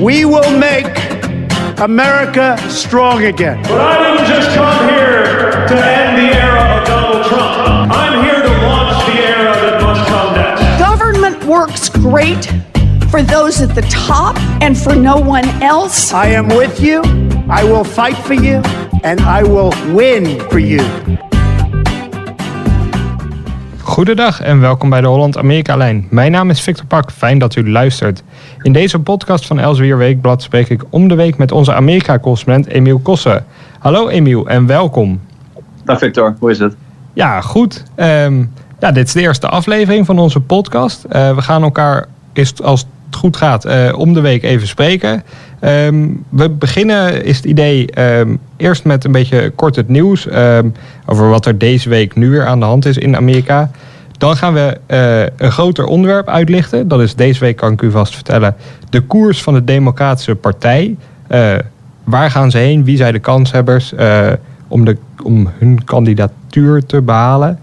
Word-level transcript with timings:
We 0.00 0.24
will 0.24 0.58
make 0.58 0.86
America 1.78 2.56
strong 2.70 3.24
again. 3.24 3.62
But 3.64 3.80
I 3.82 4.16
didn't 4.16 4.26
just 4.26 4.56
come 4.56 4.88
here 4.88 5.66
to 5.66 5.74
end 5.74 6.16
the 6.16 6.38
era 6.38 6.80
of 6.80 6.86
Donald 6.86 7.26
Trump. 7.26 7.92
I'm 7.92 8.24
here 8.24 8.40
to 8.42 8.48
launch 8.62 9.04
the 9.06 9.20
era 9.20 9.52
that 9.52 9.82
must 9.82 10.08
come 10.08 10.34
next. 10.36 10.78
Government 10.78 11.44
works 11.44 11.90
great 11.90 12.46
for 13.10 13.22
those 13.22 13.60
at 13.60 13.74
the 13.74 13.82
top 13.90 14.38
and 14.62 14.78
for 14.78 14.96
no 14.96 15.18
one 15.20 15.46
else. 15.62 16.14
I 16.14 16.28
am 16.28 16.48
with 16.48 16.80
you. 16.80 17.02
I 17.50 17.62
will 17.64 17.84
fight 17.84 18.16
for 18.16 18.32
you. 18.32 18.62
And 19.04 19.20
I 19.20 19.42
will 19.42 19.74
win 19.94 20.40
for 20.48 20.60
you. 20.60 20.80
Goedendag 23.82 24.40
en 24.40 24.60
welkom 24.60 24.90
bij 24.90 25.00
de 25.00 25.06
Holland-Amerika-lijn. 25.06 26.06
Mijn 26.10 26.32
naam 26.32 26.50
is 26.50 26.60
Victor 26.60 26.86
Pak, 26.86 27.12
fijn 27.12 27.38
dat 27.38 27.56
u 27.56 27.70
luistert. 27.70 28.22
In 28.62 28.72
deze 28.72 28.98
podcast 28.98 29.46
van 29.46 29.58
Elsevier 29.58 29.98
Weekblad 29.98 30.42
spreek 30.42 30.68
ik 30.68 30.82
om 30.90 31.08
de 31.08 31.14
week 31.14 31.38
met 31.38 31.52
onze 31.52 31.74
Amerika-correspondent 31.74 32.66
Emiel 32.66 32.98
Kossen. 32.98 33.44
Hallo 33.78 34.08
Emiel 34.08 34.48
en 34.48 34.66
welkom. 34.66 35.20
Dag 35.84 35.98
Victor, 35.98 36.36
hoe 36.38 36.50
is 36.50 36.58
het? 36.58 36.76
Ja, 37.12 37.40
goed. 37.40 37.84
Ehm, 37.94 38.44
ja, 38.80 38.92
dit 38.92 39.06
is 39.06 39.12
de 39.12 39.20
eerste 39.20 39.48
aflevering 39.48 40.06
van 40.06 40.18
onze 40.18 40.40
podcast. 40.40 41.04
Uh, 41.04 41.34
we 41.34 41.42
gaan 41.42 41.62
elkaar, 41.62 42.06
is, 42.32 42.62
als 42.62 42.80
het 43.06 43.16
goed 43.16 43.36
gaat, 43.36 43.66
uh, 43.66 43.98
om 43.98 44.12
de 44.14 44.20
week 44.20 44.42
even 44.42 44.68
spreken. 44.68 45.22
Um, 45.64 46.24
we 46.28 46.48
beginnen, 46.48 47.24
is 47.24 47.36
het 47.36 47.44
idee, 47.44 48.00
um, 48.18 48.38
eerst 48.56 48.84
met 48.84 49.04
een 49.04 49.12
beetje 49.12 49.50
kort 49.50 49.76
het 49.76 49.88
nieuws 49.88 50.26
um, 50.32 50.72
over 51.06 51.28
wat 51.28 51.46
er 51.46 51.58
deze 51.58 51.88
week 51.88 52.14
nu 52.14 52.30
weer 52.30 52.46
aan 52.46 52.60
de 52.60 52.66
hand 52.66 52.86
is 52.86 52.98
in 52.98 53.16
Amerika. 53.16 53.70
Dan 54.18 54.36
gaan 54.36 54.54
we 54.54 54.78
uh, 54.88 55.46
een 55.46 55.52
groter 55.52 55.84
onderwerp 55.84 56.28
uitlichten. 56.28 56.88
Dat 56.88 57.00
is 57.00 57.14
deze 57.14 57.40
week, 57.40 57.56
kan 57.56 57.72
ik 57.72 57.82
u 57.82 57.90
vast 57.90 58.14
vertellen, 58.14 58.56
de 58.90 59.00
koers 59.00 59.42
van 59.42 59.54
de 59.54 59.64
Democratische 59.64 60.34
Partij. 60.34 60.96
Uh, 61.28 61.54
waar 62.04 62.30
gaan 62.30 62.50
ze 62.50 62.58
heen? 62.58 62.84
Wie 62.84 62.96
zijn 62.96 63.12
de 63.12 63.18
kanshebbers 63.18 63.94
om, 64.68 64.84
de, 64.84 64.96
om 65.22 65.50
hun 65.58 65.84
kandidatuur 65.84 66.86
te 66.86 67.00
behalen? 67.00 67.58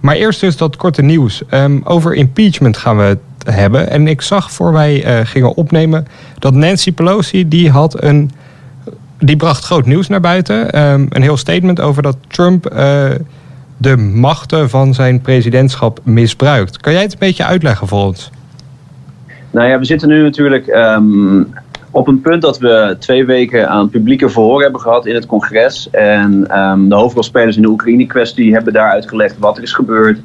maar 0.00 0.14
eerst 0.14 0.40
dus 0.40 0.56
dat 0.56 0.76
korte 0.76 1.02
nieuws. 1.02 1.42
over 1.84 2.14
impeachment 2.14 2.76
gaan 2.76 2.96
we 2.96 3.18
hebben. 3.50 3.90
En 3.90 4.06
ik 4.06 4.22
zag 4.22 4.52
voor 4.52 4.72
wij 4.72 5.06
uh, 5.06 5.26
gingen 5.26 5.56
opnemen 5.56 6.06
dat 6.38 6.54
Nancy 6.54 6.92
Pelosi 6.92 7.48
die 7.48 7.70
had 7.70 8.02
een 8.02 8.30
die 9.18 9.36
bracht 9.36 9.64
groot 9.64 9.86
nieuws 9.86 10.08
naar 10.08 10.20
buiten. 10.20 10.82
Um, 10.82 11.06
een 11.08 11.22
heel 11.22 11.36
statement 11.36 11.80
over 11.80 12.02
dat 12.02 12.16
Trump 12.28 12.72
uh, 12.72 13.10
de 13.76 13.96
machten 13.96 14.70
van 14.70 14.94
zijn 14.94 15.20
presidentschap 15.20 16.00
misbruikt. 16.02 16.76
Kan 16.76 16.92
jij 16.92 17.02
het 17.02 17.12
een 17.12 17.18
beetje 17.18 17.44
uitleggen 17.44 17.88
voor 17.88 18.04
ons? 18.04 18.30
Nou 19.50 19.68
ja, 19.68 19.78
we 19.78 19.84
zitten 19.84 20.08
nu 20.08 20.22
natuurlijk 20.22 20.66
um, 20.66 21.52
op 21.90 22.08
een 22.08 22.20
punt 22.20 22.42
dat 22.42 22.58
we 22.58 22.96
twee 22.98 23.24
weken 23.24 23.68
aan 23.68 23.88
publieke 23.88 24.28
verhoor 24.28 24.62
hebben 24.62 24.80
gehad 24.80 25.06
in 25.06 25.14
het 25.14 25.26
congres. 25.26 25.90
En 25.90 26.58
um, 26.58 26.88
de 26.88 26.94
hoofdrolspelers 26.94 27.56
in 27.56 27.62
de 27.62 27.68
Oekraïne-kwestie 27.68 28.52
hebben 28.52 28.72
daar 28.72 28.90
uitgelegd 28.90 29.38
wat 29.38 29.56
er 29.56 29.62
is 29.62 29.72
gebeurd 29.72 30.20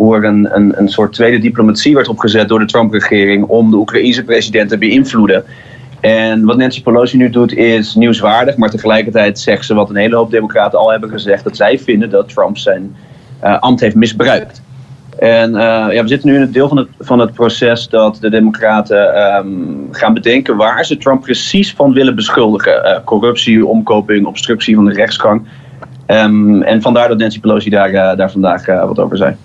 hoe 0.00 0.16
er 0.16 0.24
een, 0.24 0.48
een, 0.56 0.72
een 0.78 0.88
soort 0.88 1.12
tweede 1.12 1.38
diplomatie 1.38 1.94
werd 1.94 2.08
opgezet 2.08 2.48
door 2.48 2.58
de 2.58 2.64
Trump-regering 2.64 3.44
om 3.44 3.70
de 3.70 3.76
Oekraïense 3.76 4.24
president 4.24 4.68
te 4.68 4.78
beïnvloeden. 4.78 5.44
En 6.00 6.44
wat 6.44 6.56
Nancy 6.56 6.82
Pelosi 6.82 7.16
nu 7.16 7.30
doet 7.30 7.52
is 7.56 7.94
nieuwswaardig, 7.94 8.56
maar 8.56 8.70
tegelijkertijd 8.70 9.38
zegt 9.38 9.64
ze 9.64 9.74
wat 9.74 9.90
een 9.90 9.96
hele 9.96 10.16
hoop 10.16 10.30
democraten 10.30 10.78
al 10.78 10.90
hebben 10.90 11.10
gezegd, 11.10 11.44
dat 11.44 11.56
zij 11.56 11.78
vinden 11.78 12.10
dat 12.10 12.28
Trump 12.28 12.58
zijn 12.58 12.96
uh, 13.44 13.58
ambt 13.58 13.80
heeft 13.80 13.94
misbruikt. 13.94 14.62
En 15.18 15.50
uh, 15.50 15.58
ja, 15.90 16.02
we 16.02 16.08
zitten 16.08 16.28
nu 16.28 16.34
in 16.34 16.40
het 16.40 16.52
deel 16.52 16.68
van 16.68 16.76
het, 16.76 16.88
van 16.98 17.18
het 17.18 17.32
proces 17.32 17.88
dat 17.88 18.18
de 18.20 18.30
democraten 18.30 19.36
um, 19.36 19.88
gaan 19.90 20.14
bedenken 20.14 20.56
waar 20.56 20.84
ze 20.84 20.96
Trump 20.96 21.22
precies 21.22 21.74
van 21.74 21.92
willen 21.92 22.14
beschuldigen. 22.14 22.82
Uh, 22.84 22.96
corruptie, 23.04 23.66
omkoping, 23.66 24.26
obstructie 24.26 24.74
van 24.74 24.84
de 24.84 24.92
rechtsgang. 24.92 25.42
Um, 26.06 26.62
en 26.62 26.82
vandaar 26.82 27.08
dat 27.08 27.18
Nancy 27.18 27.40
Pelosi 27.40 27.70
daar, 27.70 28.16
daar 28.16 28.30
vandaag 28.30 28.66
wat 28.66 28.98
over 28.98 29.16
zei. 29.16 29.36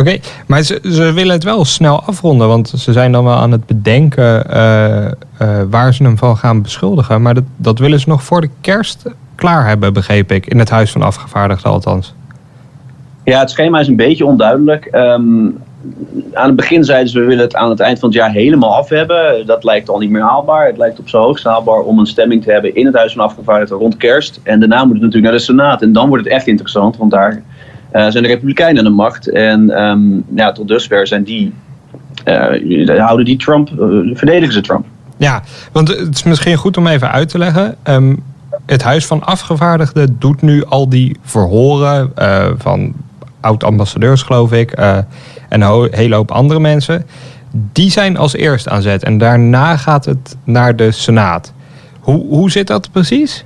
Oké, 0.00 0.18
maar 0.46 0.62
ze, 0.62 1.12
willen 1.14 1.32
het 1.32 1.44
wel 1.44 1.64
snel 1.64 2.02
afronden, 2.02 2.48
want 2.48 2.68
ze 2.68 2.92
zijn 2.92 3.12
dan 3.12 3.24
wel 3.24 3.34
aan 3.34 3.52
het 3.52 3.66
bedenken 3.66 4.46
uh, 4.50 5.04
uh, 5.42 5.62
waar 5.70 5.94
ze 5.94 6.02
hem 6.02 6.18
van 6.18 6.36
gaan 6.36 6.62
beschuldigen. 6.62 7.22
Maar 7.22 7.34
dat, 7.34 7.44
dat 7.56 7.78
willen 7.78 8.00
ze 8.00 8.08
nog 8.08 8.22
voor 8.22 8.40
de 8.40 8.50
kerst 8.60 9.04
klaar 9.34 9.66
hebben, 9.66 9.92
begreep 9.92 10.32
ik, 10.32 10.46
in 10.46 10.58
het 10.58 10.70
Huis 10.70 10.92
van 10.92 11.02
Afgevaardigden 11.02 11.70
althans. 11.70 12.14
Ja, 13.24 13.40
het 13.40 13.50
schema 13.50 13.80
is 13.80 13.88
een 13.88 13.96
beetje 13.96 14.26
onduidelijk. 14.26 14.88
Um, 14.92 15.58
aan 16.32 16.46
het 16.46 16.56
begin 16.56 16.84
zeiden 16.84 17.08
ze 17.08 17.20
we 17.20 17.26
willen 17.26 17.44
het 17.44 17.54
aan 17.54 17.70
het 17.70 17.80
eind 17.80 17.98
van 17.98 18.08
het 18.08 18.18
jaar 18.18 18.30
helemaal 18.30 18.76
af 18.76 18.88
hebben. 18.88 19.46
Dat 19.46 19.64
lijkt 19.64 19.88
al 19.88 19.98
niet 19.98 20.10
meer 20.10 20.22
haalbaar. 20.22 20.66
Het 20.66 20.76
lijkt 20.76 20.98
op 20.98 21.08
zijn 21.08 21.22
hoogst 21.22 21.44
haalbaar 21.44 21.80
om 21.80 21.98
een 21.98 22.06
stemming 22.06 22.42
te 22.42 22.52
hebben 22.52 22.74
in 22.74 22.86
het 22.86 22.94
Huis 22.94 23.12
van 23.12 23.24
Afgevaardigden 23.24 23.78
rond 23.78 23.96
kerst. 23.96 24.40
En 24.42 24.60
daarna 24.60 24.84
moet 24.84 24.92
het 24.92 25.02
natuurlijk 25.02 25.32
naar 25.32 25.40
de 25.40 25.44
Senaat. 25.44 25.82
En 25.82 25.92
dan 25.92 26.08
wordt 26.08 26.24
het 26.24 26.32
echt 26.32 26.46
interessant, 26.46 26.96
want 26.96 27.10
daar 27.10 27.42
zijn 27.92 28.22
de 28.22 28.28
Republikeinen 28.28 28.78
aan 28.78 28.90
de 28.90 28.96
macht. 28.96 29.28
En 29.28 29.82
um, 29.82 30.24
ja, 30.34 30.52
tot 30.52 30.68
dusver 30.68 31.06
zijn 31.06 31.24
die, 31.24 31.52
uh, 32.24 32.98
houden 33.04 33.24
die 33.24 33.36
Trump, 33.36 33.70
uh, 33.70 34.16
verdedigen 34.16 34.52
ze 34.52 34.60
Trump. 34.60 34.86
Ja, 35.16 35.42
want 35.72 35.88
het 35.88 36.14
is 36.14 36.22
misschien 36.22 36.56
goed 36.56 36.76
om 36.76 36.86
even 36.86 37.10
uit 37.10 37.28
te 37.28 37.38
leggen. 37.38 37.76
Um, 37.84 38.22
het 38.66 38.82
Huis 38.82 39.06
van 39.06 39.24
Afgevaardigden 39.24 40.16
doet 40.18 40.42
nu 40.42 40.64
al 40.64 40.88
die 40.88 41.16
verhoren 41.22 42.12
van 42.58 42.92
oud-ambassadeurs, 43.40 44.22
geloof 44.22 44.52
ik, 44.52 44.70
en 44.70 45.06
een 45.48 45.88
hele 45.90 46.14
hoop 46.14 46.30
andere 46.30 46.60
mensen. 46.60 47.06
Die 47.72 47.90
zijn 47.90 48.16
als 48.16 48.34
eerst 48.34 48.68
aan 48.68 48.82
zet 48.82 49.04
en 49.04 49.18
daarna 49.18 49.76
gaat 49.76 50.04
het 50.04 50.36
naar 50.44 50.76
de 50.76 50.90
Senaat. 50.90 51.52
Hoe, 52.00 52.26
hoe 52.26 52.50
zit 52.50 52.66
dat 52.66 52.90
precies? 52.92 53.44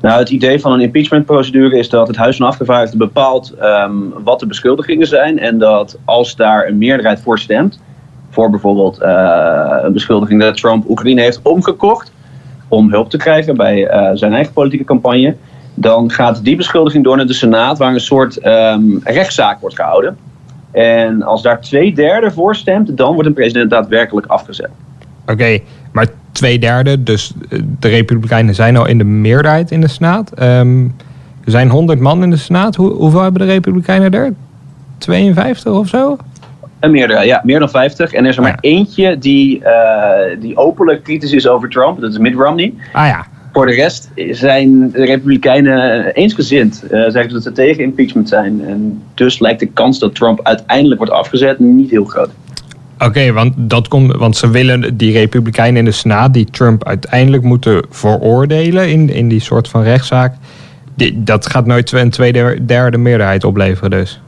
Nou, 0.00 0.18
het 0.18 0.30
idee 0.30 0.60
van 0.60 0.72
een 0.72 0.80
impeachmentprocedure 0.80 1.78
is 1.78 1.88
dat 1.88 2.06
het 2.08 2.16
Huis 2.16 2.36
van 2.36 2.46
Afgevaardigden 2.46 2.98
bepaalt 2.98 3.54
um, 3.62 4.12
wat 4.24 4.40
de 4.40 4.46
beschuldigingen 4.46 5.06
zijn. 5.06 5.38
En 5.38 5.58
dat 5.58 5.98
als 6.04 6.36
daar 6.36 6.66
een 6.66 6.78
meerderheid 6.78 7.20
voor 7.20 7.38
stemt, 7.38 7.80
voor 8.30 8.50
bijvoorbeeld 8.50 9.00
uh, 9.02 9.76
een 9.82 9.92
beschuldiging 9.92 10.40
dat 10.40 10.56
Trump 10.56 10.88
Oekraïne 10.88 11.20
heeft 11.20 11.40
omgekocht 11.42 12.12
om 12.68 12.90
hulp 12.90 13.10
te 13.10 13.16
krijgen 13.16 13.56
bij 13.56 13.94
uh, 13.94 14.10
zijn 14.14 14.32
eigen 14.32 14.52
politieke 14.52 14.84
campagne, 14.84 15.36
dan 15.74 16.10
gaat 16.10 16.44
die 16.44 16.56
beschuldiging 16.56 17.04
door 17.04 17.16
naar 17.16 17.26
de 17.26 17.32
Senaat, 17.32 17.78
waar 17.78 17.92
een 17.92 18.00
soort 18.00 18.46
um, 18.46 19.00
rechtszaak 19.04 19.60
wordt 19.60 19.76
gehouden. 19.76 20.16
En 20.70 21.22
als 21.22 21.42
daar 21.42 21.60
twee 21.60 21.94
derde 21.94 22.30
voor 22.30 22.56
stemt, 22.56 22.96
dan 22.96 23.12
wordt 23.12 23.28
een 23.28 23.34
president 23.34 23.70
daadwerkelijk 23.70 24.26
afgezet. 24.26 24.70
Oké, 25.26 25.58
maar 25.92 26.06
twee 26.32 26.58
derde, 26.58 27.02
dus 27.02 27.32
eh, 27.48 27.58
de 27.78 27.88
Republikeinen 27.88 28.54
zijn 28.54 28.76
al 28.76 28.86
in 28.86 28.98
de 28.98 29.04
meerderheid 29.04 29.70
in 29.70 29.80
de 29.80 29.88
Senaat. 29.88 30.42
Um, 30.42 30.94
er 31.44 31.50
zijn 31.50 31.68
100 31.68 32.00
man 32.00 32.22
in 32.22 32.30
de 32.30 32.36
Senaat. 32.36 32.76
Hoe, 32.76 32.90
hoeveel 32.90 33.22
hebben 33.22 33.40
de 33.40 33.52
Republikeinen 33.52 34.12
er? 34.12 34.32
52 34.98 35.72
of 35.72 35.88
zo? 35.88 36.16
Een 36.80 36.90
meerderheid, 36.90 37.28
ja, 37.28 37.40
meer 37.44 37.58
dan 37.58 37.70
50. 37.70 38.12
En 38.12 38.22
er 38.22 38.30
is 38.30 38.36
er 38.36 38.42
maar 38.42 38.58
ja. 38.60 38.70
eentje 38.70 39.18
die, 39.18 39.60
uh, 39.60 40.40
die 40.40 40.56
openlijk 40.56 41.02
kritisch 41.04 41.32
is 41.32 41.48
over 41.48 41.68
Trump. 41.68 42.00
Dat 42.00 42.10
is 42.10 42.18
Mitt 42.18 42.34
Romney. 42.34 42.74
Ah 42.92 43.06
ja. 43.06 43.26
Voor 43.52 43.66
de 43.66 43.72
rest 43.72 44.10
zijn 44.30 44.90
de 44.90 45.04
Republikeinen 45.04 46.04
eensgezind. 46.14 46.84
Uh, 46.84 46.90
zeggen 46.90 47.32
dat 47.32 47.42
ze 47.42 47.52
tegen 47.52 47.82
impeachment 47.82 48.28
zijn. 48.28 48.64
En 48.66 49.02
dus 49.14 49.38
lijkt 49.38 49.60
de 49.60 49.66
kans 49.66 49.98
dat 49.98 50.14
Trump 50.14 50.40
uiteindelijk 50.42 51.00
wordt 51.00 51.14
afgezet 51.14 51.58
niet 51.58 51.90
heel 51.90 52.04
groot. 52.04 52.30
Oké, 53.00 53.08
okay, 53.08 53.32
want, 53.32 53.54
dat 53.56 53.88
komt, 53.88 54.16
want 54.16 54.36
ze 54.36 54.50
willen 54.50 54.96
die 54.96 55.12
Republikeinen 55.12 55.78
in 55.78 55.84
de 55.84 55.90
Senaat 55.90 56.34
die 56.34 56.44
Trump 56.44 56.84
uiteindelijk 56.84 57.42
moeten 57.42 57.84
veroordelen 57.90 58.90
in, 58.90 59.08
in 59.08 59.28
die 59.28 59.40
soort 59.40 59.68
van 59.68 59.82
rechtszaak. 59.82 60.34
Die, 60.94 61.22
dat 61.22 61.46
gaat 61.46 61.66
nooit 61.66 61.92
een 61.92 62.10
tweede, 62.10 62.64
derde 62.64 62.98
meerderheid 62.98 63.44
opleveren 63.44 63.90
dus. 63.90 64.20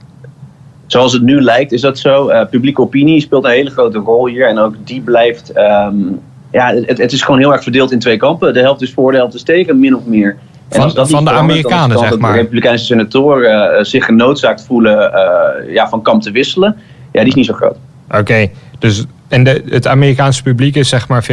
Zoals 0.86 1.12
het 1.12 1.22
nu 1.22 1.40
lijkt 1.40 1.72
is 1.72 1.80
dat 1.80 1.98
zo. 1.98 2.30
Uh, 2.30 2.44
publieke 2.50 2.80
opinie 2.80 3.20
speelt 3.20 3.44
een 3.44 3.50
hele 3.50 3.70
grote 3.70 3.98
rol 3.98 4.26
hier. 4.26 4.48
En 4.48 4.58
ook 4.58 4.74
die 4.84 5.00
blijft... 5.00 5.52
Um, 5.56 6.20
ja, 6.50 6.74
het, 6.74 6.98
het, 6.98 7.12
is 7.12 7.22
gewoon 7.22 7.40
heel 7.40 7.52
erg 7.52 7.62
verdeeld 7.62 7.92
in 7.92 7.98
twee 7.98 8.16
kampen. 8.16 8.54
De 8.54 8.60
helft 8.60 8.82
is 8.82 8.92
voor, 8.92 9.10
de 9.10 9.16
helft 9.16 9.34
is 9.34 9.42
tegen, 9.42 9.78
min 9.80 9.96
of 9.96 10.04
meer. 10.04 10.36
En 10.68 10.80
van, 10.80 10.90
dat 10.94 11.10
van 11.10 11.24
de 11.24 11.30
Amerikanen, 11.30 11.98
zeg 11.98 12.18
maar. 12.18 12.32
de 12.32 12.38
Republikeinse 12.38 12.84
senatoren 12.84 13.78
uh, 13.78 13.84
zich 13.84 14.04
genoodzaakt 14.04 14.64
voelen 14.66 15.12
uh, 15.14 15.74
ja, 15.74 15.88
van 15.88 16.02
kamp 16.02 16.22
te 16.22 16.30
wisselen. 16.30 16.76
Ja, 17.12 17.20
die 17.20 17.28
is 17.28 17.34
niet 17.34 17.46
zo 17.46 17.54
groot. 17.54 17.76
Oké, 18.12 18.20
okay, 18.20 18.50
dus 18.78 19.06
en 19.28 19.44
de, 19.44 19.62
het 19.68 19.86
Amerikaanse 19.86 20.42
publiek 20.42 20.76
is 20.76 20.88
zeg 20.88 21.08
maar 21.08 21.24
50-50 21.24 21.26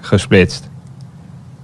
gesplitst? 0.00 0.70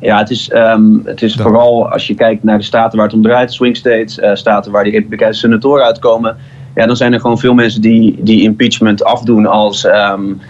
Ja, 0.00 0.18
het 0.18 0.30
is, 0.30 0.50
um, 0.54 1.02
het 1.04 1.22
is 1.22 1.34
vooral 1.34 1.90
als 1.90 2.06
je 2.06 2.14
kijkt 2.14 2.44
naar 2.44 2.58
de 2.58 2.64
staten 2.64 2.98
waar 2.98 3.06
het 3.06 3.16
om 3.16 3.22
draait, 3.22 3.52
swing 3.52 3.76
states, 3.76 4.18
uh, 4.18 4.34
staten 4.34 4.72
waar 4.72 4.84
die 4.84 4.92
Republikeinse 4.92 5.40
senatoren 5.40 5.84
uitkomen. 5.84 6.36
Ja, 6.74 6.86
dan 6.86 6.96
zijn 6.96 7.12
er 7.12 7.20
gewoon 7.20 7.38
veel 7.38 7.54
mensen 7.54 7.80
die, 7.80 8.16
die 8.20 8.42
impeachment 8.42 9.04
afdoen 9.04 9.46
als, 9.46 9.84
um, 9.84 10.40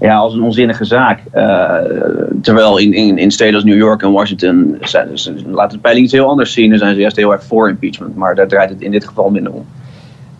ja, 0.00 0.16
als 0.16 0.34
een 0.34 0.42
onzinnige 0.42 0.84
zaak. 0.84 1.20
Uh, 1.34 1.74
terwijl 2.42 2.78
in, 2.78 2.92
in, 2.92 3.18
in 3.18 3.30
steden 3.30 3.54
als 3.54 3.64
New 3.64 3.76
York 3.76 4.02
en 4.02 4.12
Washington 4.12 4.76
zijn, 4.80 5.08
laten 5.50 5.76
de 5.76 5.82
peilingen 5.82 6.04
iets 6.04 6.12
heel 6.12 6.28
anders 6.28 6.52
zien. 6.52 6.70
Dan 6.70 6.78
zijn 6.78 6.94
ze 6.94 7.00
juist 7.00 7.16
heel 7.16 7.32
erg 7.32 7.44
voor 7.44 7.68
impeachment. 7.68 8.16
Maar 8.16 8.34
daar 8.34 8.48
draait 8.48 8.70
het 8.70 8.80
in 8.80 8.90
dit 8.90 9.06
geval 9.06 9.30
minder 9.30 9.52
om. 9.52 9.66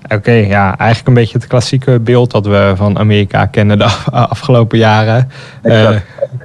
Oké, 0.09 0.33
ja, 0.33 0.79
eigenlijk 0.79 1.09
een 1.09 1.15
beetje 1.15 1.39
het 1.39 1.47
klassieke 1.47 2.01
beeld 2.01 2.31
dat 2.31 2.47
we 2.47 2.73
van 2.77 2.99
Amerika 2.99 3.47
kennen 3.47 3.79
de 3.79 3.85
afgelopen 4.11 4.79
jaren. 4.79 5.31
Uh, 5.63 5.91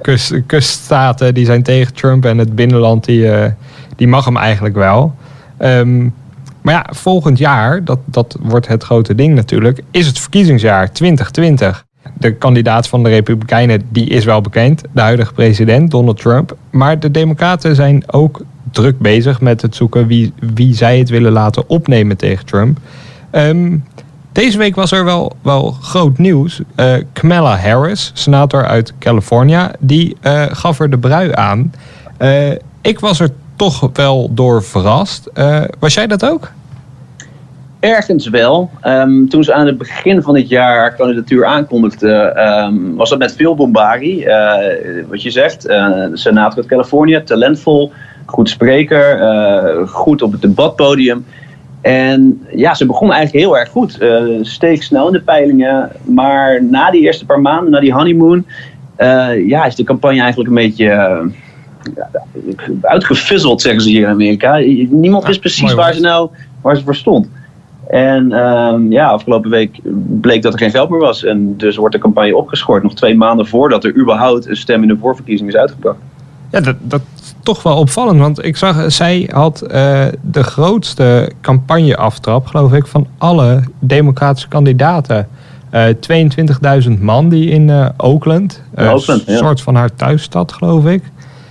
kust, 0.02 0.34
kuststaten 0.46 1.34
die 1.34 1.44
zijn 1.44 1.62
tegen 1.62 1.94
Trump 1.94 2.24
en 2.24 2.38
het 2.38 2.54
binnenland 2.54 3.04
die, 3.04 3.22
uh, 3.22 3.44
die 3.96 4.08
mag 4.08 4.24
hem 4.24 4.36
eigenlijk 4.36 4.74
wel. 4.74 5.14
Um, 5.58 6.14
maar 6.62 6.74
ja, 6.74 6.86
volgend 6.90 7.38
jaar, 7.38 7.84
dat, 7.84 7.98
dat 8.04 8.36
wordt 8.40 8.68
het 8.68 8.82
grote 8.82 9.14
ding 9.14 9.34
natuurlijk, 9.34 9.82
is 9.90 10.06
het 10.06 10.18
verkiezingsjaar 10.18 10.92
2020. 10.92 11.84
De 12.18 12.34
kandidaat 12.34 12.88
van 12.88 13.02
de 13.02 13.08
Republikeinen 13.08 13.82
die 13.88 14.06
is 14.06 14.24
wel 14.24 14.40
bekend, 14.40 14.82
de 14.92 15.00
huidige 15.00 15.32
president 15.32 15.90
Donald 15.90 16.20
Trump. 16.20 16.56
Maar 16.70 16.98
de 16.98 17.10
Democraten 17.10 17.74
zijn 17.74 18.12
ook 18.12 18.40
druk 18.70 18.98
bezig 18.98 19.40
met 19.40 19.62
het 19.62 19.74
zoeken 19.74 20.06
wie, 20.06 20.32
wie 20.54 20.74
zij 20.74 20.98
het 20.98 21.08
willen 21.08 21.32
laten 21.32 21.68
opnemen 21.68 22.16
tegen 22.16 22.46
Trump. 22.46 22.78
Um, 23.32 23.84
deze 24.32 24.58
week 24.58 24.74
was 24.74 24.92
er 24.92 25.04
wel, 25.04 25.32
wel 25.42 25.70
groot 25.70 26.18
nieuws. 26.18 26.60
Uh, 26.76 26.94
Kamala 27.12 27.56
Harris, 27.56 28.10
senator 28.14 28.66
uit 28.66 28.94
California, 28.98 29.72
die 29.78 30.16
uh, 30.22 30.46
gaf 30.50 30.80
er 30.80 30.90
de 30.90 30.98
brui 30.98 31.32
aan. 31.34 31.72
Uh, 32.18 32.50
ik 32.80 33.00
was 33.00 33.20
er 33.20 33.28
toch 33.56 33.90
wel 33.92 34.30
door 34.34 34.62
verrast. 34.62 35.30
was 35.78 35.94
jij 35.94 36.06
dat 36.06 36.26
ook? 36.26 36.50
Ergens 37.80 38.28
wel. 38.28 38.70
Um, 38.82 39.28
toen 39.28 39.44
ze 39.44 39.54
aan 39.54 39.66
het 39.66 39.78
begin 39.78 40.22
van 40.22 40.34
dit 40.34 40.48
jaar 40.48 40.94
kandidatuur 40.94 41.44
aankondigde, 41.46 42.36
um, 42.68 42.96
was 42.96 43.10
dat 43.10 43.18
met 43.18 43.36
veel 43.36 43.54
bombarie. 43.54 44.26
wat 45.08 45.22
je 45.22 45.30
zegt, 45.30 45.62
senator 46.12 46.56
uit 46.56 46.66
Californië, 46.66 47.22
talentvol, 47.24 47.92
goed 48.26 48.48
spreker, 48.48 49.18
goed 49.86 50.22
op 50.22 50.32
het 50.32 50.42
debatpodium. 50.42 51.24
En 51.80 52.46
ja, 52.54 52.74
ze 52.74 52.86
begon 52.86 53.12
eigenlijk 53.12 53.44
heel 53.44 53.58
erg 53.58 53.68
goed. 53.68 54.02
Uh, 54.02 54.38
steek 54.42 54.82
snel 54.82 55.06
in 55.06 55.12
de 55.12 55.20
peilingen. 55.20 55.90
Maar 56.04 56.64
na 56.64 56.90
die 56.90 57.00
eerste 57.00 57.26
paar 57.26 57.40
maanden, 57.40 57.70
na 57.70 57.80
die 57.80 57.92
honeymoon, 57.92 58.44
uh, 58.98 59.48
ja, 59.48 59.64
is 59.64 59.74
de 59.74 59.84
campagne 59.84 60.20
eigenlijk 60.20 60.48
een 60.48 60.56
beetje 60.56 60.84
uh, 60.84 61.26
uitgefuzzeld, 62.80 63.60
zeggen 63.60 63.82
ze 63.82 63.88
hier 63.88 64.02
in 64.02 64.08
Amerika. 64.08 64.56
Niemand 64.88 65.24
wist 65.24 65.40
precies 65.40 65.72
waar 65.72 65.94
ze 65.94 66.00
nou 66.00 66.30
waar 66.60 66.76
ze 66.76 66.82
voor 66.82 66.94
stond. 66.94 67.28
En 67.88 68.32
um, 68.32 68.92
ja, 68.92 69.08
afgelopen 69.08 69.50
week 69.50 69.78
bleek 70.20 70.42
dat 70.42 70.52
er 70.52 70.58
geen 70.58 70.70
geld 70.70 70.90
meer 70.90 71.00
was. 71.00 71.24
En 71.24 71.56
dus 71.56 71.76
wordt 71.76 71.94
de 71.94 72.00
campagne 72.00 72.36
opgeschort. 72.36 72.82
Nog 72.82 72.94
twee 72.94 73.16
maanden 73.16 73.46
voordat 73.46 73.84
er 73.84 73.96
überhaupt 73.96 74.46
een 74.46 74.56
stem 74.56 74.82
in 74.82 74.88
de 74.88 74.96
voorverkiezing 74.96 75.48
is 75.48 75.56
uitgebracht. 75.56 75.98
Ja, 76.50 76.60
dat, 76.60 76.76
dat 76.80 77.02
toch 77.42 77.62
wel 77.62 77.76
opvallend. 77.76 78.20
Want 78.20 78.44
ik 78.44 78.56
zag, 78.56 78.92
zij 78.92 79.28
had 79.32 79.62
uh, 79.62 79.70
de 80.22 80.42
grootste 80.42 81.32
campagneaftrap, 81.40 82.46
geloof 82.46 82.72
ik, 82.72 82.86
van 82.86 83.06
alle 83.18 83.62
democratische 83.78 84.48
kandidaten. 84.48 85.28
Uh, 85.72 85.88
eh, 85.88 85.96
22.000 86.84 87.00
man 87.00 87.28
die 87.28 87.50
in 87.50 87.68
uh, 87.68 87.88
Oakland, 87.96 88.62
een 88.74 88.84
ja. 88.84 89.36
soort 89.36 89.60
van 89.60 89.74
haar 89.74 89.94
thuisstad, 89.94 90.52
geloof 90.52 90.86
ik, 90.86 91.02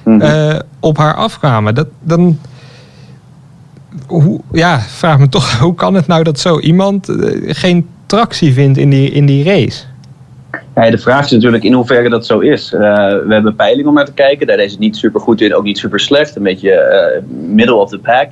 mm 0.03 0.21
-hmm. 0.21 0.61
op 0.79 0.97
haar 0.97 1.15
afkwamen. 1.15 1.75
Dat, 1.75 1.87
dan, 2.01 2.39
hoe, 4.07 4.41
ja, 4.51 4.79
vraag 4.79 5.19
me 5.19 5.29
toch, 5.29 5.57
hoe 5.59 5.75
kan 5.75 5.93
het 5.93 6.07
nou 6.07 6.23
dat 6.23 6.39
zo 6.39 6.59
iemand 6.59 7.07
geen 7.45 7.87
tractie 8.05 8.53
vindt 8.53 8.77
in 8.77 8.89
die, 8.89 9.11
in 9.11 9.25
die 9.25 9.43
race? 9.43 9.83
De 10.79 10.97
vraag 10.97 11.25
is 11.25 11.31
natuurlijk 11.31 11.63
in 11.63 11.73
hoeverre 11.73 12.09
dat 12.09 12.25
zo 12.25 12.39
is. 12.39 12.73
Uh, 12.73 12.79
we 12.79 13.27
hebben 13.29 13.55
peilingen 13.55 13.89
om 13.89 13.93
naar 13.93 14.05
te 14.05 14.13
kijken. 14.13 14.47
Daar 14.47 14.59
is 14.59 14.71
het 14.71 14.79
niet 14.79 14.97
super 14.97 15.21
goed 15.21 15.41
in, 15.41 15.55
ook 15.55 15.63
niet 15.63 15.77
super 15.77 15.99
slecht. 15.99 16.35
Een 16.35 16.43
beetje 16.43 16.71
uh, 17.21 17.47
middle 17.47 17.75
of 17.75 17.89
the 17.89 17.99
pack. 17.99 18.29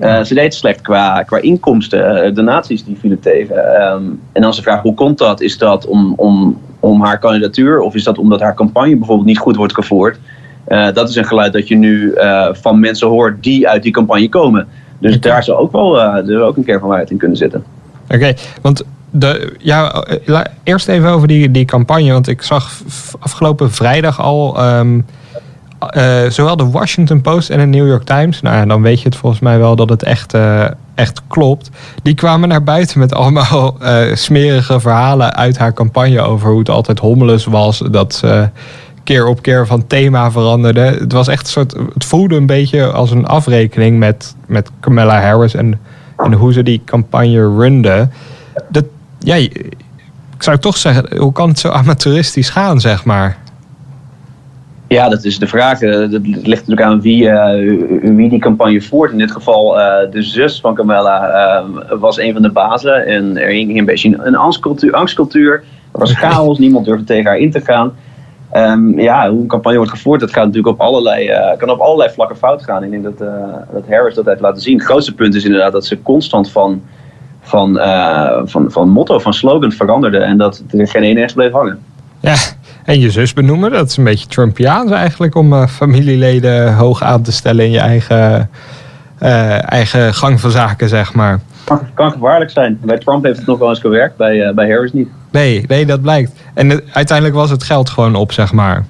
Uh, 0.00 0.22
ze 0.22 0.34
deed 0.34 0.54
slecht 0.54 0.80
qua, 0.80 1.22
qua 1.22 1.38
inkomsten. 1.38 2.34
donaties 2.34 2.84
die 2.84 2.96
vielen 3.00 3.20
tegen. 3.20 3.56
Um, 3.82 4.20
en 4.32 4.40
dan 4.40 4.50
is 4.50 4.56
de 4.56 4.62
vraag, 4.62 4.82
hoe 4.82 4.94
komt 4.94 5.18
dat? 5.18 5.40
Is 5.40 5.58
dat 5.58 5.86
om, 5.86 6.12
om, 6.16 6.58
om 6.80 7.02
haar 7.02 7.18
kandidatuur? 7.18 7.80
Of 7.80 7.94
is 7.94 8.04
dat 8.04 8.18
omdat 8.18 8.40
haar 8.40 8.54
campagne 8.54 8.96
bijvoorbeeld 8.96 9.28
niet 9.28 9.38
goed 9.38 9.56
wordt 9.56 9.74
gevoerd? 9.74 10.18
dat 10.66 11.08
is 11.08 11.16
een 11.16 11.24
geluid 11.24 11.52
dat 11.52 11.68
je 11.68 11.76
nu 11.76 12.14
van 12.52 12.80
mensen 12.80 13.08
hoort 13.08 13.42
die 13.42 13.68
uit 13.68 13.82
die 13.82 13.92
campagne 13.92 14.28
komen. 14.28 14.68
Dus 14.98 15.20
daar 15.20 15.44
zou 15.44 15.58
ook 15.58 15.72
wel 15.72 16.00
er 16.00 16.42
ook 16.42 16.56
een 16.56 16.64
keer 16.64 16.78
van 16.78 16.88
waarheid 16.88 17.10
in 17.10 17.16
kunnen 17.16 17.36
zitten. 17.36 17.64
Oké, 18.08 18.34
want 18.62 18.84
ja, 19.58 20.04
eerst 20.62 20.88
even 20.88 21.08
over 21.08 21.28
die, 21.28 21.50
die 21.50 21.64
campagne. 21.64 22.12
Want 22.12 22.28
ik 22.28 22.42
zag 22.42 22.72
afgelopen 23.18 23.72
vrijdag 23.72 24.20
al. 24.20 24.64
Um, 24.76 25.06
uh, 25.96 26.30
zowel 26.30 26.56
de 26.56 26.70
Washington 26.70 27.20
Post 27.20 27.50
en 27.50 27.58
de 27.58 27.78
New 27.78 27.86
York 27.86 28.04
Times. 28.04 28.40
Nou 28.40 28.56
ja, 28.56 28.66
dan 28.66 28.82
weet 28.82 28.98
je 28.98 29.08
het 29.08 29.16
volgens 29.16 29.40
mij 29.40 29.58
wel 29.58 29.76
dat 29.76 29.88
het 29.88 30.02
echt, 30.02 30.34
uh, 30.34 30.64
echt 30.94 31.20
klopt. 31.28 31.70
Die 32.02 32.14
kwamen 32.14 32.48
naar 32.48 32.62
buiten 32.62 32.98
met 32.98 33.14
allemaal 33.14 33.76
smerige 34.14 34.80
verhalen 34.80 35.34
uit 35.34 35.58
haar 35.58 35.72
campagne. 35.72 36.20
Over 36.20 36.50
hoe 36.50 36.58
het 36.58 36.68
altijd 36.68 36.98
hommeles 36.98 37.44
was. 37.44 37.82
Dat 37.90 38.14
ze 38.14 38.48
keer 39.02 39.26
op 39.26 39.42
keer 39.42 39.66
van 39.66 39.86
thema 39.86 40.30
veranderde. 40.30 40.80
Het 40.80 41.12
was 41.12 41.28
echt 41.28 41.42
een 41.42 41.52
soort. 41.52 41.76
Het 41.94 42.04
voelde 42.04 42.36
een 42.36 42.46
beetje 42.46 42.90
als 42.90 43.10
een 43.10 43.26
afrekening 43.26 43.98
met, 43.98 44.34
met 44.46 44.70
Kamala 44.80 45.20
Harris. 45.20 45.54
En, 45.54 45.80
en 46.16 46.32
hoe 46.32 46.52
ze 46.52 46.62
die 46.62 46.82
campagne 46.84 47.56
runde. 47.56 48.08
Ja, 49.24 49.34
ik 49.34 50.42
zou 50.42 50.58
toch 50.58 50.76
zeggen, 50.76 51.18
hoe 51.18 51.32
kan 51.32 51.48
het 51.48 51.58
zo 51.58 51.68
amateuristisch 51.68 52.50
gaan, 52.50 52.80
zeg 52.80 53.04
maar? 53.04 53.36
Ja, 54.88 55.08
dat 55.08 55.24
is 55.24 55.38
de 55.38 55.46
vraag. 55.46 55.80
Eh, 55.80 56.10
dat 56.10 56.20
ligt 56.26 56.66
natuurlijk 56.66 56.82
aan 56.82 57.00
wie, 57.00 57.22
uh, 57.22 58.16
wie 58.16 58.28
die 58.28 58.38
campagne 58.38 58.82
voert. 58.82 59.12
In 59.12 59.18
dit 59.18 59.32
geval 59.32 59.78
uh, 59.78 59.94
de 60.10 60.22
zus 60.22 60.60
van 60.60 60.74
Camilla 60.74 61.64
was 61.98 62.18
een 62.18 62.32
van 62.32 62.42
de 62.42 62.50
bazen. 62.50 63.06
En 63.06 63.38
er 63.38 63.50
ging 63.50 63.78
een 63.78 63.84
beetje 63.84 64.18
een 64.18 64.36
angstcultuur. 64.36 64.92
angstcultuur. 64.92 65.64
Er 65.92 66.00
was 66.00 66.12
chaos, 66.12 66.58
niemand 66.58 66.84
durfde 66.84 67.04
tegen 67.04 67.26
haar 67.26 67.38
in 67.38 67.50
te 67.50 67.60
gaan. 67.60 67.92
Um, 68.52 69.00
ja, 69.00 69.30
hoe 69.30 69.40
een 69.40 69.46
campagne 69.46 69.76
wordt 69.76 69.92
gevoerd, 69.92 70.20
dat 70.20 70.32
gaat 70.32 70.46
natuurlijk 70.46 70.74
op 70.74 70.80
allerlei, 70.80 71.30
kan 71.58 71.70
op 71.70 71.80
allerlei 71.80 72.10
vlakken 72.10 72.36
fout 72.36 72.64
gaan. 72.64 72.84
Ik 72.84 72.90
denk 72.90 73.02
dat, 73.02 73.18
dat 73.72 73.88
Harris 73.88 74.14
dat 74.14 74.24
heeft 74.24 74.40
laten 74.40 74.62
zien. 74.62 74.76
Het 74.76 74.86
grootste 74.86 75.14
punt 75.14 75.34
is 75.34 75.44
inderdaad 75.44 75.72
dat 75.72 75.86
ze 75.86 76.02
constant 76.02 76.50
van 76.50 76.82
van, 77.44 77.76
uh, 77.76 78.40
van, 78.44 78.70
van 78.70 78.88
motto, 78.88 79.18
van 79.18 79.34
slogan 79.34 79.72
veranderde. 79.72 80.18
En 80.18 80.36
dat 80.36 80.62
er 80.70 80.88
geen 80.88 81.02
ene 81.02 81.22
echt 81.22 81.34
bleef 81.34 81.52
hangen. 81.52 81.78
Ja, 82.20 82.34
en 82.84 83.00
je 83.00 83.10
zus 83.10 83.32
benoemen, 83.32 83.70
dat 83.70 83.88
is 83.88 83.96
een 83.96 84.04
beetje 84.04 84.26
Trumpiaans 84.26 84.90
eigenlijk 84.90 85.34
om 85.34 85.52
uh, 85.52 85.66
familieleden 85.66 86.74
hoog 86.74 87.02
aan 87.02 87.22
te 87.22 87.32
stellen 87.32 87.64
in 87.64 87.70
je 87.70 87.78
eigen, 87.78 88.50
uh, 89.22 89.72
eigen 89.72 90.14
gang 90.14 90.40
van 90.40 90.50
zaken, 90.50 90.88
zeg 90.88 91.14
maar. 91.14 91.40
Kan, 91.64 91.80
kan 91.94 92.12
gevaarlijk 92.12 92.50
zijn. 92.50 92.78
Bij 92.82 92.98
Trump 92.98 93.24
heeft 93.24 93.38
het 93.38 93.46
nog 93.46 93.58
wel 93.58 93.68
eens 93.68 93.80
gewerkt, 93.80 94.16
bij, 94.16 94.54
bij 94.54 94.70
Harris 94.70 94.92
niet. 94.92 95.08
Nee, 95.30 95.64
nee, 95.66 95.86
dat 95.86 96.02
blijkt. 96.02 96.32
En 96.54 96.82
uiteindelijk 96.92 97.36
was 97.36 97.50
het 97.50 97.62
geld 97.62 97.90
gewoon 97.90 98.14
op, 98.14 98.32
zeg 98.32 98.52
maar. 98.52 98.84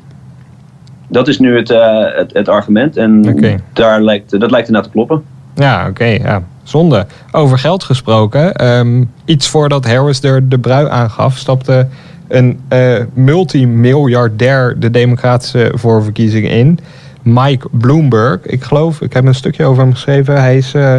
Dat 1.08 1.28
is 1.28 1.38
nu 1.38 1.56
het, 1.56 1.68
het, 2.16 2.32
het, 2.32 2.49
argument 2.49 2.96
en 2.96 3.28
okay. 3.28 3.61
daar 3.73 4.02
lijkt, 4.02 4.40
dat 4.40 4.50
lijkt 4.50 4.66
ernaar 4.66 4.82
te 4.82 4.90
kloppen. 4.90 5.25
Ja, 5.54 5.80
oké. 5.80 5.90
Okay, 5.90 6.18
ja. 6.18 6.42
Zonde. 6.64 7.06
Over 7.33 7.59
geld 7.59 7.85
gesproken. 7.85 8.66
Um, 8.68 9.11
iets 9.25 9.49
voordat 9.49 9.87
Harris 9.87 10.23
er 10.23 10.49
de 10.49 10.59
brui 10.59 10.88
aangaf, 10.88 11.37
stapte 11.37 11.87
een 12.28 12.61
uh, 12.73 13.02
multimiljardair 13.12 14.78
de 14.78 14.90
democratische 14.90 15.73
voorverkiezingen 15.75 16.50
in. 16.50 16.78
Mike 17.23 17.68
Bloomberg. 17.71 18.47
Ik 18.47 18.62
geloof, 18.62 19.00
ik 19.00 19.12
heb 19.12 19.25
een 19.25 19.35
stukje 19.35 19.64
over 19.64 19.83
hem 19.83 19.92
geschreven. 19.92 20.40
Hij, 20.40 20.56
is, 20.56 20.75
uh, 20.75 20.99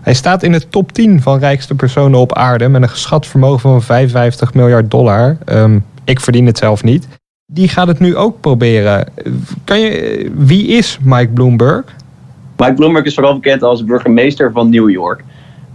hij 0.00 0.14
staat 0.14 0.42
in 0.42 0.52
de 0.52 0.68
top 0.68 0.92
10 0.92 1.22
van 1.22 1.38
rijkste 1.38 1.74
personen 1.74 2.18
op 2.18 2.34
aarde 2.34 2.68
met 2.68 2.82
een 2.82 2.88
geschat 2.88 3.26
vermogen 3.26 3.60
van 3.60 3.82
55 3.82 4.54
miljard 4.54 4.90
dollar. 4.90 5.36
Um, 5.46 5.84
ik 6.04 6.20
verdien 6.20 6.46
het 6.46 6.58
zelf 6.58 6.82
niet. 6.82 7.08
Die 7.46 7.68
gaat 7.68 7.86
het 7.86 7.98
nu 7.98 8.16
ook 8.16 8.40
proberen. 8.40 9.06
Kan 9.64 9.80
je, 9.80 10.30
wie 10.34 10.66
is 10.66 10.98
Mike 11.02 11.32
Bloomberg? 11.32 11.84
Mike 12.56 12.74
Bloomberg 12.74 13.04
is 13.04 13.14
vooral 13.14 13.34
bekend 13.34 13.62
als 13.62 13.84
burgemeester 13.84 14.52
van 14.52 14.70
New 14.70 14.90
York. 14.90 15.24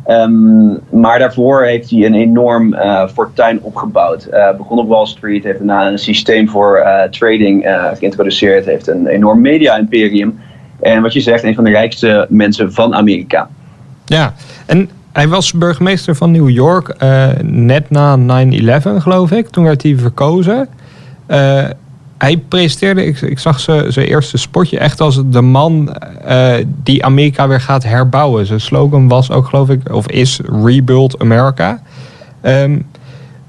Um, 0.08 0.80
maar 0.90 1.20
daarvoor 1.20 1.64
heeft 1.64 1.90
hij 1.90 2.06
een 2.06 2.14
enorm 2.14 2.74
uh, 2.74 3.08
fortuin 3.08 3.60
opgebouwd. 3.62 4.28
Uh, 4.32 4.58
begon 4.58 4.80
op 4.80 4.88
Wall 4.88 5.06
Street, 5.06 5.44
heeft 5.44 5.58
daarna 5.58 5.88
een 5.88 5.98
systeem 5.98 6.50
voor 6.50 6.78
uh, 6.78 7.04
trading 7.04 7.66
geïntroduceerd, 7.94 8.66
heeft 8.66 8.88
een 8.88 9.08
enorm 9.08 9.42
media-imperium. 9.42 10.40
En 10.80 11.02
wat 11.02 11.14
je 11.14 11.20
zegt, 11.20 11.44
een 11.44 11.56
van 11.56 11.64
de 11.64 11.70
rijkste 11.70 12.26
mensen 12.30 12.74
van 12.74 12.96
Amerika. 12.96 13.50
Ja, 14.06 14.34
en 14.66 14.90
hij 15.12 15.28
was 15.28 15.54
burgemeester 15.54 16.16
van 16.16 16.32
New 16.32 16.50
York 16.50 16.96
net 17.42 17.90
na 17.90 18.18
9-11, 18.18 18.82
geloof 18.82 19.32
ik. 19.32 19.50
Toen 19.50 19.64
werd 19.64 19.84
hij 19.84 19.96
verkozen 19.96 20.68
hij 22.20 22.38
presenteerde, 22.38 23.06
ik, 23.06 23.22
ik 23.22 23.40
zag 23.40 23.60
zijn 23.60 23.92
eerste 23.94 24.38
spotje 24.38 24.80
echt 24.80 25.02
als 25.02 25.22
de 25.26 25.42
man 25.42 25.96
uh, 26.28 26.54
die 26.84 27.06
Amerika 27.06 27.48
weer 27.48 27.62
gaat 27.62 27.84
herbouwen. 27.84 28.46
Zijn 28.46 28.62
slogan 28.62 29.08
was 29.08 29.32
ook, 29.32 29.46
geloof 29.46 29.70
ik, 29.70 29.94
of 29.94 30.08
is 30.08 30.40
Rebuild 30.64 31.20
America. 31.20 31.82
Um, 32.42 32.86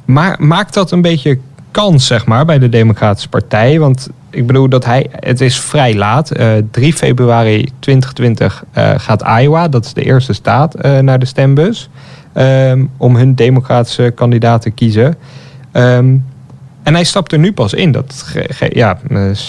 maar 0.04 0.36
maakt 0.38 0.74
dat 0.74 0.90
een 0.90 1.02
beetje 1.02 1.38
kans, 1.70 2.06
zeg 2.06 2.26
maar, 2.26 2.44
bij 2.44 2.58
de 2.58 2.68
Democratische 2.68 3.28
Partij? 3.28 3.78
Want 3.78 4.08
ik 4.30 4.46
bedoel 4.46 4.68
dat 4.68 4.84
hij, 4.84 5.06
het 5.10 5.40
is 5.40 5.60
vrij 5.60 5.94
laat. 5.94 6.36
Uh, 6.36 6.56
eh, 6.56 6.64
3 6.70 6.92
februari 6.92 7.68
2020 7.78 8.64
uh, 8.78 8.90
gaat 8.96 9.22
Iowa, 9.40 9.68
dat 9.68 9.84
is 9.84 9.92
de 9.92 10.02
eerste 10.02 10.32
staat, 10.32 10.82
naar 11.02 11.18
de 11.18 11.26
stembus. 11.26 11.88
ehm, 12.32 12.86
om 12.96 13.16
hun 13.16 13.34
democratische 13.34 14.12
kandidaat 14.14 14.62
te 14.62 14.70
kiezen. 14.70 15.16
Ehm, 15.72 16.16
en 16.82 16.94
hij 16.94 17.04
stapt 17.04 17.32
er 17.32 17.38
nu 17.38 17.52
pas 17.52 17.74
in. 17.74 17.92
Dat 17.92 18.34
ja, 18.68 18.98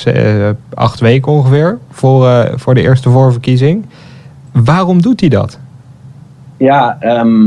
eh, 0.06 0.50
acht 0.74 1.00
weken 1.00 1.32
ongeveer 1.32 1.78
voor, 1.90 2.28
eh, 2.28 2.52
voor 2.56 2.74
de 2.74 2.82
eerste 2.82 3.10
voorverkiezing. 3.10 3.86
Waarom 4.52 5.02
doet 5.02 5.20
hij 5.20 5.30
dat? 5.30 5.60
Ja, 6.58 6.98
ehm, 7.00 7.46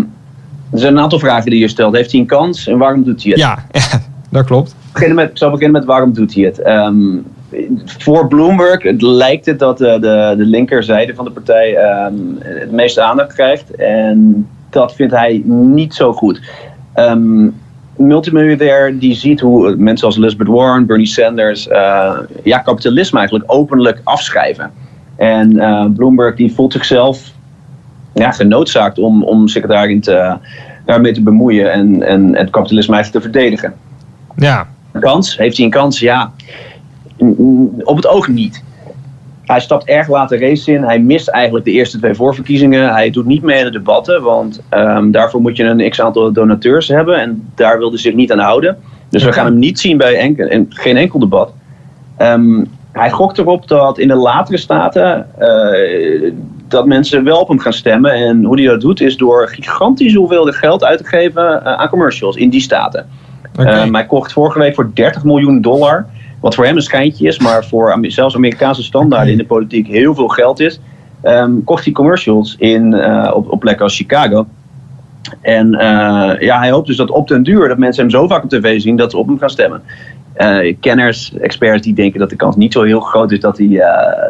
er 0.70 0.78
zijn 0.78 0.92
een 0.96 1.02
aantal 1.02 1.18
vragen 1.18 1.50
die 1.50 1.60
je 1.60 1.68
stelt. 1.68 1.94
Heeft 1.94 2.10
hij 2.10 2.20
een 2.20 2.26
kans 2.26 2.66
en 2.66 2.78
waarom 2.78 3.04
doet 3.04 3.22
hij 3.22 3.30
het? 3.30 3.40
Ja, 3.40 3.66
dat 4.30 4.44
klopt. 4.44 4.74
beginnen 4.92 5.16
met, 5.16 5.30
ik 5.30 5.38
zal 5.38 5.50
beginnen 5.50 5.80
met 5.80 5.84
waarom 5.84 6.12
doet 6.12 6.34
hij 6.34 6.44
het. 6.44 6.58
Ehm, 6.58 7.16
voor 7.84 8.28
Bloomberg 8.28 8.82
het 8.82 9.02
lijkt 9.02 9.46
het 9.46 9.58
dat 9.58 9.78
de, 9.78 9.98
de, 10.00 10.34
de 10.36 10.44
linkerzijde 10.44 11.14
van 11.14 11.24
de 11.24 11.30
partij 11.30 11.76
ehm, 11.76 12.14
het 12.38 12.72
meeste 12.72 13.02
aandacht 13.02 13.32
krijgt. 13.32 13.74
En 13.74 14.48
dat 14.70 14.94
vindt 14.94 15.12
hij 15.12 15.42
niet 15.44 15.94
zo 15.94 16.12
goed. 16.12 16.40
Multimiljardair 17.96 18.98
die 18.98 19.14
ziet 19.14 19.40
hoe 19.40 19.76
mensen 19.76 20.06
als 20.06 20.16
Elizabeth 20.16 20.46
Warren, 20.46 20.86
Bernie 20.86 21.06
Sanders, 21.06 21.68
eh, 21.68 22.18
ja, 22.42 22.58
kapitalisme 22.58 23.18
eigenlijk 23.18 23.52
openlijk 23.52 24.00
afschrijven. 24.04 24.70
En 25.16 25.58
eh, 25.58 25.86
Bloomberg 25.94 26.36
die 26.36 26.54
voelt 26.54 26.72
zichzelf 26.72 27.32
ja, 28.14 28.30
genoodzaakt 28.30 28.98
om, 28.98 29.24
om 29.24 29.48
zich 29.48 29.66
daarin 29.66 30.00
te, 30.00 30.36
daarmee 30.84 31.12
te 31.12 31.22
bemoeien 31.22 31.72
en, 31.72 32.02
en 32.02 32.36
het 32.36 32.50
kapitalisme 32.50 32.94
eigenlijk 32.94 33.24
te 33.24 33.30
verdedigen. 33.30 33.74
Ja, 34.36 34.66
Een 34.92 35.00
kans? 35.00 35.38
Heeft 35.38 35.56
hij 35.56 35.64
een 35.64 35.72
kans? 35.72 35.98
Ja. 35.98 36.32
Op 37.82 37.96
het 37.96 38.06
oog 38.06 38.28
niet. 38.28 38.62
Hij 39.44 39.60
stapt 39.60 39.84
erg 39.84 40.08
laat 40.08 40.28
de 40.28 40.38
race 40.38 40.72
in. 40.72 40.82
Hij 40.82 40.98
mist 40.98 41.28
eigenlijk 41.28 41.64
de 41.64 41.70
eerste 41.70 41.98
twee 41.98 42.14
voorverkiezingen. 42.14 42.92
Hij 42.92 43.10
doet 43.10 43.26
niet 43.26 43.42
mee 43.42 43.58
aan 43.58 43.64
de 43.64 43.70
debatten, 43.70 44.22
want 44.22 44.62
ehm, 44.68 45.10
daarvoor 45.10 45.40
moet 45.40 45.56
je 45.56 45.64
een 45.64 45.90
x-aantal 45.90 46.32
donateurs 46.32 46.88
hebben. 46.88 47.20
En 47.20 47.48
daar 47.54 47.78
wilde 47.78 47.98
zich 47.98 48.14
niet 48.14 48.32
aan 48.32 48.38
houden. 48.38 48.76
Dus 49.08 49.24
we 49.24 49.32
gaan 49.32 49.46
hem 49.46 49.58
niet 49.58 49.78
zien 49.78 49.96
bij 49.96 50.16
enkel, 50.16 50.48
in 50.48 50.66
geen 50.68 50.96
enkel 50.96 51.18
debat. 51.18 51.52
Ehm, 52.16 52.64
hij 52.92 53.10
gokt 53.10 53.38
erop 53.38 53.68
dat 53.68 53.98
in 53.98 54.08
de 54.08 54.14
latere 54.14 54.56
staten 54.56 55.26
eh, 55.38 56.32
dat 56.68 56.86
mensen 56.86 57.24
wel 57.24 57.40
op 57.40 57.48
hem 57.48 57.58
gaan 57.58 57.72
stemmen. 57.72 58.12
En 58.12 58.44
hoe 58.44 58.60
hij 58.60 58.68
dat 58.68 58.80
doet 58.80 59.00
is 59.00 59.16
door 59.16 59.48
gigantische 59.48 60.18
hoeveelheden 60.18 60.54
geld 60.54 60.84
uit 60.84 60.98
te 60.98 61.04
geven 61.04 61.64
eh, 61.64 61.72
aan 61.72 61.88
commercials 61.88 62.36
in 62.36 62.50
die 62.50 62.60
staten. 62.60 63.06
oké. 63.58 63.68
Eh, 63.68 63.92
hij 63.92 64.06
kocht 64.06 64.32
vorige 64.32 64.58
week 64.58 64.74
voor 64.74 64.90
30 64.94 65.24
miljoen 65.24 65.60
dollar. 65.60 66.06
Wat 66.44 66.54
voor 66.54 66.64
hem 66.64 66.76
een 66.76 66.82
schijntje 66.82 67.26
is, 67.26 67.38
maar 67.38 67.64
voor 67.64 67.98
zelfs 68.00 68.34
Amerikaanse 68.34 68.82
standaarden 68.82 69.32
in 69.32 69.38
de 69.38 69.46
politiek 69.46 69.86
heel 69.86 70.14
veel 70.14 70.28
geld 70.28 70.60
is. 70.60 70.80
ehm, 71.22 71.52
kocht 71.64 71.84
hij 71.84 71.92
commercials 71.92 72.56
in, 72.58 72.94
eh, 72.94 73.30
op, 73.34 73.52
op 73.52 73.60
plekken 73.60 73.84
als 73.84 73.96
Chicago. 73.96 74.46
En 75.40 75.74
eh, 75.74 76.40
ja, 76.40 76.58
hij 76.58 76.70
hoopt 76.70 76.86
dus 76.86 76.96
dat 76.96 77.10
op 77.10 77.28
den 77.28 77.42
duur 77.42 77.68
dat 77.68 77.78
mensen 77.78 78.02
hem 78.02 78.10
zo 78.10 78.26
vaak 78.26 78.44
op 78.44 78.50
tv 78.50 78.80
zien 78.80 78.96
dat 78.96 79.10
ze 79.10 79.16
op 79.16 79.26
hem 79.26 79.38
gaan 79.38 79.50
stemmen. 79.50 79.82
Eh, 80.32 80.74
kenners, 80.80 81.32
experts 81.40 81.82
die 81.82 81.94
denken 81.94 82.20
dat 82.20 82.30
de 82.30 82.36
kans 82.36 82.56
niet 82.56 82.72
zo 82.72 82.82
heel 82.82 83.00
groot 83.00 83.32
is 83.32 83.40
dat, 83.40 83.58
hij, 83.58 83.82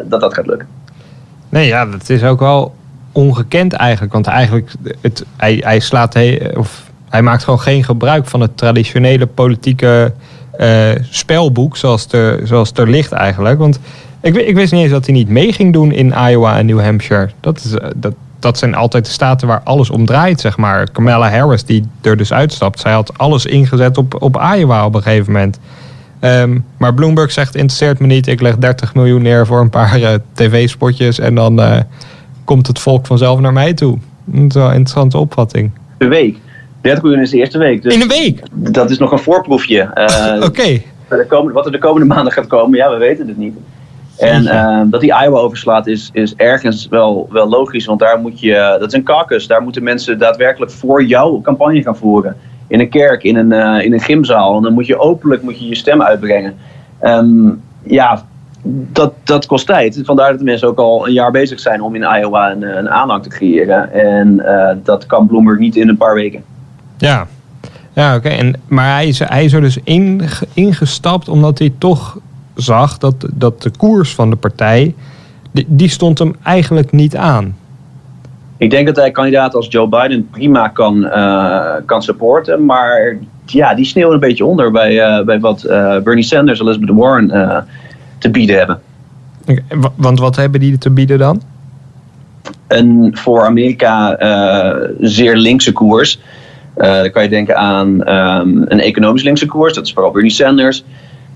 dat 0.08 0.20
dat 0.20 0.34
gaat 0.34 0.46
lukken. 0.46 0.68
Nee, 1.48 1.66
ja, 1.66 1.86
dat 1.86 2.08
is 2.08 2.24
ook 2.24 2.40
wel 2.40 2.74
ongekend 3.12 3.72
eigenlijk. 3.72 4.12
Want 4.12 4.26
eigenlijk, 4.26 4.72
het, 5.00 5.24
hij, 5.36 5.60
hij 5.64 5.80
slaat, 5.80 6.14
he- 6.14 6.50
of 6.56 6.90
hij 7.08 7.22
maakt 7.22 7.44
gewoon 7.44 7.60
geen 7.60 7.84
gebruik 7.84 8.26
van 8.26 8.40
het 8.40 8.56
traditionele 8.56 9.26
politieke 9.26 10.12
eh, 10.56 11.02
spelboek 11.10 11.76
zoals 11.76 12.06
er, 12.12 12.46
zoals 12.46 12.72
er 12.72 12.90
ligt 12.90 13.12
eigenlijk. 13.12 13.58
Want 13.58 13.78
ik, 14.20 14.36
ik 14.36 14.54
wist 14.54 14.72
niet 14.72 14.82
eens 14.82 14.90
dat 14.90 15.06
hij 15.06 15.14
niet 15.14 15.28
mee 15.28 15.52
ging 15.52 15.72
doen 15.72 15.92
in 15.92 16.14
Iowa 16.28 16.58
en 16.58 16.66
New 16.66 16.80
Hampshire. 16.80 17.30
Dat, 17.40 17.64
is, 17.64 17.72
eh, 17.72 17.88
dat, 17.96 18.14
dat 18.38 18.58
zijn 18.58 18.74
altijd 18.74 19.04
de 19.04 19.10
staten 19.10 19.48
waar 19.48 19.60
alles 19.64 19.90
om 19.90 20.06
draait, 20.06 20.40
zeg 20.40 20.56
maar. 20.56 20.90
Kamala 20.90 21.30
Harris, 21.30 21.64
die 21.64 21.84
er 22.00 22.16
dus 22.16 22.32
uitstapt, 22.32 22.80
zij 22.80 22.92
had 22.92 23.18
alles 23.18 23.46
ingezet 23.46 23.98
op, 23.98 24.22
op 24.22 24.42
Iowa 24.56 24.86
op 24.86 24.94
een 24.94 25.02
gegeven 25.02 25.32
moment. 25.32 25.58
Ehm, 26.20 26.58
maar 26.76 26.94
Bloomberg 26.94 27.32
zegt, 27.32 27.54
interesseert 27.54 27.98
me 27.98 28.06
niet. 28.06 28.26
Ik 28.26 28.40
leg 28.40 28.56
30 28.56 28.94
miljoen 28.94 29.22
neer 29.22 29.46
voor 29.46 29.60
een 29.60 29.70
paar 29.70 30.02
eh, 30.02 30.14
tv-spotjes 30.32 31.18
en 31.18 31.34
dan 31.34 31.84
komt 32.44 32.66
het 32.66 32.78
volk 32.78 33.06
vanzelf 33.06 33.40
naar 33.40 33.52
mij 33.52 33.74
toe. 33.74 33.98
Dat 34.24 34.44
is 34.48 34.54
wel 34.54 34.64
een 34.64 34.74
interessante 34.74 35.18
opvatting. 35.18 35.70
De 35.98 36.08
week. 36.08 36.38
30 36.84 37.02
miljoen 37.02 37.22
is 37.22 37.30
de 37.30 37.36
eerste 37.36 37.58
week. 37.58 37.82
Dus 37.82 37.94
In 37.94 38.00
een 38.00 38.08
week? 38.08 38.42
dat 38.52 38.90
is 38.90 38.98
nog 38.98 39.12
een 39.12 39.18
voorproefje. 39.18 39.80
Eh, 39.94 40.42
Oké. 40.44 40.80
wat 41.52 41.66
er 41.66 41.72
de 41.72 41.78
komende 41.78 42.06
maanden 42.06 42.32
gaat 42.32 42.46
komen, 42.46 42.78
ja, 42.78 42.90
we 42.90 42.96
weten 42.96 43.28
het 43.28 43.36
niet. 43.36 43.54
En 44.18 44.46
eh, 44.46 44.80
dat 44.86 45.00
die 45.00 45.14
Iowa 45.22 45.38
overslaat 45.38 45.86
is, 45.86 46.10
is 46.12 46.34
ergens 46.34 46.88
wel, 46.88 47.28
wel 47.30 47.48
logisch, 47.48 47.86
want 47.86 48.00
daar 48.00 48.20
moet 48.20 48.40
je, 48.40 48.76
dat 48.78 48.88
is 48.88 48.92
een 48.92 49.02
caucus, 49.02 49.46
daar 49.46 49.62
moeten 49.62 49.82
mensen 49.82 50.18
daadwerkelijk 50.18 50.72
voor 50.72 51.04
jou 51.04 51.42
campagne 51.42 51.82
gaan 51.82 51.96
voeren. 51.96 52.36
In 52.66 52.80
een 52.80 52.88
kerk, 52.88 53.22
in 53.22 53.36
een, 53.36 53.52
eh, 53.52 53.84
in 53.84 53.92
een 53.92 54.00
gymzaal. 54.00 54.56
En 54.56 54.62
dan 54.62 54.72
moet 54.72 54.86
je 54.86 54.98
openlijk 54.98 55.42
moet 55.42 55.58
je, 55.58 55.68
je 55.68 55.74
stem 55.74 56.02
uitbrengen. 56.02 56.54
Ehm, 57.00 57.48
ja, 57.82 58.24
dat, 58.92 59.12
dat 59.22 59.46
kost 59.46 59.66
tijd. 59.66 60.00
Vandaar 60.04 60.30
dat 60.30 60.38
de 60.38 60.44
mensen 60.44 60.68
ook 60.68 60.78
al 60.78 61.06
een 61.06 61.12
jaar 61.12 61.30
bezig 61.30 61.60
zijn 61.60 61.82
om 61.82 61.94
in 61.94 62.18
Iowa 62.18 62.50
een, 62.50 62.62
eh, 62.62 62.76
een 62.76 62.90
aanhang 62.90 63.22
te 63.22 63.28
creëren. 63.28 63.92
En 63.92 64.40
eh, 64.46 64.76
dat 64.82 65.06
kan 65.06 65.26
Bloomberg 65.26 65.58
niet 65.58 65.76
in 65.76 65.88
een 65.88 65.96
paar 65.96 66.14
weken. 66.14 66.44
Ja. 66.96 67.26
Ja, 67.92 68.16
oké. 68.16 68.28
En 68.28 68.60
Maar 68.66 68.92
hij 68.92 69.06
is, 69.06 69.18
hij 69.18 69.44
is 69.44 69.52
er 69.52 69.60
dus 69.60 69.78
inge- 69.84 70.46
ingestapt 70.54 71.28
omdat 71.28 71.58
hij 71.58 71.72
toch 71.78 72.18
zag 72.54 72.98
dat, 72.98 73.14
dat 73.32 73.62
de 73.62 73.70
koers 73.76 74.14
van 74.14 74.30
de 74.30 74.36
partij, 74.36 74.94
die, 75.50 75.66
die 75.68 75.88
stond 75.88 76.18
hem 76.18 76.34
eigenlijk 76.42 76.92
niet 76.92 77.16
aan. 77.16 77.56
Ik 78.56 78.70
denk 78.70 78.86
dat 78.86 78.96
hij 78.96 79.10
kandidaat 79.10 79.54
als 79.54 79.66
Joe 79.70 79.88
Biden 79.88 80.28
prima 80.30 80.68
kan, 80.68 81.06
eh, 81.06 81.74
kan 81.86 82.02
supporten. 82.02 82.64
Maar 82.64 83.16
ja, 83.46 83.74
die 83.74 83.84
sneeuwen 83.84 84.14
een 84.14 84.20
beetje 84.20 84.44
onder 84.44 84.70
bij, 84.70 85.00
eh, 85.00 85.24
bij 85.24 85.40
wat 85.40 85.62
eh, 85.62 85.98
Bernie 85.98 86.24
Sanders 86.24 86.60
en 86.60 86.66
Elizabeth 86.66 86.96
Warren 86.96 87.66
te 88.18 88.30
bieden 88.30 88.56
hebben. 88.56 88.80
Want 89.96 90.18
wat 90.18 90.36
hebben 90.36 90.60
die 90.60 90.78
te 90.78 90.90
bieden 90.90 91.18
dan? 91.18 91.42
Een 92.68 93.10
voor 93.18 93.44
Amerika 93.44 94.16
zeer 95.00 95.36
linkse 95.36 95.72
koers. 95.72 96.20
Eh, 96.76 96.94
dan 97.00 97.10
kan 97.10 97.22
je 97.22 97.28
denken 97.28 97.56
aan 97.56 98.04
ehm, 98.04 98.48
een 98.64 98.80
economisch 98.80 99.22
linkse 99.22 99.46
koers. 99.46 99.74
Dat 99.74 99.86
is 99.86 99.92
vooral 99.92 100.10
Bernie 100.12 100.30
Sanders. 100.30 100.84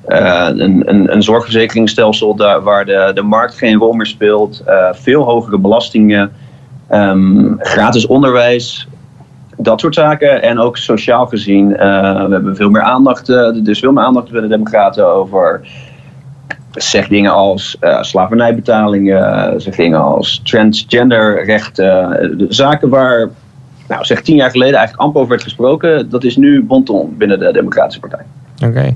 Eh, 0.07 0.49
een, 0.49 0.83
een, 0.88 1.12
een 1.12 1.23
zorgverzekeringsstelsel 1.23 2.35
daar, 2.37 2.62
waar 2.62 2.85
de, 2.85 3.11
de 3.14 3.23
markt 3.23 3.54
geen 3.59 3.78
rol 3.78 3.92
meer 3.92 4.07
speelt. 4.07 4.62
Eh, 4.66 4.88
veel 4.92 5.23
hogere 5.23 5.59
belastingen. 5.59 6.33
ehm, 6.88 7.52
gratis 7.59 8.07
onderwijs. 8.07 8.88
Dat 9.57 9.80
soort 9.80 9.95
zaken. 9.95 10.42
En 10.42 10.59
ook 10.59 10.76
sociaal 10.76 11.26
gezien. 11.26 11.76
eh, 11.76 12.25
we 12.26 12.33
hebben 12.33 12.57
veel 12.57 12.71
meer 12.71 12.83
aandacht. 12.83 13.28
eh, 13.28 13.50
dus 13.62 13.78
veel 13.78 13.92
meer 13.92 14.04
aandacht 14.04 14.30
bij 14.30 14.40
de 14.40 14.47
Democraten 14.49 15.07
over. 15.07 15.61
Zeg 16.71 17.09
dingen 17.09 17.33
als 17.33 17.78
slavernijbetalingen. 18.00 19.61
Zeg 19.61 19.76
dingen 19.76 20.00
als 20.02 20.40
transgenderrechten. 20.45 22.11
de 22.38 22.47
zaken 22.49 22.88
waar. 22.88 23.28
Nou, 23.88 24.04
zeg 24.04 24.21
tien 24.21 24.37
jaar 24.37 24.50
geleden 24.50 24.75
eigenlijk 24.75 25.02
amper 25.02 25.21
over 25.21 25.33
werd 25.33 25.42
gesproken. 25.42 26.11
Dat 26.11 26.25
is 26.25 26.37
nu 26.37 26.62
bonton 26.62 27.14
binnen 27.16 27.38
de 27.38 27.52
Democratische 27.52 28.00
Partij. 28.00 28.25
Oké. 28.64 28.95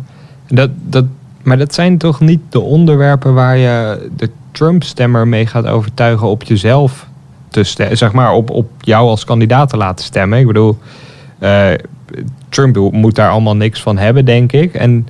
Dat, 0.48 0.70
dat, 0.82 1.04
maar 1.42 1.58
dat 1.58 1.74
zijn 1.74 1.98
toch 1.98 2.20
niet 2.20 2.40
de 2.48 2.60
onderwerpen 2.60 3.34
waar 3.34 3.56
je 3.56 4.08
de 4.16 4.30
Trump-stemmer 4.50 5.28
mee 5.28 5.46
gaat 5.46 5.66
overtuigen 5.66 6.26
op 6.26 6.42
jezelf 6.42 7.06
te 7.48 7.62
stemmen. 7.62 7.96
Zeg 7.96 8.12
maar 8.12 8.32
op, 8.32 8.50
op 8.50 8.70
jou 8.80 9.08
als 9.08 9.24
kandidaat 9.24 9.68
te 9.68 9.76
laten 9.76 10.04
stemmen. 10.04 10.38
Ik 10.38 10.46
bedoel, 10.46 10.78
eh, 11.38 11.70
Trump 12.48 12.92
moet 12.92 13.14
daar 13.14 13.30
allemaal 13.30 13.56
niks 13.56 13.82
van 13.82 13.98
hebben, 13.98 14.24
denk 14.24 14.52
ik. 14.52 14.74
En 14.74 15.08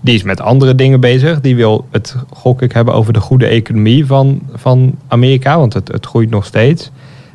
die 0.00 0.14
is 0.14 0.22
met 0.22 0.40
andere 0.40 0.74
dingen 0.74 1.00
bezig. 1.00 1.40
Die 1.40 1.56
wil 1.56 1.86
het, 1.90 2.16
gok 2.32 2.62
ik, 2.62 2.72
hebben 2.72 2.94
over 2.94 3.12
de 3.12 3.20
goede 3.20 3.46
economie 3.46 4.06
van, 4.06 4.40
van 4.54 4.94
Amerika. 5.08 5.58
Want 5.58 5.72
het, 5.72 5.88
het 5.88 6.06
groeit 6.06 6.30
nog 6.30 6.44
steeds. 6.44 6.90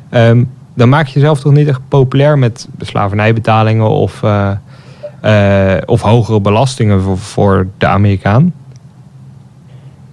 Ehm, 0.08 0.44
dan 0.80 0.88
maak 0.88 1.06
je 1.06 1.14
jezelf 1.14 1.40
toch 1.40 1.52
niet 1.52 1.68
echt 1.68 1.80
populair 1.88 2.38
met 2.38 2.68
slavernijbetalingen 2.78 3.88
of, 3.88 4.22
eh, 4.22 4.50
eh, 5.20 5.82
of 5.86 6.00
hogere 6.00 6.40
belastingen 6.40 7.00
voor, 7.00 7.18
voor 7.18 7.66
de 7.78 7.86
Amerikaan. 7.86 8.52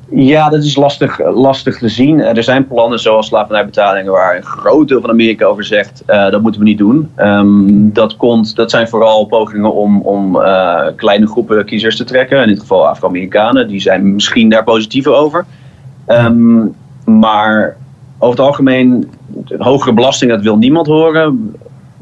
Ja, 0.10 0.50
dat 0.50 0.64
is 0.64 0.76
lastig, 0.76 1.20
lastig 1.34 1.78
te 1.78 1.90
zien. 1.90 2.20
Eh, 2.22 2.38
Er 2.38 2.44
zijn 2.44 2.68
plannen 2.68 3.00
zoals 3.00 3.28
slavernijbetalingen 3.28 4.12
waar 4.12 4.36
een 4.36 4.44
groot 4.44 4.88
deel 4.88 5.02
van 5.02 5.10
Amerika 5.10 5.46
over 5.46 5.64
zegt 5.64 6.04
dat 6.06 6.42
moeten 6.42 6.62
we 6.62 6.68
niet 6.68 6.78
doen. 6.78 7.12
Ehm, 7.16 7.90
dat, 7.94 8.16
komt, 8.16 8.56
dat 8.56 8.72
zijn 8.72 8.88
vooral 8.88 9.26
pogingen 9.26 9.74
om, 9.74 10.02
om 10.02 10.42
kleine 10.96 11.28
groepen 11.28 11.66
kiezers 11.66 11.96
te 11.98 12.04
trekken. 12.04 12.42
In 12.42 12.48
dit 12.48 12.60
geval 12.60 12.88
Afro-Amerikanen. 12.88 13.68
Die 13.68 13.80
zijn 13.80 14.14
misschien 14.14 14.50
daar 14.50 14.64
positiever 14.64 15.14
over. 15.14 15.46
Ehm, 16.06 16.66
maar 17.06 17.76
over 18.20 18.38
het 18.38 18.48
algemeen, 18.48 19.10
hogere 19.58 19.94
belasting, 19.94 20.32
dat 20.32 20.42
wil 20.42 20.58
niemand 20.58 20.88
horen. 20.88 21.56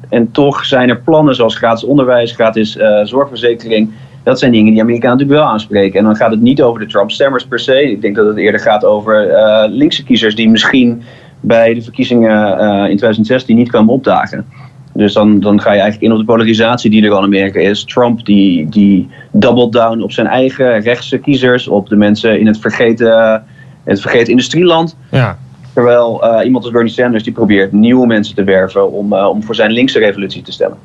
En 0.10 0.32
toch 0.32 0.65
zijn 0.65 0.89
er 0.89 1.00
plannen 1.00 1.36
zoals 1.36 1.55
gratis 1.55 1.84
onderwijs, 1.84 2.32
gratis 2.32 2.77
eh, 2.77 3.03
zorgverzekering. 3.03 3.91
Dat 4.24 4.39
zijn 4.39 4.51
dingen 4.51 4.72
die 4.72 4.82
Amerikanen 4.82 5.17
natuurlijk 5.17 5.44
wel 5.44 5.53
aanspreken. 5.53 6.00
En 6.00 6.05
dan 6.05 6.15
gaat 6.15 6.32
het 6.32 6.41
niet 6.41 6.62
over 6.62 6.79
de 6.79 6.88
Trump-stemmers 6.88 7.46
per 7.46 7.60
se. 7.60 7.91
Ik 7.91 8.01
denk 8.01 8.15
dat 8.15 8.27
het 8.27 8.38
eerder 8.38 8.60
gaat 8.60 8.86
over 8.86 9.29
eh, 9.29 9.70
linkse 9.70 10.03
kiezers 10.03 10.36
die 10.36 10.50
misschien 10.50 11.03
bij 11.39 11.74
de 11.74 11.82
verkiezingen 11.82 12.60
eh, 12.60 12.89
in 12.89 12.98
2016 12.98 13.55
niet 13.55 13.70
kwamen 13.70 13.94
opdagen. 13.94 14.46
Dus 14.94 15.13
dan, 15.13 15.39
dan 15.39 15.62
ga 15.62 15.74
je 15.74 15.79
eigenlijk 15.79 16.12
in 16.12 16.12
op 16.12 16.25
de 16.25 16.32
polarisatie 16.32 16.89
die 16.89 17.05
er 17.05 17.12
al 17.12 17.17
in 17.17 17.24
Amerika 17.24 17.60
is. 17.60 17.84
Trump 17.84 18.25
die, 18.25 18.70
die 18.70 19.10
double 19.32 19.70
down 19.70 20.01
op 20.01 20.12
zijn 20.12 20.27
eigen 20.27 20.79
rechtse 20.79 21.17
kiezers, 21.17 21.67
op 21.67 21.89
de 21.89 21.96
mensen 21.96 22.39
in 22.39 22.48
het 22.48 22.60
vergeten, 22.60 23.44
het 23.84 24.01
vergeten 24.01 24.29
industrieland. 24.29 24.98
Ja. 25.12 25.38
Terwijl 25.75 26.24
uh, 26.24 26.46
iemand 26.46 26.63
als 26.63 26.74
Bernie 26.74 26.91
Sanders 26.91 27.24
die 27.24 27.34
probeert 27.34 27.72
nieuwe 27.72 28.08
mensen 28.08 28.36
te 28.36 28.44
werven 28.44 28.91
om, 28.91 29.13
uh, 29.13 29.29
om 29.29 29.44
voor 29.44 29.55
zijn 29.55 29.72
linkse 29.72 30.00
revolutie 30.00 30.41
te 30.41 30.51
stemmen. 30.51 30.77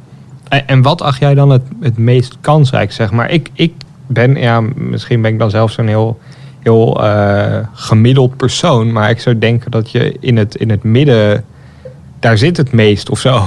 En, 0.66 0.82
wat 0.82 1.02
acht 1.02 1.20
jij 1.20 1.34
dan 1.34 1.50
het, 1.50 1.62
het 1.80 1.98
meest 1.98 2.36
kansrijk, 2.40 2.92
zeg 2.92 3.10
maar? 3.10 3.30
Ik, 3.30 3.50
ik 3.52 3.72
ben, 4.06 4.34
ja, 4.34 4.60
misschien 4.74 5.22
ben 5.22 5.32
ik 5.32 5.38
dan 5.38 5.50
zelf 5.50 5.70
zo'n 5.70 5.86
heel, 5.86 6.18
heel 6.60 7.04
uh, 7.04 7.56
gemiddeld 7.72 8.36
persoon, 8.36 8.92
maar 8.92 9.10
ik 9.10 9.20
zou 9.20 9.38
denken 9.38 9.70
dat 9.70 9.90
je 9.90 10.16
in 10.20 10.36
het, 10.36 10.54
in 10.54 10.70
het 10.70 10.82
midden, 10.82 11.44
daar 12.20 12.38
zit 12.38 12.56
het 12.56 12.72
meest 12.72 13.10
of 13.10 13.18
zo. 13.18 13.40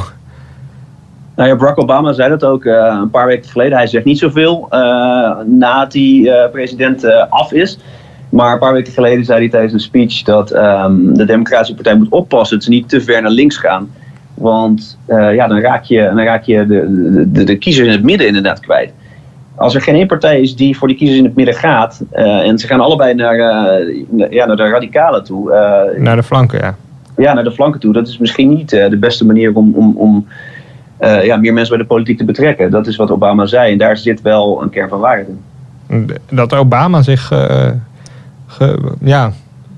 Nou 1.36 1.50
ja, 1.50 1.56
Barack 1.56 1.82
Obama 1.82 2.14
zei 2.14 2.30
dat 2.30 2.44
ook 2.44 2.66
een 2.66 3.10
paar 3.10 3.28
weken 3.28 3.50
geleden. 3.50 3.78
Hij 3.78 3.88
zegt 3.88 4.06
niet 4.06 4.20
zoveel 4.20 4.68
na 5.46 5.86
die 5.86 6.32
president 6.52 7.06
af 7.30 7.52
is. 7.52 7.80
Maar 8.34 8.54
een 8.54 8.60
paar 8.60 8.74
weken 8.74 8.94
geleden 8.94 9.25
zei 9.25 9.40
hij 9.40 9.50
tijdens 9.50 9.74
een 9.74 9.80
speech 9.80 10.22
dat 10.22 10.56
um, 10.56 11.18
de 11.18 11.25
Democratische 11.25 11.74
Partij 11.74 11.96
moet 11.96 12.10
oppassen 12.10 12.56
dat 12.56 12.66
ze 12.66 12.70
niet 12.70 12.90
te 12.90 13.02
ver 13.02 13.22
naar 13.22 13.32
links 13.32 13.58
gaan. 13.58 13.90
Want 14.34 14.98
uh, 15.08 15.34
ja, 15.36 15.48
dan 15.48 15.60
raak 15.60 15.84
je, 15.84 16.02
dan 16.02 16.20
raak 16.20 16.44
je 16.44 16.66
de, 16.66 17.28
de, 17.32 17.44
de, 17.44 17.58
kiezers 17.58 17.88
in 17.88 17.94
het 17.94 18.04
midden 18.04 18.28
inderdaad 18.28 18.60
kwijt. 18.60 18.92
Als 19.56 19.75
er 19.75 19.82
geen 19.82 19.96
één 19.96 20.08
partij 20.08 20.42
is 20.42 20.56
die 20.56 20.78
voor 20.78 20.88
die 20.88 20.98
kiezers 20.98 21.20
in 21.20 21.25
het 21.25 21.36
midden 21.36 21.56
gaat, 21.56 22.04
uh, 22.13 22.48
en 22.48 22.58
ze 22.58 22.68
gaan 22.68 22.80
allebei 22.80 23.13
naar, 23.13 23.36
uh, 23.36 24.30
ja, 24.30 24.46
naar 24.46 24.56
de 24.56 24.70
radicalen 24.70 25.24
toe. 25.24 25.50
naar 25.98 26.16
de 26.16 26.24
flanken, 26.24 26.60
ja. 26.60 26.75
Ja, 27.18 27.34
naar 27.34 27.44
de 27.44 27.52
flanken 27.52 27.80
toe. 27.80 27.94
Dat 27.94 28.08
is 28.08 28.18
misschien 28.18 28.50
niet 28.50 28.70
de 28.70 28.98
beste 29.00 29.25
manier 29.25 29.56
om, 29.56 29.74
om, 29.75 29.98
om 29.98 30.28
ja, 31.00 31.38
meer 31.38 31.54
mensen 31.54 31.75
bij 31.75 31.84
de 31.84 31.94
politiek 31.94 32.18
te 32.18 32.25
betrekken. 32.25 32.72
Dat 32.72 32.88
is 32.88 32.96
wat 32.96 33.12
Obama 33.12 33.46
zei. 33.46 33.72
En 33.72 33.78
daar 33.78 33.98
zit 33.98 34.22
wel 34.22 34.62
een 34.62 34.70
kern 34.70 34.90
van 34.90 35.00
waarheid 35.00 35.28
in. 35.28 36.12
Dat 36.30 36.54
Obama 36.54 37.02
zich 37.02 37.32
ja, 39.04 39.34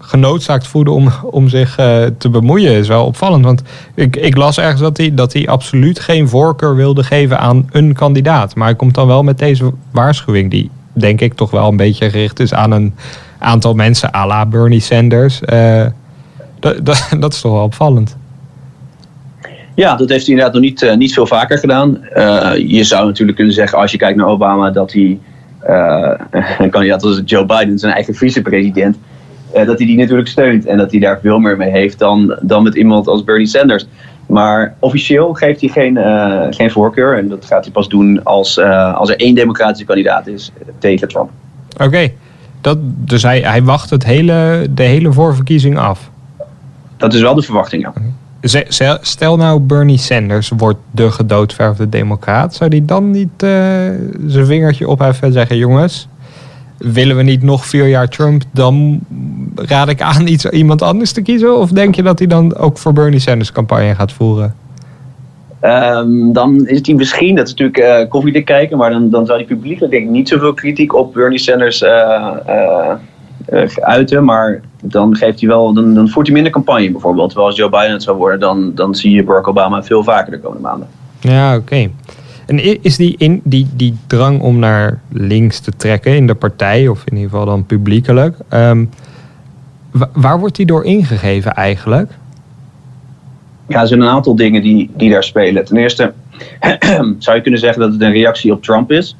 genoodzaakt 0.05 0.67
voelde 0.67 0.91
om, 0.91 1.09
om 1.23 1.49
zich 1.49 1.79
uh, 1.79 2.03
te 2.17 2.29
bemoeien 2.29 2.71
is 2.71 2.87
wel 2.87 3.05
opvallend. 3.05 3.45
Want 3.45 3.61
ik, 3.95 4.15
ik 4.15 4.37
las 4.37 4.57
ergens 4.57 4.81
dat 4.81 4.97
hij, 4.97 5.13
dat 5.13 5.33
hij 5.33 5.47
absoluut 5.47 5.99
geen 5.99 6.27
voorkeur 6.27 6.75
wilde 6.75 7.03
geven 7.03 7.39
aan 7.39 7.69
een 7.71 7.93
kandidaat. 7.93 8.55
Maar 8.55 8.67
hij 8.67 8.75
komt 8.75 8.93
dan 8.93 9.07
wel 9.07 9.23
met 9.23 9.39
deze 9.39 9.71
waarschuwing, 9.91 10.51
die 10.51 10.69
denk 10.93 11.21
ik 11.21 11.33
toch 11.33 11.51
wel 11.51 11.67
een 11.67 11.77
beetje 11.77 12.09
gericht 12.09 12.39
is 12.39 12.53
aan 12.53 12.71
een 12.71 12.93
aantal 13.39 13.73
mensen, 13.73 14.15
à 14.15 14.27
la 14.27 14.45
Bernie 14.45 14.79
Sanders. 14.79 15.41
Uh, 15.53 15.85
dat 17.19 17.33
is 17.33 17.41
toch 17.41 17.51
wel 17.51 17.63
opvallend. 17.63 18.17
Ja, 19.75 19.95
dat 19.95 20.09
heeft 20.09 20.25
hij 20.25 20.35
inderdaad 20.35 20.53
nog 20.53 20.63
niet, 20.63 20.81
uh, 20.81 20.95
niet 20.95 21.13
veel 21.13 21.27
vaker 21.27 21.57
gedaan. 21.57 21.99
je 22.67 22.83
zou 22.83 23.05
natuurlijk 23.05 23.37
kunnen 23.37 23.53
zeggen, 23.53 23.77
als 23.77 23.91
je 23.91 23.97
kijkt 23.97 24.17
naar 24.17 24.27
Obama, 24.27 24.69
dat 24.69 24.93
hij 24.93 25.19
een 26.59 26.69
kandidaat 26.69 27.03
als 27.03 27.21
Joe 27.25 27.45
Biden, 27.45 27.79
zijn 27.79 27.93
eigen 27.93 28.15
vicepresident, 28.15 28.97
uh, 29.55 29.65
dat 29.65 29.77
hij 29.77 29.87
die 29.87 29.97
natuurlijk 29.97 30.27
steunt 30.27 30.65
en 30.65 30.77
dat 30.77 30.91
hij 30.91 30.99
daar 30.99 31.19
veel 31.21 31.39
meer 31.39 31.57
mee 31.57 31.71
heeft 31.71 31.99
dan, 31.99 32.37
dan 32.41 32.63
met 32.63 32.75
iemand 32.75 33.07
als 33.07 33.23
Bernie 33.23 33.47
Sanders. 33.47 33.87
Maar 34.27 34.75
officieel 34.79 35.33
geeft 35.33 35.61
hij 35.61 35.69
geen, 35.69 35.95
uh, 35.95 36.41
geen 36.49 36.71
voorkeur 36.71 37.17
en 37.17 37.29
dat 37.29 37.45
gaat 37.45 37.63
hij 37.63 37.73
pas 37.73 37.89
doen 37.89 38.23
als, 38.23 38.59
als 38.93 39.09
er 39.09 39.19
één 39.19 39.35
democratische 39.35 39.85
kandidaat 39.85 40.27
is 40.27 40.51
tegen 40.79 41.07
Trump. 41.07 41.29
Oké, 41.73 41.83
okay. 41.83 42.13
dus 42.81 43.23
hij, 43.23 43.39
hij 43.39 43.63
wacht 43.63 43.89
het 43.89 44.05
hele, 44.05 44.67
de 44.69 44.83
hele 44.83 45.11
voorverkiezing 45.11 45.77
af? 45.77 46.09
Dat 46.97 47.13
is 47.13 47.21
wel 47.21 47.35
de 47.35 47.41
verwachting, 47.41 47.81
ja. 47.81 47.93
Stel 49.01 49.37
nou 49.37 49.59
Bernie 49.59 49.97
Sanders 49.97 50.51
wordt 50.57 50.79
de 50.91 51.11
gedoodverfde 51.11 51.89
democraat. 51.89 52.55
Zou 52.55 52.69
die 52.69 52.85
dan 52.85 53.11
niet 53.11 53.43
uh, 53.43 53.49
zijn 54.27 54.45
vingertje 54.45 54.87
opheffen 54.87 55.27
en 55.27 55.33
zeggen... 55.33 55.57
jongens, 55.57 56.07
willen 56.77 57.15
we 57.15 57.23
niet 57.23 57.41
nog 57.41 57.65
vier 57.65 57.87
jaar 57.87 58.09
Trump... 58.09 58.43
dan 58.51 58.99
raad 59.55 59.89
ik 59.89 60.01
aan 60.01 60.27
iets, 60.27 60.45
iemand 60.45 60.81
anders 60.81 61.11
te 61.11 61.21
kiezen? 61.21 61.57
Of 61.57 61.69
denk 61.69 61.95
je 61.95 62.03
dat 62.03 62.19
hij 62.19 62.27
dan 62.27 62.55
ook 62.55 62.77
voor 62.77 62.93
Bernie 62.93 63.19
Sanders 63.19 63.51
campagne 63.51 63.95
gaat 63.95 64.11
voeren? 64.11 64.55
Um, 65.61 66.33
dan 66.33 66.67
is 66.67 66.79
hij 66.85 66.95
misschien, 66.95 67.35
dat 67.35 67.47
is 67.47 67.53
natuurlijk 67.53 68.03
uh, 68.03 68.09
koffiedik 68.09 68.45
kijken... 68.45 68.77
maar 68.77 68.89
dan, 68.89 69.09
dan 69.09 69.25
zou 69.25 69.37
hij 69.37 69.47
publiekelijk 69.47 69.91
denk 69.91 70.05
ik 70.05 70.11
niet 70.11 70.29
zoveel 70.29 70.53
kritiek 70.53 70.95
op 70.95 71.13
Bernie 71.13 71.39
Sanders... 71.39 71.81
Uh, 71.81 72.93
uiten. 73.81 74.23
Maar 74.23 74.61
dan, 74.87 75.15
geeft 75.15 75.39
hij 75.39 75.49
wel, 75.49 75.73
dan, 75.73 75.93
dan 75.93 76.09
voert 76.09 76.25
hij 76.25 76.35
minder 76.35 76.51
campagne 76.51 76.91
bijvoorbeeld. 76.91 77.27
Terwijl 77.27 77.49
als 77.49 77.57
Joe 77.57 77.69
Biden 77.69 77.91
het 77.91 78.03
zou 78.03 78.17
worden, 78.17 78.39
dan, 78.39 78.71
dan 78.75 78.95
zie 78.95 79.15
je 79.15 79.23
Barack 79.23 79.47
Obama 79.47 79.83
veel 79.83 80.03
vaker 80.03 80.31
de 80.31 80.39
komende 80.39 80.63
maanden. 80.63 80.87
Ja, 81.19 81.55
oké. 81.55 81.89
En 82.45 82.83
is 82.83 82.97
die, 82.97 83.15
in, 83.17 83.41
die, 83.43 83.67
die 83.73 83.97
drang 84.07 84.41
om 84.41 84.59
naar 84.59 84.99
links 85.11 85.59
te 85.59 85.71
trekken 85.71 86.15
in 86.15 86.27
de 86.27 86.35
partij, 86.35 86.87
of 86.87 87.03
in 87.05 87.15
ieder 87.15 87.29
geval 87.29 87.45
dan 87.45 87.65
publiekelijk, 87.65 88.37
um, 88.53 88.89
waar 90.13 90.39
wordt 90.39 90.55
die 90.55 90.65
door 90.65 90.83
ingegeven 90.83 91.53
eigenlijk? 91.53 92.11
Ja, 93.67 93.81
er 93.81 93.87
zijn 93.87 94.01
een 94.01 94.07
aantal 94.07 94.35
dingen 94.35 94.61
die, 94.61 94.91
die 94.97 95.11
daar 95.11 95.23
spelen. 95.23 95.65
Ten 95.65 95.77
eerste 95.77 96.13
zou 97.17 97.35
je 97.35 97.41
kunnen 97.41 97.59
zeggen 97.59 97.81
dat 97.81 97.91
het 97.91 98.01
een 98.01 98.11
reactie 98.11 98.51
op 98.51 98.63
Trump 98.63 98.91
is. 98.91 99.15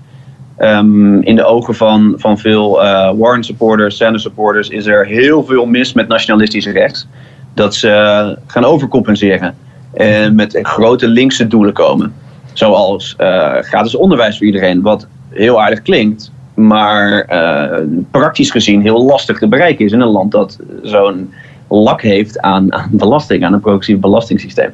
Um, 0.60 1.22
in 1.22 1.36
de 1.36 1.46
ogen 1.46 1.76
van, 1.76 2.14
van 2.18 2.38
veel 2.38 2.84
uh, 2.84 3.12
Warren 3.18 3.44
supporters, 3.44 3.98
Sanders 3.98 4.24
supporters, 4.24 4.70
is 4.70 4.86
er 4.86 5.06
heel 5.06 5.44
veel 5.44 5.66
mis 5.66 5.94
met 5.94 6.08
nationalistische 6.08 6.72
rechts. 6.72 7.08
Dat 7.54 7.76
ze 7.76 8.38
gaan 8.48 8.66
overcompenseren 8.66 9.56
en 9.94 10.36
met 10.36 10.60
grote 10.62 11.08
linkse 11.08 11.48
doelen 11.48 11.74
komen. 11.74 12.14
Zoals 12.54 13.16
uh, 13.22 13.54
gratis 13.62 13.96
onderwijs 13.96 14.38
voor 14.38 14.46
iedereen, 14.46 14.82
wat 14.82 15.08
heel 15.30 15.62
aardig 15.62 15.82
klinkt, 15.82 16.32
maar 16.54 17.30
uh, 17.32 17.80
praktisch 18.12 18.52
gezien 18.52 18.82
heel 18.82 19.06
lastig 19.06 19.40
te 19.40 19.48
bereiken 19.48 19.86
is 19.86 19.92
in 19.92 20.02
een 20.02 20.08
land 20.08 20.32
dat 20.32 20.60
zo'n 20.82 21.34
lak 21.68 22.02
heeft 22.02 22.40
aan, 22.40 22.74
aan 22.74 22.90
belasting, 22.92 23.46
aan 23.46 23.54
een 23.54 23.60
progressief 23.60 24.00
belastingssysteem. 24.00 24.72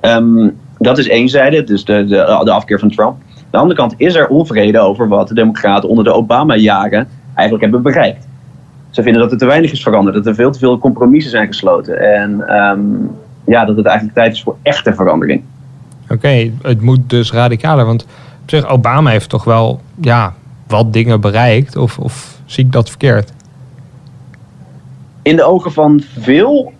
Um, 0.00 0.56
dat 0.78 0.98
is 0.98 1.08
één 1.08 1.28
zijde, 1.28 1.64
dus 1.64 1.84
de, 1.84 2.04
de, 2.04 2.40
de 2.44 2.50
afkeer 2.50 2.78
van 2.78 2.90
Trump 2.90 3.16
de 3.56 3.62
andere 3.62 3.80
kant 3.80 3.94
is 3.96 4.14
er 4.14 4.28
onvrede 4.28 4.78
over 4.78 5.08
wat 5.08 5.28
de 5.28 5.34
Democraten 5.34 5.88
onder 5.88 6.04
de 6.04 6.12
Obama-jaren 6.12 7.08
eigenlijk 7.34 7.62
hebben 7.62 7.82
bereikt. 7.82 8.26
Ze 8.90 9.02
vinden 9.02 9.22
dat 9.22 9.32
er 9.32 9.38
te 9.38 9.46
weinig 9.46 9.72
is 9.72 9.82
veranderd, 9.82 10.16
dat 10.16 10.26
er 10.26 10.34
veel 10.34 10.50
te 10.50 10.58
veel 10.58 10.78
compromissen 10.78 11.30
zijn 11.30 11.46
gesloten. 11.46 12.14
En 12.14 12.54
um, 12.54 13.10
ja, 13.44 13.64
dat 13.64 13.76
het 13.76 13.86
eigenlijk 13.86 14.16
tijd 14.16 14.32
is 14.32 14.42
voor 14.42 14.56
echte 14.62 14.94
verandering. 14.94 15.42
Oké, 16.04 16.12
okay, 16.12 16.52
het 16.62 16.80
moet 16.80 17.10
dus 17.10 17.32
radicaler. 17.32 17.84
Want 17.84 18.02
op 18.42 18.50
zich, 18.50 18.68
Obama 18.68 19.10
heeft 19.10 19.28
toch 19.28 19.44
wel 19.44 19.80
ja, 20.00 20.34
wat 20.66 20.92
dingen 20.92 21.20
bereikt. 21.20 21.76
Of, 21.76 21.98
of 21.98 22.40
zie 22.44 22.64
ik 22.64 22.72
dat 22.72 22.88
verkeerd? 22.88 23.32
In 25.22 25.36
de 25.36 25.44
ogen 25.44 25.72
van 25.72 26.02
veel 26.18 26.72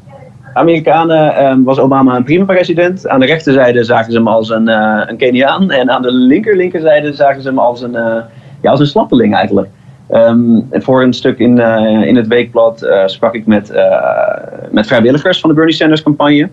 Amerikanen 0.57 1.45
um, 1.45 1.65
was 1.65 1.79
Obama 1.79 2.17
een 2.17 2.25
prima 2.25 2.45
president. 2.45 3.09
Aan 3.09 3.21
de 3.21 3.27
rechterzijde 3.27 3.85
zagen 3.85 4.13
ze 4.13 4.19
hem 4.19 4.29
als 4.29 4.51
een, 4.51 4.69
uh, 4.69 5.03
een 5.07 5.17
Keniaan. 5.17 5.71
En 5.71 5.91
aan 5.91 6.03
de 6.03 6.13
linker 6.13 6.57
linkerzijde 6.57 7.13
zagen 7.13 7.43
ze 7.43 7.49
hem 7.49 7.59
als 7.59 7.83
een, 7.83 7.95
uh, 7.95 8.17
ja, 8.61 8.71
als 8.71 8.81
een 8.81 8.87
slappeling 8.87 9.35
eigenlijk. 9.35 9.69
Um, 10.11 10.67
voor 10.71 11.03
een 11.03 11.13
stuk 11.13 11.39
in, 11.39 11.59
uh, 11.59 12.07
in 12.07 12.17
het 12.17 12.27
weekblad 12.27 12.87
sprak 13.07 13.35
ik 13.35 13.47
met, 13.47 13.73
met 14.71 14.87
vrijwilligers 14.87 15.41
van 15.41 15.51
de 15.51 15.57
Bernie 15.57 15.75
Sanders 15.75 16.03
campagne. 16.03 16.49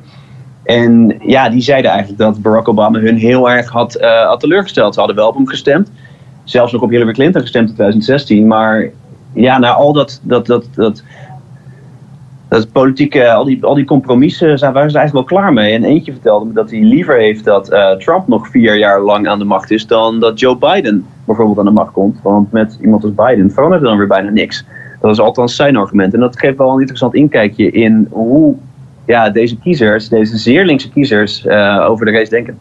En 0.63 1.15
ja, 1.19 1.49
die 1.49 1.61
zeiden 1.61 1.91
eigenlijk 1.91 2.21
dat 2.21 2.41
Barack 2.41 2.67
Obama 2.67 2.99
hun 2.99 3.17
heel 3.17 3.49
erg 3.49 3.69
had, 3.69 3.97
had 4.27 4.39
teleurgesteld. 4.39 4.93
Ze 4.93 4.99
hadden 4.99 5.17
wel 5.17 5.27
op 5.27 5.35
hem 5.35 5.47
gestemd. 5.47 5.91
Zelfs 6.43 6.71
nog 6.71 6.81
op 6.81 6.89
Hillary 6.89 7.13
Clinton 7.13 7.41
gestemd 7.41 7.69
in 7.69 7.75
2016. 7.75 8.47
Maar 8.47 8.89
ja, 9.33 9.59
na 9.59 9.73
al 9.73 9.93
dat, 9.93 10.19
dat, 10.23 10.45
dat, 10.45 10.67
dat 10.75 11.03
dat 12.59 12.71
politieke, 12.71 13.31
al 13.31 13.43
die, 13.43 13.65
al 13.65 13.73
die 13.73 13.85
compromissen 13.85 14.59
zijn, 14.59 14.73
waren 14.73 14.91
ze 14.91 14.97
eigenlijk 14.97 15.29
wel 15.29 15.39
klaar 15.39 15.53
mee. 15.53 15.73
En 15.73 15.83
eentje 15.83 16.11
vertelde 16.11 16.45
me 16.45 16.53
dat 16.53 16.71
hij 16.71 16.79
liever 16.79 17.17
heeft 17.17 17.43
dat 17.43 17.71
uh, 17.71 17.91
Trump 17.91 18.27
nog 18.27 18.47
vier 18.47 18.77
jaar 18.77 19.01
lang 19.01 19.27
aan 19.27 19.39
de 19.39 19.45
macht 19.45 19.71
is 19.71 19.87
dan 19.87 20.19
dat 20.19 20.39
Joe 20.39 20.57
Biden 20.57 21.05
bijvoorbeeld 21.25 21.59
aan 21.59 21.65
de 21.65 21.71
macht 21.71 21.91
komt. 21.91 22.19
Want 22.23 22.51
met 22.51 22.77
iemand 22.81 23.03
als 23.03 23.13
Biden 23.13 23.51
verandert 23.51 23.81
er 23.81 23.87
dan 23.87 23.97
weer 23.97 24.07
bijna 24.07 24.29
niks. 24.29 24.65
Dat 25.01 25.11
is 25.11 25.19
althans 25.19 25.55
zijn 25.55 25.75
argument. 25.75 26.13
En 26.13 26.19
dat 26.19 26.39
geeft 26.39 26.57
wel 26.57 26.73
een 26.73 26.79
interessant 26.79 27.15
inkijkje 27.15 27.71
in 27.71 28.07
hoe 28.09 28.55
ja, 29.05 29.29
deze 29.29 29.59
kiezers, 29.59 30.09
deze 30.09 30.37
zeer 30.37 30.65
linkse 30.65 30.89
kiezers, 30.89 31.47
over 31.87 32.05
de 32.05 32.11
race 32.11 32.29
denken. 32.29 32.57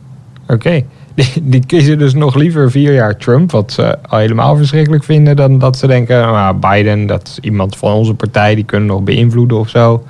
Oké. 0.52 0.82
Die, 1.14 1.26
die, 1.42 1.66
kiezen 1.66 1.98
dus 1.98 2.14
nog 2.14 2.34
liever 2.34 2.70
vier 2.70 2.92
jaar 2.92 3.16
Trump, 3.16 3.50
wat 3.50 3.72
ze 3.72 3.98
al 4.08 4.18
helemaal 4.18 4.56
verschrikkelijk 4.56 5.04
vinden, 5.04 5.36
dan 5.36 5.58
dat 5.58 5.76
ze 5.76 5.86
denken, 5.86 6.20
nou, 6.20 6.56
Biden, 6.56 7.06
dat 7.06 7.26
is 7.26 7.38
iemand 7.38 7.76
van 7.76 7.92
onze 7.92 8.14
partij, 8.14 8.54
die 8.54 8.64
kunnen 8.64 8.88
nog 8.88 9.02
beïnvloeden 9.02 9.58
of 9.58 9.68
zo. 9.68 10.04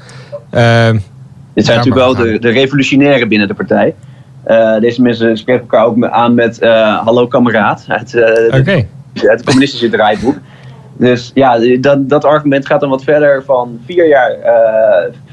Uh, 0.54 0.90
Dit 1.54 1.64
zijn 1.64 1.76
natuurlijk 1.76 2.04
wel 2.04 2.14
de, 2.14 2.38
de 2.38 2.50
revolutionairen 2.50 3.28
binnen 3.28 3.48
de 3.48 3.54
partij. 3.54 3.94
Uh, 4.46 4.80
deze 4.80 5.02
mensen 5.02 5.36
spreken 5.36 5.62
elkaar 5.62 5.86
ook 5.86 6.04
aan 6.04 6.34
met 6.34 6.62
uh, 6.62 6.98
hallo 7.04 7.26
kameraad 7.26 7.84
uit, 7.88 8.14
okay. 8.46 8.88
uit 9.14 9.30
het 9.30 9.44
communistische 9.44 9.88
draaiboek. 9.88 10.36
Dus 10.96 11.30
ja, 11.34 11.58
dat, 11.80 12.08
dat 12.08 12.24
argument 12.24 12.66
gaat 12.66 12.80
dan 12.80 12.90
wat 12.90 13.04
verder 13.04 13.44
van 13.44 13.80
vier 13.86 14.08
jaar, 14.08 14.36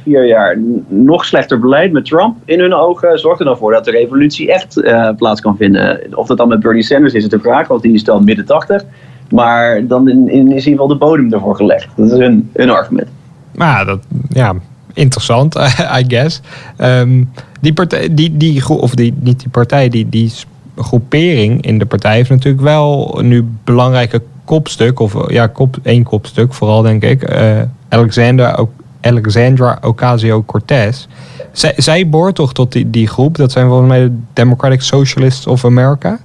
vier 0.10 0.28
jaar 0.28 0.58
nog 0.88 1.26
slechter 1.26 1.60
beleid 1.60 1.92
met 1.92 2.06
Trump 2.06 2.38
in 2.46 2.60
hun 2.60 2.74
ogen 2.74 3.20
zorgt 3.20 3.40
er 3.40 3.46
dan 3.46 3.58
voor 3.58 3.72
dat 3.72 3.86
de 3.86 3.92
revolutie 3.92 4.52
echt 4.52 4.78
uh, 4.78 5.10
plaats 5.18 5.42
kan 5.42 5.58
vinden. 5.58 6.18
Of 6.18 6.28
dat 6.28 6.38
dan 6.38 6.48
met 6.48 6.60
Bernie 6.60 6.84
Sanders 6.84 7.14
is, 7.14 7.24
het 7.24 7.34
een 7.34 7.42
vraag, 7.42 7.68
want 7.68 7.82
die 7.82 7.94
is 7.94 8.04
dan 8.04 8.24
midden 8.24 8.46
80. 8.46 8.84
Maar 9.30 9.88
dan 9.88 10.10
in, 10.10 10.30
in, 10.30 10.52
is 10.52 10.66
in 10.66 10.72
ieder 10.72 10.72
geval 10.72 10.88
de 10.88 10.96
bodem 10.96 11.34
ervoor 11.34 11.56
gelegd. 11.56 11.88
Dat 11.96 12.12
is 12.12 12.18
hun, 12.18 12.50
hun 12.54 12.70
argument. 12.70 13.08
Maar 13.56 13.86
dat, 13.86 14.00
ja, 14.30 14.54
interessant, 14.94 15.56
I 16.00 16.04
guess. 16.08 16.42
Um, 16.78 17.30
die 17.62 17.74
partij, 17.74 18.14
die, 18.14 18.38
die, 18.38 18.68
of 18.68 18.96
die, 18.96 19.14
niet 19.20 19.40
die 19.40 19.50
partij, 19.50 19.90
die, 19.90 20.10
die 20.10 20.32
groepering 20.78 21.66
in 21.66 21.80
de 21.80 21.86
partij 21.86 22.16
heeft 22.16 22.30
natuurlijk 22.30 22.64
wel 22.64 23.20
nu 23.24 23.46
belangrijke 23.64 24.22
kopstuk, 24.46 25.00
of 25.00 25.32
ja, 25.32 25.48
kop, 25.48 25.78
één 25.84 26.04
kopstuk 26.04 26.54
vooral 26.54 26.82
denk 26.82 27.04
ik. 27.04 27.30
Uh, 27.32 27.62
Alexander, 27.90 28.68
Alexandra 29.02 29.78
Ocasio-Cortez. 29.82 31.08
Zij, 31.52 31.74
zij 31.76 32.10
behoort 32.10 32.36
toch 32.36 32.54
tot 32.54 32.72
die, 32.72 32.90
die 32.90 33.08
groep? 33.08 33.38
Dat 33.38 33.52
zijn 33.52 33.68
volgens 33.68 33.90
mij 33.90 34.00
de 34.00 34.12
Democratic 34.34 34.82
Socialists 34.82 35.48
of 35.48 35.66
America? 35.66 36.20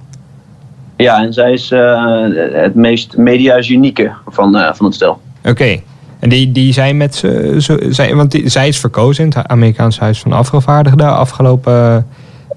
Ja, 0.97 1.21
en 1.23 1.33
zij 1.33 1.51
is 1.51 1.71
uh, 1.71 2.25
het 2.53 2.75
meest 2.75 3.17
media's 3.17 3.69
unieke 3.69 4.11
van, 4.27 4.55
uh, 4.57 4.73
van 4.73 4.85
het 4.85 4.95
stel. 4.95 5.19
Oké. 5.43 5.79
En 6.19 6.29
die, 6.29 6.51
die 6.51 6.73
zijn 6.73 6.97
met 6.97 7.15
ze, 7.15 7.55
zij, 7.89 8.15
want 8.15 8.31
die, 8.31 8.49
zij 8.49 8.67
is 8.67 8.79
verkozen 8.79 9.23
in 9.23 9.31
het 9.35 9.47
Amerikaanse 9.47 9.99
Huis 9.99 10.19
van 10.19 10.31
Afgevaardigden 10.31 11.15
afgelopen, 11.15 12.07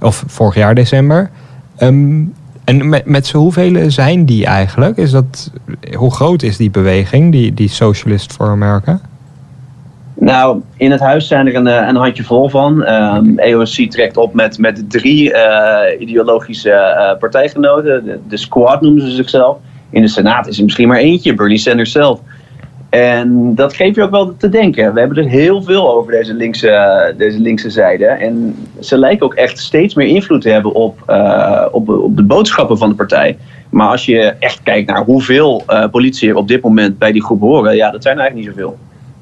of 0.00 0.24
vorig 0.26 0.54
jaar 0.54 0.74
december. 0.74 1.30
Um, 1.78 2.34
en 2.64 2.88
met, 2.88 3.04
met 3.04 3.26
z'n 3.26 3.36
hoeveel 3.36 3.90
zijn 3.90 4.24
die 4.24 4.46
eigenlijk? 4.46 4.96
Is 4.96 5.10
dat, 5.10 5.50
hoe 5.94 6.14
groot 6.14 6.42
is 6.42 6.56
die 6.56 6.70
beweging, 6.70 7.32
die, 7.32 7.54
die 7.54 7.68
Socialist 7.68 8.32
for 8.32 8.48
America? 8.48 9.00
Nou, 10.20 10.62
in 10.76 10.90
het 10.90 11.00
huis 11.00 11.28
zijn 11.28 11.46
er 11.46 11.54
een, 11.54 11.66
een 11.66 11.96
handje 11.96 12.22
vol 12.22 12.48
van. 12.48 12.72
Um, 12.72 12.84
ehm, 12.84 13.38
EOC 13.38 13.90
trekt 13.90 14.16
op 14.16 14.34
met, 14.34 14.58
met 14.58 14.90
drie 14.90 15.32
uh, 15.32 15.78
ideologische 15.98 16.70
uh, 16.70 17.18
partijgenoten. 17.18 18.20
De, 18.28 18.36
squad 18.36 18.80
noemen 18.80 19.02
ze 19.02 19.10
zichzelf. 19.10 19.58
In 19.90 20.02
de 20.02 20.08
Senaat 20.08 20.46
is 20.46 20.58
er 20.58 20.64
misschien 20.64 20.88
maar 20.88 20.98
eentje, 20.98 21.34
Bernie 21.34 21.58
Sanders 21.58 21.92
zelf. 21.92 22.20
En 22.90 23.54
dat 23.54 23.74
geeft 23.74 23.94
je 23.94 24.02
ook 24.02 24.10
wel 24.10 24.36
te 24.36 24.48
denken. 24.48 24.94
We 24.94 25.00
hebben 25.00 25.18
er 25.18 25.30
heel 25.30 25.62
veel 25.62 25.94
over 25.94 26.12
deze 26.12 26.34
linkse, 26.34 27.14
deze 27.16 27.40
linkse 27.40 27.70
zijde. 27.70 28.04
En 28.04 28.56
ze 28.80 28.98
lijken 28.98 29.26
ook 29.26 29.34
echt 29.34 29.58
steeds 29.58 29.94
meer 29.94 30.06
invloed 30.06 30.42
te 30.42 30.50
hebben 30.50 30.74
op, 30.74 31.00
op, 31.72 32.16
de 32.16 32.22
boodschappen 32.22 32.78
van 32.78 32.88
de 32.88 32.94
partij. 32.94 33.38
Maar 33.70 33.88
als 33.88 34.06
je 34.06 34.34
echt 34.38 34.62
kijkt 34.62 34.90
naar 34.90 35.04
hoeveel 35.04 35.64
politie 35.90 36.28
er 36.28 36.36
op 36.36 36.48
dit 36.48 36.62
moment 36.62 36.98
bij 36.98 37.12
die 37.12 37.24
groep 37.24 37.40
horen, 37.40 37.76
ja, 37.76 37.90
dat 37.90 38.02
zijn 38.02 38.18
eigenlijk 38.18 38.46
niet 38.46 38.56
zoveel. 38.56 38.78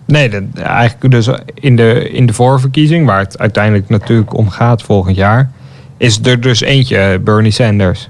Nee, 0.06 0.48
eigenlijk 0.54 1.10
dus 1.10 1.28
in 1.54 1.76
de, 1.76 2.10
in 2.10 2.26
de 2.26 2.32
voorverkiezing, 2.32 3.06
waar 3.06 3.18
het 3.18 3.38
uiteindelijk 3.38 3.88
natuurlijk 3.88 4.36
om 4.36 4.48
gaat 4.48 4.82
volgend 4.82 5.16
jaar, 5.16 5.50
is 5.96 6.20
er 6.22 6.40
dus 6.40 6.60
eentje, 6.60 7.20
Bernie 7.24 7.50
Sanders. 7.50 8.08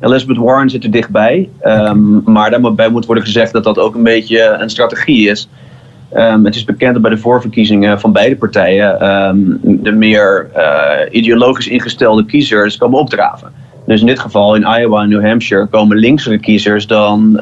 Elizabeth 0.00 0.36
Warren 0.36 0.70
zit 0.70 0.84
er 0.84 0.90
dichtbij. 0.90 1.48
Um, 1.64 2.22
maar 2.24 2.50
daarbij 2.50 2.88
moet 2.88 3.06
worden 3.06 3.24
gezegd 3.24 3.52
dat 3.52 3.64
dat 3.64 3.78
ook 3.78 3.94
een 3.94 4.02
beetje 4.02 4.56
een 4.60 4.70
strategie 4.70 5.28
is. 5.28 5.48
Um, 6.16 6.44
het 6.44 6.54
is 6.54 6.64
bekend 6.64 6.92
dat 6.92 7.02
bij 7.02 7.10
de 7.10 7.18
voorverkiezingen 7.18 8.00
van 8.00 8.12
beide 8.12 8.36
partijen 8.36 9.08
um, 9.08 9.58
de 9.62 9.92
meer 9.92 10.50
uh, 10.56 10.90
ideologisch 11.10 11.68
ingestelde 11.68 12.24
kiezers 12.24 12.76
komen 12.76 12.98
opdraven. 12.98 13.52
Dus 13.86 14.00
in 14.00 14.06
dit 14.06 14.18
geval 14.18 14.54
in 14.54 14.66
Iowa 14.80 15.02
en 15.02 15.08
New 15.08 15.24
Hampshire 15.24 15.66
komen 15.66 15.96
linksere 15.96 16.38
kiezers 16.38 16.86
dan 16.86 17.40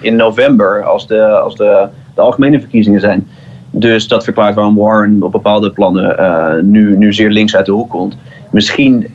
in 0.00 0.16
november 0.16 0.84
als, 0.84 1.06
de, 1.06 1.26
als 1.26 1.56
de, 1.56 1.88
de 2.14 2.20
algemene 2.20 2.60
verkiezingen 2.60 3.00
zijn. 3.00 3.28
Dus 3.70 4.08
dat 4.08 4.24
verklaart 4.24 4.54
waarom 4.54 4.76
Warren 4.76 5.22
op 5.22 5.32
bepaalde 5.32 5.70
plannen 5.70 6.16
uh, 6.20 6.62
nu, 6.62 6.96
nu 6.96 7.12
zeer 7.12 7.30
links 7.30 7.56
uit 7.56 7.66
de 7.66 7.72
hoek 7.72 7.90
komt. 7.90 8.16
Misschien 8.50 9.06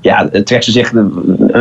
ja, 0.00 0.28
trekt 0.44 0.64
ze, 0.64 0.70
zich, 0.70 0.92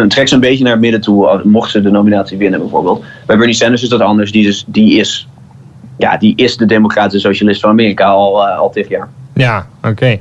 trekt 0.07 0.29
ze 0.29 0.35
een 0.35 0.41
beetje 0.41 0.63
naar 0.63 0.71
het 0.71 0.81
midden 0.81 1.01
toe, 1.01 1.41
mocht 1.43 1.71
ze 1.71 1.81
de 1.81 1.91
nominatie 1.91 2.37
winnen 2.37 2.59
bijvoorbeeld. 2.59 3.03
Bij 3.25 3.37
Bernie 3.37 3.55
Sanders 3.55 3.83
is 3.83 3.89
dat 3.89 4.01
anders. 4.01 4.31
Die, 4.31 4.47
is, 4.47 4.65
die, 4.67 4.99
is, 4.99 5.27
ja, 5.97 6.17
die 6.17 6.35
is 6.35 6.57
de 6.57 6.65
democratische 6.65 7.27
socialist 7.27 7.61
van 7.61 7.69
Amerika 7.69 8.05
al, 8.05 8.47
uh, 8.47 8.57
al 8.57 8.69
tig 8.69 8.89
jaar. 8.89 9.09
Ja, 9.33 9.67
oké. 9.83 10.19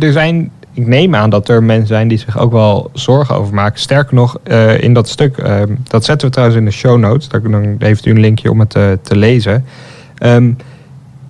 Er 0.00 0.12
zijn, 0.12 0.50
ik 0.76 0.86
neem 0.86 1.14
aan 1.14 1.30
dat 1.30 1.48
er 1.48 1.62
mensen 1.62 1.86
zijn 1.86 2.08
die 2.08 2.18
zich 2.18 2.38
ook 2.38 2.52
wel 2.52 2.90
zorgen 2.92 3.34
over 3.34 3.54
maken. 3.54 3.80
Sterker 3.80 4.14
nog, 4.14 4.38
uh, 4.44 4.82
in 4.82 4.94
dat 4.94 5.08
stuk, 5.08 5.38
uh, 5.38 5.62
dat 5.88 6.04
zetten 6.04 6.26
we 6.26 6.32
trouwens 6.32 6.58
in 6.60 6.64
de 6.64 6.70
show 6.70 6.98
notes. 6.98 7.28
Dan 7.28 7.76
heeft 7.78 8.06
u 8.06 8.10
een 8.10 8.20
linkje 8.20 8.50
om 8.50 8.60
het 8.60 8.70
te, 8.70 8.98
te 9.02 9.16
lezen. 9.16 9.64
Um, 10.18 10.56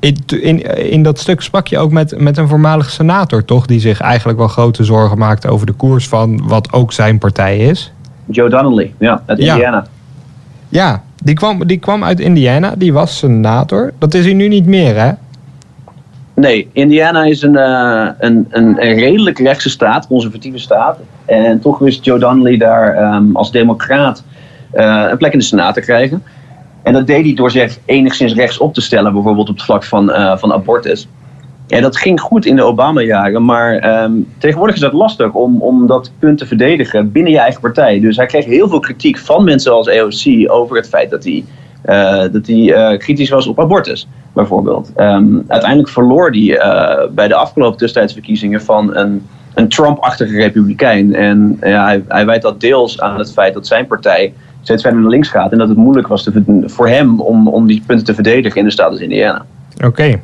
in, 0.01 0.17
in, 0.41 0.91
in, 0.91 1.03
dat 1.03 1.19
stuk 1.19 1.41
sprak 1.41 1.67
je 1.67 1.79
ook 1.79 1.93
met, 1.93 2.21
met 2.21 2.37
een 2.37 2.49
voormalig 2.49 2.91
senator, 2.91 3.45
toch? 3.45 3.67
Die 3.67 3.81
zich 3.81 4.01
eigenlijk 4.01 4.39
wel 4.39 4.49
grote 4.49 4.85
zorgen 4.85 5.19
maakte 5.19 5.49
over 5.49 5.67
de 5.67 5.73
koers 5.73 6.09
van 6.09 6.49
wat 6.49 6.73
ook 6.73 6.93
zijn 6.93 7.19
partij 7.19 7.59
is. 7.59 7.93
Joe 8.25 8.49
Donnelly, 8.49 8.95
ja, 8.99 9.23
uit 9.27 9.39
Indiana. 9.39 9.87
Ja, 10.69 11.03
die, 11.23 11.35
kwam, 11.35 11.67
die 11.67 11.79
kwam 11.79 12.05
uit 12.05 12.21
Indiana, 12.21 12.75
die 12.77 12.93
was 12.93 13.19
senator. 13.19 13.93
Dat 13.99 14.15
is 14.15 14.25
hij 14.25 14.35
nu 14.35 14.49
niet 14.49 14.67
meer, 14.67 14.97
hè? 14.97 15.13
Nee, 16.37 16.69
Indiana 16.73 17.25
is 17.25 17.43
een, 17.43 17.55
uh, 17.55 18.09
een, 18.19 18.47
een, 18.51 18.87
een, 18.87 18.95
redelijk 18.95 19.39
rechtse 19.39 19.71
staat, 19.71 20.07
conservatieve 20.07 20.59
staat. 20.59 20.99
En 21.25 21.61
toch 21.61 21.79
wist 21.79 22.05
Joe 22.05 22.19
Donnelly 22.19 22.57
daar 22.57 23.15
um, 23.15 23.37
als 23.37 23.51
democraat 23.51 24.25
uh, 24.75 25.07
een 25.11 25.17
plek 25.17 25.33
in 25.33 25.39
de 25.39 25.45
Senaat 25.45 25.75
te 25.75 25.81
krijgen. 25.81 26.23
En 26.83 26.93
dat 26.93 27.07
deed 27.07 27.25
hij 27.25 27.35
door 27.35 27.51
zich 27.51 27.79
enigszins 27.85 28.35
rechts 28.35 28.59
op 28.59 28.75
te 28.75 28.81
stellen, 28.81 29.13
bijvoorbeeld 29.13 29.49
op 29.49 29.55
het 29.55 29.65
vlak 29.65 29.85
van, 29.85 30.11
uh, 30.11 30.37
van 30.37 30.53
abortus. 30.53 31.09
En 31.69 31.83
dat 31.83 31.97
ging 31.97 32.21
goed 32.21 32.47
in 32.47 32.57
de 32.57 32.63
Obama-jaren, 32.63 33.45
maar 33.45 34.03
um, 34.03 34.29
tegenwoordig 34.39 34.75
is 34.75 34.81
dat 34.81 34.93
lastig 34.93 35.33
om, 35.33 35.63
om 35.63 35.87
dat 35.87 36.11
punt 36.19 36.39
te 36.39 36.47
verdedigen 36.47 37.13
binnen 37.13 37.33
je 37.33 37.39
eigen 37.39 37.61
partij. 37.61 38.01
Dus 38.01 38.17
hij 38.17 38.27
kreeg 38.27 38.45
heel 38.45 38.69
veel 38.69 38.79
kritiek 38.79 39.19
van 39.19 39.45
mensen 39.45 39.73
als 39.73 39.87
EOC 39.87 40.53
over 40.53 40.77
het 40.77 40.89
feit 40.89 41.11
dat 41.11 41.25
hij, 41.25 41.45
dat 42.33 42.47
hij 42.47 42.57
uh, 42.57 42.99
kritisch 42.99 43.31
was 43.31 43.47
op 43.47 43.61
abortus, 43.61 44.09
bijvoorbeeld. 44.33 44.93
Um, 44.97 45.45
uiteindelijk 45.49 45.89
verloor 45.89 46.31
hij 46.31 46.61
bij 47.15 47.29
de 47.29 47.35
afgelopen 47.35 47.79
tussentijdsverkiezingen 47.79 48.63
van 48.63 48.97
een, 48.97 49.27
een 49.55 49.69
Trump-achtige 49.69 50.37
republikein. 50.37 51.15
En 51.15 51.57
hij, 51.61 52.03
hij 52.09 52.27
wijt 52.27 52.43
dat 52.43 52.61
deels 52.61 53.01
aan 53.01 53.19
het 53.19 53.33
feit 53.33 53.55
dat 53.55 53.67
zijn 53.67 53.87
partij 53.87 54.33
steeds 54.67 54.83
verder 54.83 55.01
naar 55.01 55.11
links 55.11 55.29
gaat. 55.29 55.53
En 55.53 55.59
dat 55.59 55.69
het 55.69 55.77
moeilijk 55.77 56.07
was 56.07 56.31
voor 56.65 56.89
hem 56.89 57.21
om, 57.21 57.49
om 57.49 57.67
die 57.67 57.83
punten 57.87 58.07
te 58.07 58.15
verdedigen 58.15 58.59
in 58.59 58.65
de 58.65 58.71
staat 58.71 58.91
als 58.91 59.01
Indiana. 59.01 59.45
Oké. 59.85 60.21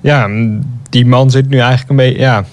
Ja, 0.00 0.28
die 0.90 1.06
man 1.06 1.30
zit 1.30 1.48
nu 1.48 1.58
eigenlijk 1.58 1.90
een 1.90 1.96
beetje 1.96 2.18
ja, 2.18 2.44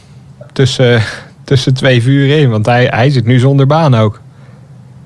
tussen, 0.54 1.02
tussen 1.44 1.74
twee 1.74 2.02
vuren 2.02 2.40
in. 2.40 2.50
Want 2.50 2.66
hij, 2.66 2.86
hij 2.86 3.10
zit 3.10 3.26
nu 3.26 3.40
zonder 3.40 3.68
baan 3.68 3.96
ook. 3.96 4.22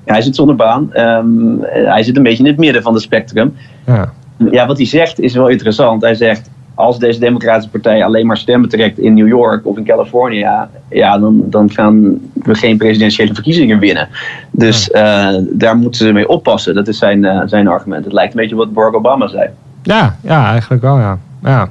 Hij 0.08 0.22
zit 0.22 0.34
zonder 0.34 0.56
baan. 0.56 0.90
Um, 0.94 1.58
hij 1.70 2.02
zit 2.02 2.16
een 2.16 2.22
beetje 2.22 2.42
in 2.42 2.48
het 2.48 2.58
midden 2.58 2.82
van 2.82 2.94
het 2.94 3.02
spectrum. 3.02 3.56
Ja. 3.86 4.12
ja, 4.50 4.66
wat 4.66 4.76
hij 4.76 4.86
zegt 4.86 5.20
is 5.20 5.34
wel 5.34 5.48
interessant. 5.48 6.02
Hij 6.02 6.14
zegt, 6.14 6.50
als 6.74 6.98
deze 6.98 7.20
Democratische 7.20 7.70
Partij 7.70 8.04
alleen 8.04 8.26
maar 8.26 8.36
stemmen 8.36 8.68
trekt 8.68 8.98
in 8.98 9.14
New 9.14 9.28
York 9.28 9.66
of 9.66 9.76
in 9.76 9.84
Californië, 9.84 10.48
ja, 10.90 11.18
dan, 11.18 11.42
dan 11.44 11.70
gaan 11.70 12.20
we 12.32 12.54
geen 12.54 12.76
presidentiële 12.76 13.34
verkiezingen 13.34 13.78
winnen. 13.78 14.08
Dus 14.50 14.88
uh, 14.88 15.28
daar 15.50 15.76
moeten 15.76 16.06
ze 16.06 16.12
mee 16.12 16.28
oppassen. 16.28 16.74
Dat 16.74 16.88
is 16.88 16.98
zijn, 16.98 17.24
uh, 17.24 17.42
zijn 17.46 17.68
argument. 17.68 18.04
Het 18.04 18.12
lijkt 18.12 18.34
een 18.34 18.40
beetje 18.40 18.56
wat 18.56 18.72
Barack 18.72 18.94
Obama 18.94 19.28
zei. 19.28 19.48
Ja, 19.82 20.16
ja 20.22 20.50
eigenlijk 20.50 20.82
wel, 20.82 20.98
ja. 20.98 21.18
Ja, 21.42 21.68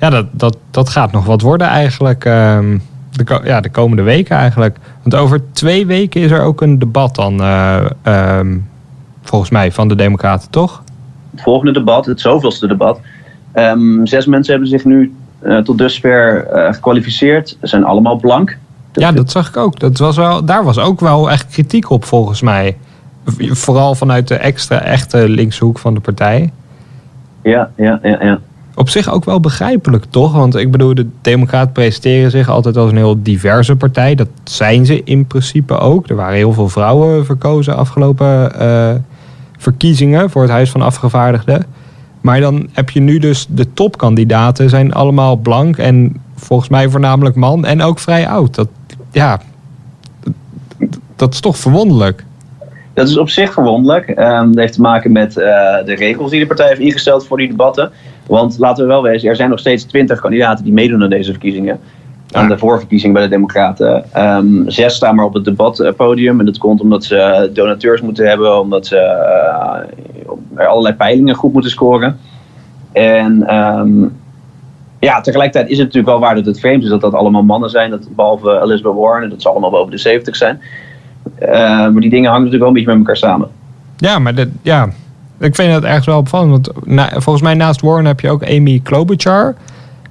ja 0.00 0.10
dat, 0.10 0.26
dat, 0.30 0.56
dat 0.70 0.88
gaat 0.88 1.12
nog 1.12 1.24
wat 1.24 1.40
worden 1.40 1.66
eigenlijk. 1.66 2.24
Um, 2.24 2.82
de, 3.12 3.40
ja, 3.44 3.60
de 3.60 3.70
komende 3.70 4.02
weken 4.02 4.36
eigenlijk. 4.36 4.76
Want 5.02 5.14
over 5.14 5.52
twee 5.52 5.86
weken 5.86 6.20
is 6.20 6.30
er 6.30 6.42
ook 6.42 6.60
een 6.60 6.78
debat 6.78 7.14
dan, 7.14 7.40
uh, 7.40 7.84
um, 8.38 8.68
volgens 9.22 9.50
mij, 9.50 9.72
van 9.72 9.88
de 9.88 9.94
Democraten, 9.94 10.50
toch? 10.50 10.82
Het 11.30 11.42
volgende 11.42 11.72
debat, 11.72 12.06
het 12.06 12.20
zoveelste 12.20 12.66
debat 12.66 13.00
Um, 13.54 14.06
zes 14.06 14.26
mensen 14.26 14.52
hebben 14.52 14.70
zich 14.70 14.84
nu 14.84 15.14
uh, 15.42 15.58
tot 15.58 15.78
dusver 15.78 16.46
uh, 16.52 16.72
gekwalificeerd. 16.72 17.48
Ze 17.48 17.66
zijn 17.66 17.84
allemaal 17.84 18.16
blank. 18.16 18.58
Ja, 18.92 19.12
dat 19.12 19.30
zag 19.30 19.48
ik 19.48 19.56
ook. 19.56 19.80
Dat 19.80 19.98
was 19.98 20.16
wel, 20.16 20.44
daar 20.44 20.64
was 20.64 20.78
ook 20.78 21.00
wel 21.00 21.30
echt 21.30 21.46
kritiek 21.46 21.90
op 21.90 22.04
volgens 22.04 22.40
mij. 22.40 22.76
Vooral 23.64 23.94
vanuit 23.94 24.28
de 24.28 24.34
extra 24.34 24.80
echte 24.80 25.28
linkshoek 25.28 25.78
van 25.78 25.94
de 25.94 26.00
partij. 26.00 26.52
Ja, 27.42 27.70
ja, 27.76 27.98
ja, 28.02 28.22
ja. 28.22 28.38
Op 28.82 28.88
zich 28.88 29.12
ook 29.12 29.24
wel 29.24 29.40
begrijpelijk, 29.40 30.04
toch? 30.10 30.32
Want 30.32 30.54
ik 30.54 30.70
bedoel, 30.70 30.94
de 30.94 31.06
Democraten 31.20 31.72
presenteren 31.72 32.30
zich 32.30 32.48
altijd 32.48 32.76
als 32.76 32.90
een 32.90 32.96
heel 32.96 33.22
diverse 33.22 33.76
partij. 33.76 34.14
Dat 34.14 34.28
zijn 34.44 34.86
ze 34.86 35.02
in 35.04 35.26
principe 35.26 35.78
ook. 35.78 36.08
Er 36.08 36.16
waren 36.16 36.36
heel 36.36 36.52
veel 36.52 36.68
vrouwen 36.68 37.24
verkozen 37.24 37.76
afgelopen 37.76 38.52
uh, 38.60 38.90
verkiezingen 39.58 40.30
voor 40.30 40.42
het 40.42 40.50
Huis 40.50 40.70
van 40.70 40.82
Afgevaardigden. 40.82 41.66
Maar 42.20 42.40
dan 42.40 42.68
heb 42.72 42.90
je 42.90 43.00
nu 43.00 43.18
dus 43.18 43.46
de 43.48 43.72
topkandidaten 43.72 44.68
zijn 44.68 44.92
allemaal 44.92 45.36
blank 45.36 45.76
en 45.76 46.16
volgens 46.34 46.68
mij 46.68 46.88
voornamelijk 46.88 47.36
man 47.36 47.64
en 47.64 47.82
ook 47.82 47.98
vrij 47.98 48.28
oud. 48.28 48.54
Dat, 48.54 48.68
ja, 49.10 49.40
dat 51.16 51.32
is 51.32 51.40
toch 51.40 51.56
verwonderlijk. 51.56 52.24
Dat 52.94 53.08
is 53.08 53.18
op 53.18 53.28
zich 53.28 53.52
verwonderlijk. 53.52 54.08
Um, 54.08 54.46
dat 54.46 54.58
heeft 54.58 54.72
te 54.72 54.80
maken 54.80 55.12
met 55.12 55.36
uh, 55.36 55.44
de 55.84 55.94
regels 55.94 56.30
die 56.30 56.40
de 56.40 56.46
partij 56.46 56.68
heeft 56.68 56.80
ingesteld 56.80 57.26
voor 57.26 57.38
die 57.38 57.48
debatten. 57.48 57.90
Want 58.32 58.58
laten 58.58 58.82
we 58.82 58.88
wel 58.88 59.02
wezen, 59.02 59.28
er 59.28 59.36
zijn 59.36 59.50
nog 59.50 59.58
steeds 59.58 59.84
twintig 59.84 60.20
kandidaten 60.20 60.64
die 60.64 60.72
meedoen 60.72 61.02
aan 61.02 61.10
deze 61.10 61.30
verkiezingen. 61.30 61.80
Aan 62.30 62.48
de 62.48 62.58
voorverkiezing 62.58 63.12
bij 63.12 63.22
de 63.22 63.28
Democraten. 63.28 64.12
Ehm, 64.12 64.68
zes 64.68 64.94
staan 64.94 65.14
maar 65.14 65.24
op 65.24 65.34
het 65.34 65.44
debatpodium. 65.44 66.40
En 66.40 66.46
dat 66.46 66.58
komt 66.58 66.80
omdat 66.80 67.04
ze 67.04 67.50
donateurs 67.54 68.00
moeten 68.00 68.28
hebben, 68.28 68.60
omdat 68.60 68.86
ze 68.86 68.96
uh, 70.56 70.66
allerlei 70.66 70.94
peilingen 70.94 71.34
goed 71.34 71.52
moeten 71.52 71.70
scoren. 71.70 72.18
En 72.92 73.46
ehm, 73.46 74.02
ja, 74.98 75.20
tegelijkertijd 75.20 75.70
is 75.70 75.78
het 75.78 75.86
natuurlijk 75.86 76.12
wel 76.12 76.20
waar 76.20 76.34
dat 76.34 76.46
het 76.46 76.60
vreemd 76.60 76.82
is 76.82 76.88
dat 76.88 77.00
dat 77.00 77.14
allemaal 77.14 77.42
mannen 77.42 77.70
zijn. 77.70 77.90
Dat, 77.90 78.08
behalve 78.16 78.60
Elizabeth 78.62 78.94
Warren, 78.94 79.30
dat 79.30 79.42
ze 79.42 79.48
allemaal 79.48 79.70
boven 79.70 79.90
de 79.90 79.98
70 79.98 80.36
zijn. 80.36 80.60
Uh, 81.42 81.48
maar 81.58 82.00
die 82.00 82.10
dingen 82.10 82.30
hangen 82.30 82.44
natuurlijk 82.44 82.58
wel 82.58 82.68
een 82.68 82.74
beetje 82.74 82.88
met 82.88 82.98
elkaar 82.98 83.16
samen. 83.16 83.48
Ja, 83.96 84.18
maar 84.18 84.34
dat, 84.34 84.48
ja, 84.62 84.88
ik 85.42 85.54
vind 85.54 85.72
het 85.72 85.84
echt 85.84 86.06
wel 86.06 86.18
opvallend. 86.18 86.50
Want 86.50 86.86
na, 86.86 87.10
volgens 87.10 87.44
mij 87.44 87.54
naast 87.54 87.80
Warren 87.80 88.04
heb 88.04 88.20
je 88.20 88.30
ook 88.30 88.44
Amy 88.44 88.80
Klobuchar. 88.82 89.54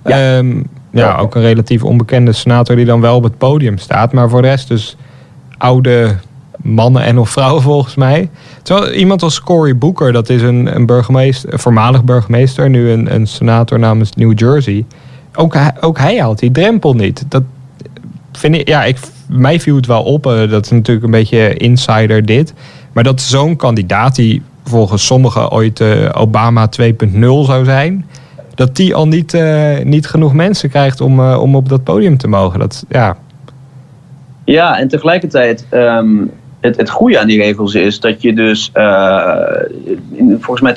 Ja. 0.04 0.38
Um, 0.38 0.68
ja, 0.92 1.18
ook 1.18 1.36
een 1.36 1.42
relatief 1.42 1.84
onbekende 1.84 2.32
senator 2.32 2.76
die 2.76 2.86
dan 2.86 3.02
wel 3.02 3.16
op 3.16 3.24
het 3.24 3.38
podium 3.38 3.78
staat. 3.78 4.14
Maar 4.14 4.30
voor 4.30 4.42
de 4.42 4.48
rest 4.48 4.68
dus 4.68 4.98
oude 5.58 6.16
mannen 6.58 7.04
en 7.04 7.18
of 7.18 7.30
vrouwen 7.30 7.62
volgens 7.72 7.96
mij. 7.96 8.30
Terwijl 8.64 8.92
iemand 8.92 9.24
als 9.24 9.42
Cory 9.42 9.78
Booker, 9.78 10.12
dat 10.14 10.30
is 10.30 10.42
een, 10.42 10.76
een 10.76 10.86
burgemeester, 10.86 11.54
een 11.54 11.60
voormalig 11.60 12.04
burgemeester, 12.04 12.70
nu 12.70 12.90
een, 12.90 13.14
een 13.14 13.28
senator 13.28 13.80
namens 13.80 14.14
New 14.16 14.40
Jersey. 14.40 14.86
Ook, 15.36 15.56
ook 15.80 15.98
hij 15.98 16.20
haalt 16.20 16.40
die 16.40 16.52
drempel 16.52 16.94
niet. 16.94 17.26
Dat 17.28 17.44
vind 18.32 18.56
ik, 18.56 18.68
ja, 18.68 18.84
ik, 18.84 18.98
mij 19.28 19.60
viel 19.60 19.76
het 19.76 19.86
wel 19.86 20.04
op. 20.04 20.26
Uh, 20.26 20.50
dat 20.50 20.66
is 20.66 20.72
natuurlijk 20.72 21.06
een 21.06 21.12
beetje 21.12 21.54
insider 21.54 22.26
dit. 22.26 22.54
Maar 22.92 23.04
dat 23.04 23.22
zo'n 23.22 23.56
kandidaat 23.56 24.16
die 24.16 24.42
volgens 24.64 25.06
sommigen 25.06 25.52
ooit 25.52 25.80
uh, 25.80 26.10
Obama 26.14 26.70
2.0 26.82 27.20
zou 27.20 27.66
zijn, 27.66 28.06
dat 28.56 28.76
die 28.76 28.96
al 28.96 29.08
niet, 29.08 29.34
uh, 29.34 29.80
niet 29.84 30.08
genoeg 30.08 30.34
mensen 30.34 30.70
krijgt 30.70 31.02
om, 31.02 31.20
om 31.20 31.56
op 31.56 31.70
dat 31.70 31.84
podium 31.84 32.18
te 32.18 32.28
mogen. 32.28 32.60
Dat, 32.60 32.86
ja. 32.90 33.18
ja, 34.46 34.80
en 34.80 34.88
tegelijkertijd, 34.88 35.66
um, 35.72 36.32
het, 36.60 36.78
het 36.78 36.90
goede 36.90 37.20
aan 37.20 37.28
die 37.28 37.42
regels 37.42 37.74
is 37.74 38.00
dat 38.00 38.22
je 38.22 38.34
dus 38.34 38.72
volgens 40.40 40.62
mij 40.62 40.76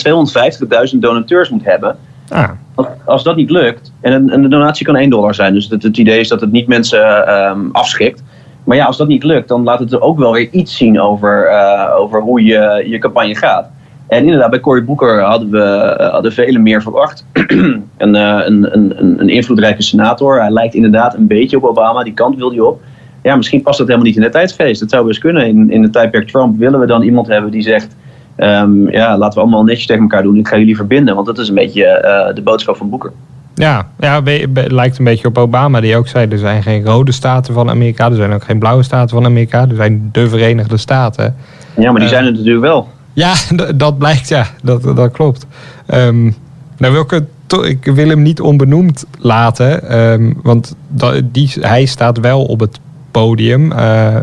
250.000 0.93 0.99
donateurs 0.99 1.49
moet 1.49 1.65
hebben. 1.65 1.97
Ah. 2.29 2.51
Als, 2.75 2.87
als, 3.05 3.23
dat 3.23 3.37
niet 3.37 3.51
lukt, 3.51 3.93
en 4.01 4.13
een, 4.13 4.33
een, 4.33 4.51
donatie 4.51 4.87
kan 4.87 4.97
1 4.97 5.11
dollar 5.11 5.35
zijn, 5.35 5.55
dus 5.55 5.69
het, 5.69 5.83
het 5.83 5.97
idee 5.97 6.21
is 6.21 6.29
dat 6.29 6.41
het 6.41 6.53
niet 6.53 6.67
mensen 6.67 7.35
um, 7.35 7.69
afschrikt. 7.73 8.23
Maar 8.65 8.77
ja, 8.77 8.85
als 8.85 8.97
dat 8.97 9.09
niet 9.09 9.25
lukt, 9.25 9.49
dan 9.49 9.63
laat 9.63 9.79
het 9.79 9.93
er 9.93 10.01
ook 10.01 10.19
wel 10.19 10.33
weer 10.33 10.49
iets 10.51 10.77
zien 10.77 11.01
over, 11.01 11.51
uh, 11.51 11.95
over 11.99 12.21
hoe 12.21 12.45
je, 12.45 12.85
je 12.89 12.99
campagne 12.99 13.37
gaat. 13.37 13.71
En 14.07 14.25
inderdaad, 14.25 14.51
bij 14.51 14.61
Cory 14.61 14.85
Booker 14.85 15.21
hadden 15.21 15.51
we 15.51 15.95
hadden 16.13 16.33
velen 16.33 16.63
meer 16.63 16.83
verwacht. 16.83 17.27
een, 17.33 18.15
uh, 18.15 18.41
een, 18.45 18.75
een, 18.75 19.21
een 19.21 19.29
invloedrijke 19.29 19.83
senator. 19.83 20.41
Hij 20.41 20.51
lijkt 20.51 20.75
inderdaad 20.75 21.15
een 21.15 21.27
beetje 21.27 21.57
op 21.57 21.65
Obama, 21.65 22.03
die 22.03 22.15
kant 22.15 22.37
wil 22.37 22.51
hij 22.51 22.61
op. 22.61 22.83
Ja, 23.23 23.37
misschien 23.37 23.63
past 23.63 23.79
dat 23.79 23.87
helemaal 23.87 24.09
niet 24.09 24.17
in 24.17 24.23
de 24.23 24.29
tijdsgeest. 24.29 24.81
Dat 24.81 24.91
zou 24.91 25.07
best 25.07 25.21
kunnen. 25.21 25.47
In, 25.47 25.71
in 25.71 25.83
de 25.83 25.91
tijdperk 25.91 26.29
Trump 26.29 26.59
willen 26.59 26.81
we 26.81 26.87
dan 26.87 27.03
iemand 27.03 27.27
hebben 27.27 27.51
die 27.51 27.63
zegt... 27.63 27.97
Um, 28.37 28.91
ja, 28.91 29.19
laten 29.19 29.35
we 29.35 29.41
allemaal 29.41 29.65
netjes 29.65 29.87
tegen 29.87 30.03
elkaar 30.03 30.23
doen. 30.23 30.37
Ik 30.37 30.49
ga 30.49 30.59
jullie 30.59 30.77
verbinden. 30.77 31.15
Want 31.15 31.27
dat 31.27 31.39
is 31.39 31.49
een 31.49 31.55
beetje 31.55 31.83
uh, 32.05 32.35
de 32.35 32.43
boodschap 32.43 32.77
van 32.77 32.91
Booker. 32.91 33.13
Ja, 33.55 33.87
ja 33.99 34.21
lijkt 34.55 34.99
een 34.99 35.05
beetje 35.05 35.29
op 35.29 35.39
Obama, 35.39 35.81
die 35.81 35.97
ook 35.97 36.09
zei: 36.09 36.29
er 36.29 36.39
zijn 36.39 36.63
geen 36.63 36.85
rode 36.85 37.13
staten 37.13 37.55
van 37.55 37.71
Amerika, 37.71 38.07
er 38.07 38.15
zijn 38.15 38.33
ook 38.33 38.45
geen 38.45 38.59
blauwe 38.59 38.83
staten 38.83 39.17
van 39.17 39.25
Amerika, 39.25 39.61
er 39.69 39.77
zijn 39.77 40.09
de 40.13 40.29
Verenigde 40.29 40.77
Staten. 40.77 41.37
Ja, 41.77 41.91
maar 41.91 42.01
die 42.01 42.09
zijn 42.09 42.25
er 42.25 42.33
natuurlijk 42.33 42.61
wel. 42.61 42.89
Ja, 43.15 43.35
dat 43.75 43.99
blijkt, 43.99 44.29
ja, 44.29 44.47
dat, 44.63 44.83
dat 44.83 45.13
klopt. 45.13 45.47
Um, 45.95 46.35
nou 46.79 46.93
wil 46.93 47.03
ik, 47.03 47.11
het, 47.11 47.25
ik 47.63 47.85
wil 47.85 48.09
hem 48.09 48.23
niet 48.23 48.41
onbenoemd 48.41 49.05
laten, 49.19 49.99
um, 49.99 50.37
want 50.43 50.77
die, 51.25 51.53
hij 51.61 51.85
staat 51.85 52.19
wel 52.19 52.45
op 52.45 52.61
het 52.61 52.79
podium. 53.11 53.73
Uh, 53.73 54.17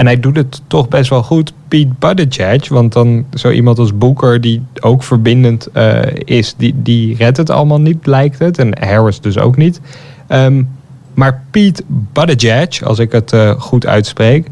en 0.00 0.06
hij 0.06 0.20
doet 0.20 0.36
het 0.36 0.62
toch 0.66 0.88
best 0.88 1.10
wel 1.10 1.22
goed. 1.22 1.52
Pete 1.68 1.92
Buttigieg, 1.98 2.68
want 2.68 2.92
dan 2.92 3.24
zo 3.34 3.50
iemand 3.50 3.78
als 3.78 3.98
Booker 3.98 4.40
die 4.40 4.62
ook 4.80 5.02
verbindend 5.02 5.68
uh, 5.74 6.02
is, 6.14 6.54
die, 6.56 6.74
die 6.76 7.16
redt 7.16 7.36
het 7.36 7.50
allemaal 7.50 7.80
niet, 7.80 8.06
lijkt 8.06 8.38
het. 8.38 8.58
En 8.58 8.84
Harris 8.84 9.20
dus 9.20 9.38
ook 9.38 9.56
niet. 9.56 9.80
Um, 10.28 10.68
maar 11.14 11.42
Pete 11.50 11.82
Buttigieg, 11.86 12.82
als 12.82 12.98
ik 12.98 13.12
het 13.12 13.32
uh, 13.32 13.50
goed 13.50 13.86
uitspreek, 13.86 14.48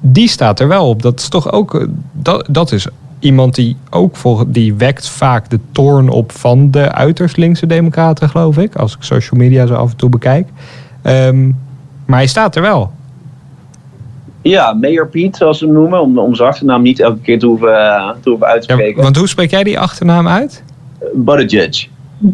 die 0.00 0.28
staat 0.28 0.60
er 0.60 0.68
wel 0.68 0.88
op. 0.88 1.02
Dat 1.02 1.20
is 1.20 1.28
toch 1.28 1.52
ook, 1.52 1.86
dat, 2.12 2.46
dat 2.50 2.72
is 2.72 2.86
iemand 3.22 3.54
die 3.54 3.76
ook 3.90 4.16
voor, 4.16 4.44
die 4.48 4.74
wekt 4.74 5.08
vaak 5.08 5.50
de 5.50 5.58
toorn 5.72 6.08
op 6.08 6.32
van 6.32 6.70
de 6.70 6.92
uiterst 6.92 7.36
linkse 7.36 7.66
democraten, 7.66 8.28
geloof 8.28 8.58
ik. 8.58 8.74
Als 8.74 8.94
ik 8.96 9.02
social 9.02 9.40
media 9.40 9.66
zo 9.66 9.74
af 9.74 9.90
en 9.90 9.96
toe 9.96 10.08
bekijk. 10.08 10.48
Um, 11.06 11.56
maar 12.06 12.18
hij 12.18 12.26
staat 12.26 12.56
er 12.56 12.62
wel. 12.62 12.92
Ja, 14.42 14.72
Mayor 14.72 15.08
Piet, 15.08 15.36
zoals 15.36 15.58
ze 15.58 15.64
hem 15.64 15.74
noemen, 15.74 16.00
om, 16.00 16.18
om 16.18 16.34
zijn 16.34 16.48
achternaam 16.48 16.82
niet 16.82 17.00
elke 17.00 17.20
keer 17.20 17.38
te 17.38 17.46
hoeven, 17.46 17.68
uh, 17.68 18.10
te 18.20 18.28
hoeven 18.28 18.46
uitspreken. 18.46 18.96
Ja, 18.96 19.02
want 19.02 19.16
hoe 19.16 19.28
spreek 19.28 19.50
jij 19.50 19.64
die 19.64 19.78
achternaam 19.78 20.28
uit? 20.28 20.62
Uh, 21.02 21.08
Buttigieg. 21.14 21.88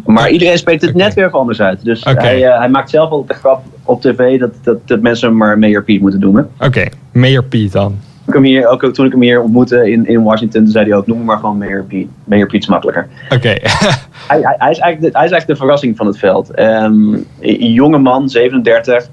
Maar 0.07 0.31
iedereen 0.31 0.59
spreekt 0.59 0.81
het 0.81 0.95
okay. 0.95 1.07
net 1.07 1.15
weer 1.15 1.31
anders 1.31 1.61
uit. 1.61 1.85
Dus 1.85 2.03
okay. 2.03 2.15
hij, 2.25 2.43
uh, 2.43 2.59
hij, 2.59 2.69
maakt 2.69 2.91
zelf 2.91 3.11
al 3.11 3.25
de 3.27 3.35
grap 3.35 3.65
op 3.85 4.01
tv 4.01 4.39
dat, 4.39 4.51
dat, 4.63 4.89
dat 4.89 5.01
mensen 5.01 5.29
hem 5.29 5.37
maar 5.37 5.59
Mayor 5.59 5.85
Piet 5.85 6.01
moeten 6.01 6.21
noemen. 6.21 6.51
Oké, 6.57 6.67
okay. 6.67 6.93
Mayor 7.13 7.45
Piet 7.45 7.73
dan. 7.73 7.99
Ik 8.29 8.35
hem 8.35 8.43
hier, 8.43 8.67
ook, 8.67 8.85
toen 8.85 9.07
ik 9.07 9.13
hem 9.13 9.21
hier 9.21 9.43
ontmoette 9.43 9.91
in, 9.91 10.07
in 10.07 10.23
Washington, 10.23 10.67
zei 10.67 10.89
hij 10.89 10.97
ook: 10.97 11.07
noem 11.07 11.25
maar 11.25 11.39
gewoon 11.39 11.59
Mayor 11.59 11.85
Piet. 11.85 12.09
Mayor 12.25 12.55
is 12.55 12.67
makkelijker. 12.67 13.09
Oké. 13.29 13.49
hij, 14.29 14.41
hij, 14.41 14.55
hij, 14.59 14.71
is 14.71 14.79
eigenlijk 14.79 15.01
de, 15.01 15.19
hij 15.19 15.27
is 15.27 15.31
eigenlijk 15.31 15.47
de 15.47 15.57
verrassing 15.57 15.97
van 15.97 16.07
het 16.07 16.19
veld. 16.19 16.59
Um, 16.59 17.27
een 17.41 17.73
jonge 17.73 17.99
man, 17.99 18.29
37. 18.29 19.09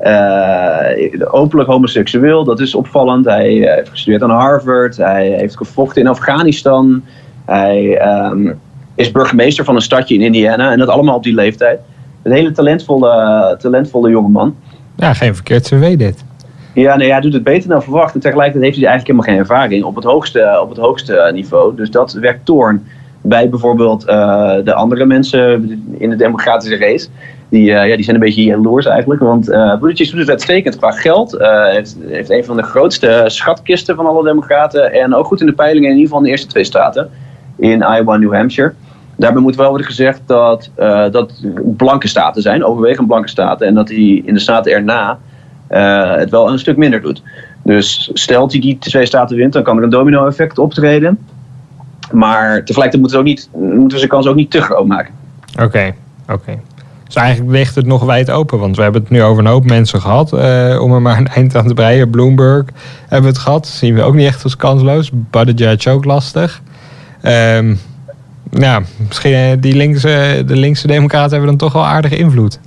Uh, 0.00 1.34
openlijk 1.34 1.68
homoseksueel, 1.70 2.44
dat 2.44 2.60
is 2.60 2.74
opvallend. 2.74 3.24
Hij 3.24 3.50
heeft 3.50 3.88
gestudeerd 3.88 4.22
aan 4.22 4.30
Harvard. 4.30 4.96
Hij 4.96 5.26
heeft 5.26 5.56
gevochten 5.56 6.02
in 6.02 6.08
Afghanistan. 6.08 7.04
Hij 7.44 8.06
um, 8.30 8.60
is 8.94 9.10
burgemeester 9.10 9.64
van 9.64 9.74
een 9.74 9.82
stadje 9.82 10.14
in 10.14 10.20
Indiana. 10.20 10.72
En 10.72 10.78
dat 10.78 10.88
allemaal 10.88 11.16
op 11.16 11.22
die 11.22 11.34
leeftijd. 11.34 11.80
Een 12.22 12.32
hele 12.32 12.52
talentvolle, 12.52 13.56
talentvolle 13.58 14.10
jonge 14.10 14.28
man. 14.28 14.56
Ja, 14.96 15.14
geen 15.14 15.34
verkeerd 15.34 15.62
cv 15.62 15.96
dit. 15.96 16.24
Ja, 16.74 16.96
nee, 16.96 17.10
hij 17.10 17.20
doet 17.20 17.32
het 17.32 17.42
beter 17.42 17.68
dan 17.68 17.82
verwacht. 17.82 18.14
En 18.14 18.20
tegelijkertijd 18.20 18.64
heeft 18.64 18.76
hij 18.76 18.86
eigenlijk 18.86 19.18
helemaal 19.18 19.46
geen 19.46 19.56
ervaring 19.56 19.84
op 19.84 19.94
het 19.94 20.04
hoogste, 20.04 20.58
op 20.62 20.68
het 20.68 20.78
hoogste 20.78 21.30
niveau. 21.34 21.76
Dus 21.76 21.90
dat 21.90 22.12
werkt 22.12 22.44
toorn 22.44 22.86
bij 23.20 23.48
bijvoorbeeld 23.48 24.08
uh, 24.08 24.54
de 24.64 24.74
andere 24.74 25.04
mensen 25.04 25.62
in 25.98 26.10
de 26.10 26.16
democratische 26.16 26.76
race. 26.76 27.08
Die, 27.48 27.70
uh, 27.70 27.88
ja, 27.88 27.94
die 27.94 28.04
zijn 28.04 28.16
een 28.16 28.22
beetje 28.22 28.44
jaloers 28.44 28.86
eigenlijk. 28.86 29.20
Want 29.20 29.48
uh, 29.48 29.78
Buttigieg 29.78 30.10
doet 30.10 30.20
het 30.20 30.30
uitstekend 30.30 30.76
qua 30.76 30.90
geld. 30.90 31.36
Heeft, 31.70 31.96
heeft 32.06 32.30
een 32.30 32.44
van 32.44 32.56
de 32.56 32.62
grootste 32.62 33.24
schatkisten 33.26 33.96
van 33.96 34.06
alle 34.06 34.24
democraten. 34.24 34.92
En 34.92 35.14
ook 35.14 35.26
goed 35.26 35.40
in 35.40 35.46
de 35.46 35.52
peilingen, 35.52 35.90
in 35.90 35.96
ieder 35.96 36.06
geval 36.06 36.18
in 36.18 36.24
de 36.24 36.30
eerste 36.30 36.46
twee 36.46 36.64
staten. 36.64 37.10
In 37.56 37.78
Iowa 37.80 38.14
en 38.14 38.20
New 38.20 38.34
Hampshire. 38.34 38.72
Daarbij 39.16 39.42
moet 39.42 39.56
wel 39.56 39.68
worden 39.68 39.86
gezegd 39.86 40.20
dat 40.26 40.70
dat 41.10 41.32
blanke 41.76 42.08
staten 42.08 42.42
zijn. 42.42 42.64
Overwegend 42.64 43.06
blanke 43.06 43.28
staten. 43.28 43.66
En 43.66 43.74
dat 43.74 43.88
hij 43.88 44.22
in 44.24 44.34
de 44.34 44.40
staten 44.40 44.72
erna 44.72 45.18
het 46.18 46.30
wel 46.30 46.50
een 46.50 46.58
stuk 46.58 46.76
minder 46.76 47.00
doet. 47.00 47.22
Dus 47.64 48.10
stelt 48.12 48.52
hij 48.52 48.60
die 48.60 48.78
twee 48.78 49.06
staten 49.06 49.36
wint, 49.36 49.52
dan 49.52 49.62
kan 49.62 49.76
er 49.76 49.82
een 49.82 49.90
domino 49.90 50.26
effect 50.26 50.58
optreden. 50.58 51.18
Maar 52.12 52.64
tegelijkertijd 52.64 53.00
moeten, 53.00 53.18
ook 53.18 53.24
niet, 53.24 53.48
moeten 53.52 53.90
we 53.90 53.98
zijn 53.98 54.08
kans 54.08 54.26
ook 54.26 54.36
niet 54.36 54.50
te 54.50 54.60
groot 54.60 54.86
maken. 54.86 55.14
Oké, 55.60 55.94
oké. 56.28 56.58
Dus 57.04 57.14
eigenlijk 57.14 57.52
ligt 57.52 57.74
het 57.74 57.86
nog 57.86 58.04
wijd 58.04 58.30
open. 58.30 58.58
Want 58.58 58.76
we 58.76 58.82
hebben 58.82 59.00
het 59.00 59.10
nu 59.10 59.22
over 59.22 59.44
een 59.44 59.50
hoop 59.50 59.64
mensen 59.64 60.00
gehad. 60.00 60.32
Uh, 60.32 60.80
om 60.82 60.92
er 60.92 61.02
maar 61.02 61.18
een 61.18 61.28
eind 61.28 61.56
aan 61.56 61.66
te 61.66 61.74
breien. 61.74 62.10
Bloomberg 62.10 62.64
hebben 63.00 63.22
we 63.22 63.36
het 63.36 63.38
gehad. 63.38 63.66
Zien 63.66 63.94
we 63.94 64.02
ook 64.02 64.14
niet 64.14 64.26
echt 64.26 64.44
als 64.44 64.56
kansloos. 64.56 65.10
Buttigieg 65.12 65.86
ook 65.86 66.04
lastig. 66.04 66.62
Ja, 68.50 68.82
misschien 69.08 69.60
die 69.60 69.74
linkse, 69.74 70.42
de 70.46 70.56
linkse 70.56 70.86
democraten 70.86 71.30
hebben 71.30 71.48
dan 71.48 71.56
toch 71.56 71.72
wel 71.72 71.86
aardige 71.86 72.16
invloed. 72.16 72.60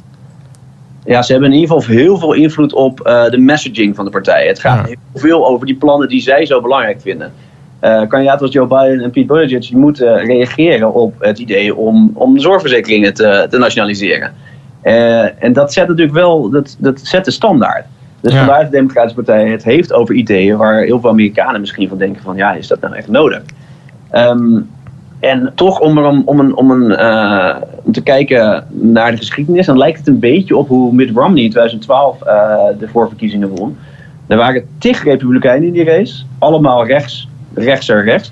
Ja, 1.06 1.22
ze 1.22 1.32
hebben 1.32 1.52
in 1.52 1.60
ieder 1.60 1.76
geval 1.76 1.96
heel 1.96 2.18
veel 2.18 2.34
invloed 2.34 2.74
op 2.74 3.08
uh, 3.08 3.30
de 3.30 3.38
messaging 3.38 3.96
van 3.96 4.06
de 4.06 4.12
partij. 4.12 4.48
Het 4.48 4.60
gaat 4.60 4.80
ja. 4.80 4.86
heel 4.86 5.22
veel 5.22 5.48
over 5.48 5.66
die 5.66 5.76
plannen 5.76 6.08
die 6.08 6.22
zij 6.22 6.46
zo 6.46 6.62
belangrijk 6.62 7.02
vinden. 7.02 7.34
Uh, 7.82 8.02
kandidaten 8.08 8.42
als 8.42 8.52
Joe 8.52 8.68
Biden 8.68 9.00
en 9.00 9.12
Pete 9.12 9.26
Buttigieg 9.26 9.72
moeten 9.72 10.18
reageren 10.18 10.94
op 10.94 11.14
het 11.20 11.40
idee 11.40 11.76
om, 11.76 12.12
om 12.14 12.40
zorgverzekeringen 12.40 13.14
te, 13.14 13.48
te 13.50 13.58
nationaliseren. 13.58 14.34
Uh, 14.84 15.44
en 15.44 15.54
dat 15.54 15.74
zet 15.74 15.88
natuurlijk 15.88 16.16
wel, 16.16 16.50
dat, 16.50 16.76
dat 16.80 17.00
zet 17.04 17.26
de 17.26 17.32
standaard. 17.32 17.86
Dus 18.22 18.34
ja. 18.34 18.40
vandaar 18.40 18.64
de 18.64 18.70
Democratische 18.70 19.16
Partij 19.24 19.50
het 19.50 19.64
heeft 19.64 19.94
over 19.94 20.16
ideeën 20.16 20.58
waar 20.58 20.82
heel 20.82 21.00
veel 21.00 21.10
Amerikanen 21.10 21.60
misschien 21.60 21.90
van 21.90 21.98
denken 21.98 22.22
van 22.22 22.36
ja, 22.36 22.54
is 22.54 22.68
dat 22.68 22.80
nou 22.82 22.96
echt 22.96 23.08
nodig? 23.08 23.42
Um, 24.12 24.70
en 25.26 25.52
toch 25.56 25.80
om, 25.80 25.98
er 25.98 26.06
om, 26.26 26.40
een, 26.40 26.56
om, 26.56 26.72
een, 26.72 26.92
uh, 26.92 27.56
om 27.84 27.92
te 27.92 28.04
kijken 28.04 28.68
naar 28.70 29.12
de 29.12 29.18
geschiedenis, 29.18 29.66
dan 29.66 29.78
lijkt 29.78 29.98
het 29.98 30.08
een 30.08 30.20
beetje 30.20 30.58
op 30.58 30.68
hoe 30.68 30.94
Mitt 30.94 31.16
Romney 31.16 31.44
in 31.44 31.50
2012 31.50 32.18
de 32.80 32.88
voorverkiezingen 32.92 33.50
won. 33.50 33.78
Er 34.28 34.38
waren 34.38 34.66
tig 34.78 35.04
republikeinen 35.04 35.68
in 35.68 35.74
die 35.74 35.84
race, 35.84 36.24
allemaal 36.40 36.86
rechts 36.86 37.28
rechtser 37.56 38.04
rechts. 38.04 38.32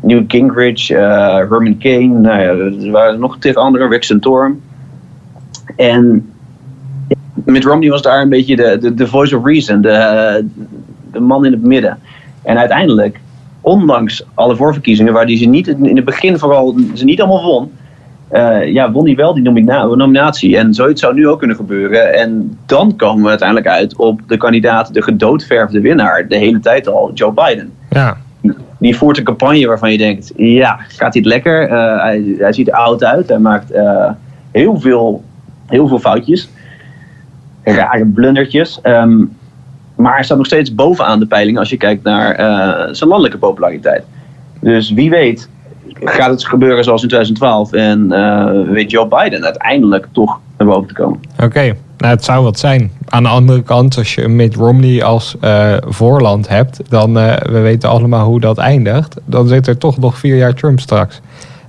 Newt 0.00 0.24
Gingrich, 0.28 0.90
eh, 0.90 1.34
Herman 1.34 1.78
Kane, 1.78 2.06
nou 2.06 2.40
ja, 2.40 2.84
er 2.84 2.90
waren 2.90 3.20
nog 3.20 3.38
tegen 3.38 3.60
anderen, 3.60 3.90
Rick 3.90 4.02
Santorum. 4.02 4.62
En 5.76 6.30
Mitt 7.44 7.64
Romney 7.64 7.90
was 7.90 8.02
daar 8.02 8.22
een 8.22 8.28
beetje 8.28 8.56
de, 8.56 8.78
de, 8.80 8.94
de 8.94 9.06
voice 9.06 9.36
of 9.36 9.44
reason, 9.44 9.80
de, 9.80 10.46
de 11.12 11.20
man 11.20 11.44
in 11.44 11.52
het 11.52 11.62
midden. 11.62 11.98
En 12.42 12.58
uiteindelijk, 12.58 13.20
ondanks 13.60 14.24
alle 14.34 14.56
voorverkiezingen, 14.56 15.12
waar 15.12 15.26
die 15.26 15.36
ze 15.36 15.44
niet 15.44 15.68
in 15.68 15.96
het 15.96 16.04
begin 16.04 16.38
vooral 16.38 16.76
ze 16.94 17.04
niet 17.04 17.20
allemaal 17.20 17.44
won, 17.44 17.70
eh, 18.28 18.72
ja, 18.72 18.92
won 18.92 19.06
hij 19.06 19.14
wel 19.14 19.34
die 19.34 19.42
nomina 19.42 19.84
nominatie. 19.84 20.56
En 20.56 20.74
zoiets 20.74 21.00
zou 21.00 21.14
nu 21.14 21.28
ook 21.28 21.38
kunnen 21.38 21.56
gebeuren. 21.56 22.14
En 22.14 22.58
dan 22.66 22.96
komen 22.96 23.22
we 23.22 23.28
uiteindelijk 23.28 23.68
uit 23.68 23.96
op 23.96 24.20
de 24.26 24.36
kandidaat, 24.36 24.94
de 24.94 25.02
gedoodverfde 25.02 25.80
winnaar, 25.80 26.28
de 26.28 26.36
hele 26.36 26.60
tijd 26.60 26.88
al, 26.88 27.10
Joe 27.14 27.32
Biden. 27.32 27.72
Ja. 27.90 28.16
Die 28.78 28.96
voert 28.96 29.18
een 29.18 29.24
campagne 29.24 29.66
waarvan 29.66 29.92
je 29.92 29.98
denkt, 29.98 30.32
ja, 30.36 30.78
gaat 30.88 31.12
hij 31.12 31.22
het 31.22 31.24
lekker? 31.24 31.68
Eh, 31.68 32.02
hij, 32.02 32.34
hij 32.38 32.52
ziet 32.52 32.68
er 32.68 32.74
oud 32.74 33.04
uit. 33.04 33.28
Hij 33.28 33.38
maakt 33.38 33.70
eh, 33.70 34.10
heel, 34.50 34.80
veel, 34.80 35.24
heel 35.66 35.88
veel 35.88 35.98
foutjes. 35.98 36.50
Rare 37.62 38.06
blundertjes. 38.06 38.80
Ehm, 38.82 39.24
maar 39.98 40.14
hij 40.14 40.24
staat 40.24 40.36
nog 40.36 40.46
steeds 40.46 40.74
bovenaan 40.74 41.18
de 41.18 41.26
peiling 41.26 41.58
als 41.58 41.68
je 41.70 41.76
kijkt 41.76 42.02
naar 42.02 42.34
eh, 42.34 42.94
zijn 42.94 43.08
landelijke 43.08 43.38
populariteit. 43.38 44.04
Dus 44.60 44.90
wie 44.90 45.10
weet 45.10 45.48
gaat 46.00 46.30
het 46.30 46.46
gebeuren 46.46 46.84
zoals 46.84 47.02
in 47.02 47.08
2012 47.08 47.72
en 47.72 48.12
eh, 48.12 48.72
weet 48.72 48.90
Joe 48.90 49.08
Biden 49.08 49.44
uiteindelijk 49.44 50.06
toch 50.12 50.40
naar 50.58 50.66
boven 50.66 50.88
te 50.88 50.94
komen. 50.94 51.20
Oké, 51.42 51.76
nou 51.98 52.12
het 52.12 52.24
zou 52.24 52.44
wat 52.44 52.58
zijn. 52.58 52.90
Aan 53.08 53.22
de 53.22 53.28
andere 53.28 53.62
kant, 53.62 53.96
als 53.96 54.14
je 54.14 54.28
Mitt 54.28 54.54
Romney 54.54 55.04
als 55.04 55.36
eh, 55.40 55.76
voorland 55.80 56.48
hebt, 56.48 56.80
dan 56.90 57.14
we 57.14 57.60
weten 57.62 57.88
allemaal 57.88 58.26
hoe 58.26 58.40
dat 58.40 58.58
eindigt. 58.58 59.16
Dan 59.24 59.48
zit 59.48 59.66
er 59.66 59.78
toch 59.78 59.98
nog 59.98 60.18
vier 60.18 60.36
jaar 60.36 60.54
Trump 60.54 60.80
straks. 60.80 61.20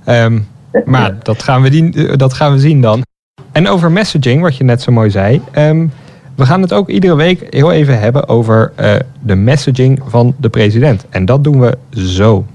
Ehm, 0.04 0.38
maar 0.84 1.16
dat 1.22 1.42
gaan, 1.42 1.62
we 1.62 1.70
die, 1.70 2.16
dat 2.16 2.32
gaan 2.32 2.52
we 2.52 2.58
zien 2.58 2.80
dan. 2.80 3.02
En 3.52 3.68
over 3.68 3.92
messaging, 3.92 4.42
wat 4.42 4.56
je 4.56 4.64
net 4.64 4.82
zo 4.82 4.92
mooi 4.92 5.10
zei. 5.10 5.40
ehm, 5.52 5.86
we 6.40 6.46
gaan 6.46 6.62
het 6.62 6.72
ook 6.72 6.88
iedere 6.88 7.16
week 7.16 7.46
heel 7.50 7.72
even 7.72 8.00
hebben 8.00 8.28
over 8.28 8.72
eh, 8.74 8.94
de 9.20 9.34
messaging 9.34 10.00
van 10.06 10.34
de 10.38 10.48
president. 10.48 11.04
En 11.10 11.24
dat 11.24 11.44
doen 11.44 11.60
we 11.60 11.78
zo. 11.90 12.46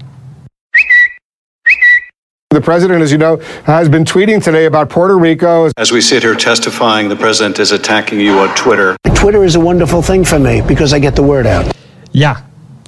The 2.46 2.60
president, 2.60 3.02
as 3.02 3.10
you 3.10 3.20
know, 3.20 3.40
has 3.62 3.88
been 3.88 4.04
tweeting 4.04 4.42
today 4.42 4.66
about 4.66 4.88
Puerto 4.88 5.18
Rico. 5.18 5.68
As 5.72 5.90
we 5.90 6.00
sit 6.00 6.22
here 6.22 6.36
testifying, 6.36 7.08
the 7.08 7.16
president 7.16 7.58
is 7.58 7.72
attacking 7.72 8.20
you 8.20 8.48
on 8.48 8.54
Twitter. 8.54 8.94
Twitter 9.12 9.44
is 9.44 9.56
a 9.56 9.60
wonderful 9.60 10.02
thing 10.02 10.26
for 10.26 10.40
me 10.40 10.62
because 10.62 10.96
I 10.96 11.00
get 11.00 11.14
the 11.14 11.24
word 11.24 11.46
out. 11.46 11.64
Ja, 12.10 12.44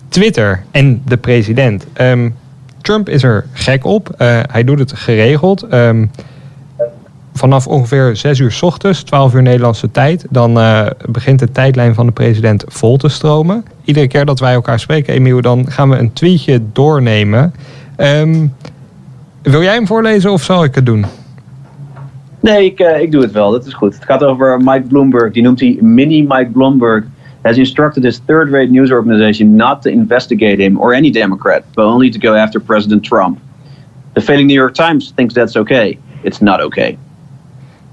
Twitter 0.09 0.65
en 0.71 1.03
de 1.05 1.17
president. 1.17 1.87
Ehm, 1.93 2.31
Trump 2.83 3.09
is 3.09 3.23
er 3.23 3.47
gek 3.53 3.85
op. 3.85 4.15
Eh, 4.17 4.41
hij 4.51 4.65
doet 4.65 4.79
het 4.79 4.93
geregeld. 4.93 5.63
Ehm, 5.63 6.07
vanaf 7.39 7.67
ongeveer 7.67 8.17
6 8.17 8.39
uur 8.39 8.53
s 8.53 8.63
ochtends, 8.63 9.03
12 9.03 9.35
uur 9.35 9.43
Nederlandse 9.43 9.91
tijd, 9.91 10.27
dan 10.31 10.59
eh, 10.59 10.87
begint 11.09 11.39
de 11.39 11.51
tijdlijn 11.51 11.95
van 11.95 12.07
de 12.07 12.13
president 12.13 12.65
vol 12.67 12.97
te 12.97 13.09
stromen. 13.09 13.65
Iedere 13.85 14.09
keer 14.09 14.25
dat 14.25 14.41
wij 14.41 14.53
elkaar 14.53 14.81
spreken, 14.81 15.15
Emiel, 15.15 15.41
dan 15.41 15.71
gaan 15.71 15.91
we 15.91 15.97
een 15.97 16.13
tweetje 16.13 16.61
doornemen. 16.73 17.55
Ehm, 17.97 18.47
wil 19.43 19.63
jij 19.63 19.75
hem 19.75 19.87
voorlezen 19.87 20.33
of 20.33 20.43
zal 20.43 20.65
ik 20.65 20.75
het 20.75 20.87
doen? 20.87 21.05
Nee, 22.41 22.65
ik, 22.65 22.81
eh, 22.81 23.01
ik 23.01 23.13
doe 23.13 23.23
het 23.23 23.33
wel. 23.33 23.51
Dat 23.51 23.67
is 23.67 23.73
goed. 23.73 23.95
Het 23.95 24.05
gaat 24.05 24.25
over 24.25 24.61
Mike 24.63 24.87
Bloomberg. 24.89 25.33
Die 25.33 25.43
noemt 25.43 25.61
hij 25.61 25.79
Mini 25.81 26.23
Mike 26.23 26.51
Bloomberg. 26.53 27.05
Has 27.43 27.57
instructed 27.57 28.03
his 28.03 28.21
third-rate 28.25 28.71
news 28.71 28.91
organization 28.91 29.57
not 29.57 29.83
to 29.83 29.91
investigate 29.91 30.63
him 30.63 30.81
or 30.81 30.95
any 30.95 31.11
Democrat, 31.11 31.63
but 31.75 31.85
only 31.85 32.11
to 32.11 32.19
go 32.21 32.35
after 32.35 32.61
President 32.61 33.05
Trump. 33.05 33.39
The 34.13 34.21
failing 34.21 34.47
New 34.47 34.57
York 34.57 34.75
Times 34.75 35.13
thinks 35.15 35.35
that's 35.35 35.57
okay. 35.57 35.99
It's 36.23 36.41
not 36.41 36.61
okay. 36.61 36.99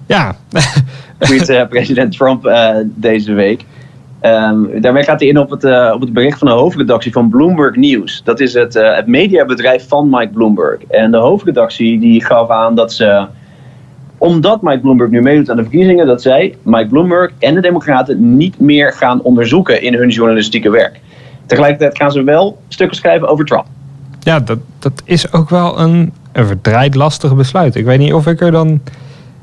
Ja, 0.05 0.35
tweet 1.19 1.49
eh, 1.49 1.67
president 1.67 2.17
Trump 2.17 2.45
eh, 2.45 2.75
deze 2.83 3.33
week. 3.33 3.65
Ehm, 4.19 4.81
daarmee 4.81 5.03
gaat 5.03 5.19
hij 5.19 5.29
in 5.29 5.39
op 5.39 5.49
het, 5.49 5.63
eh, 5.63 5.91
op 5.93 6.01
het 6.01 6.13
bericht 6.13 6.39
van 6.39 6.47
de 6.47 6.53
hoofdredactie 6.53 7.11
van 7.11 7.29
Bloomberg 7.29 7.75
News. 7.75 8.21
Dat 8.23 8.39
is 8.39 8.53
het, 8.53 8.73
het 8.73 9.07
mediabedrijf 9.07 9.87
van 9.87 10.09
Mike 10.09 10.33
Bloomberg. 10.33 10.83
En 10.83 11.11
de 11.11 11.17
hoofdredactie 11.17 11.99
die 11.99 12.25
gaf 12.25 12.49
aan 12.49 12.75
dat 12.75 12.93
ze, 12.93 13.25
omdat 14.17 14.61
Mike 14.61 14.79
Bloomberg 14.79 15.09
nu 15.09 15.21
meedoet 15.21 15.49
aan 15.49 15.55
de 15.55 15.61
verkiezingen, 15.61 16.07
dat 16.07 16.21
zij 16.21 16.55
Mike 16.61 16.87
Bloomberg 16.87 17.31
en 17.39 17.53
de 17.53 17.61
Democraten 17.61 18.37
niet 18.37 18.59
meer 18.59 18.93
gaan 18.93 19.21
onderzoeken 19.21 19.81
in 19.81 19.93
hun 19.93 20.09
journalistieke 20.09 20.69
werk. 20.69 20.99
Tegelijkertijd 21.45 21.97
gaan 21.97 22.11
ze 22.11 22.23
wel 22.23 22.61
stukken 22.67 22.97
schrijven 22.97 23.27
over 23.27 23.45
Trump. 23.45 23.65
ja 24.19 24.39
dat, 24.39 24.59
dat 24.79 25.01
is 25.03 25.33
ook 25.33 25.49
wel 25.49 25.79
een, 25.79 26.13
een 26.31 26.45
verdraaid 26.45 26.95
lastig 26.95 27.35
besluit. 27.35 27.75
Ik 27.75 27.85
weet 27.85 27.99
niet 27.99 28.13
of 28.13 28.27
ik 28.27 28.41
er 28.41 28.51
dan... 28.51 28.81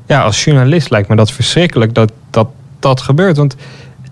Ja, 0.05 0.23
als 0.23 0.43
journalist 0.43 0.89
lijkt 0.89 1.09
me 1.09 1.15
dat 1.15 1.31
verschrikkelijk 1.31 1.93
dat 1.93 2.11
dat, 2.29 2.47
dat 2.79 3.01
gebeurt. 3.01 3.37
Want 3.37 3.55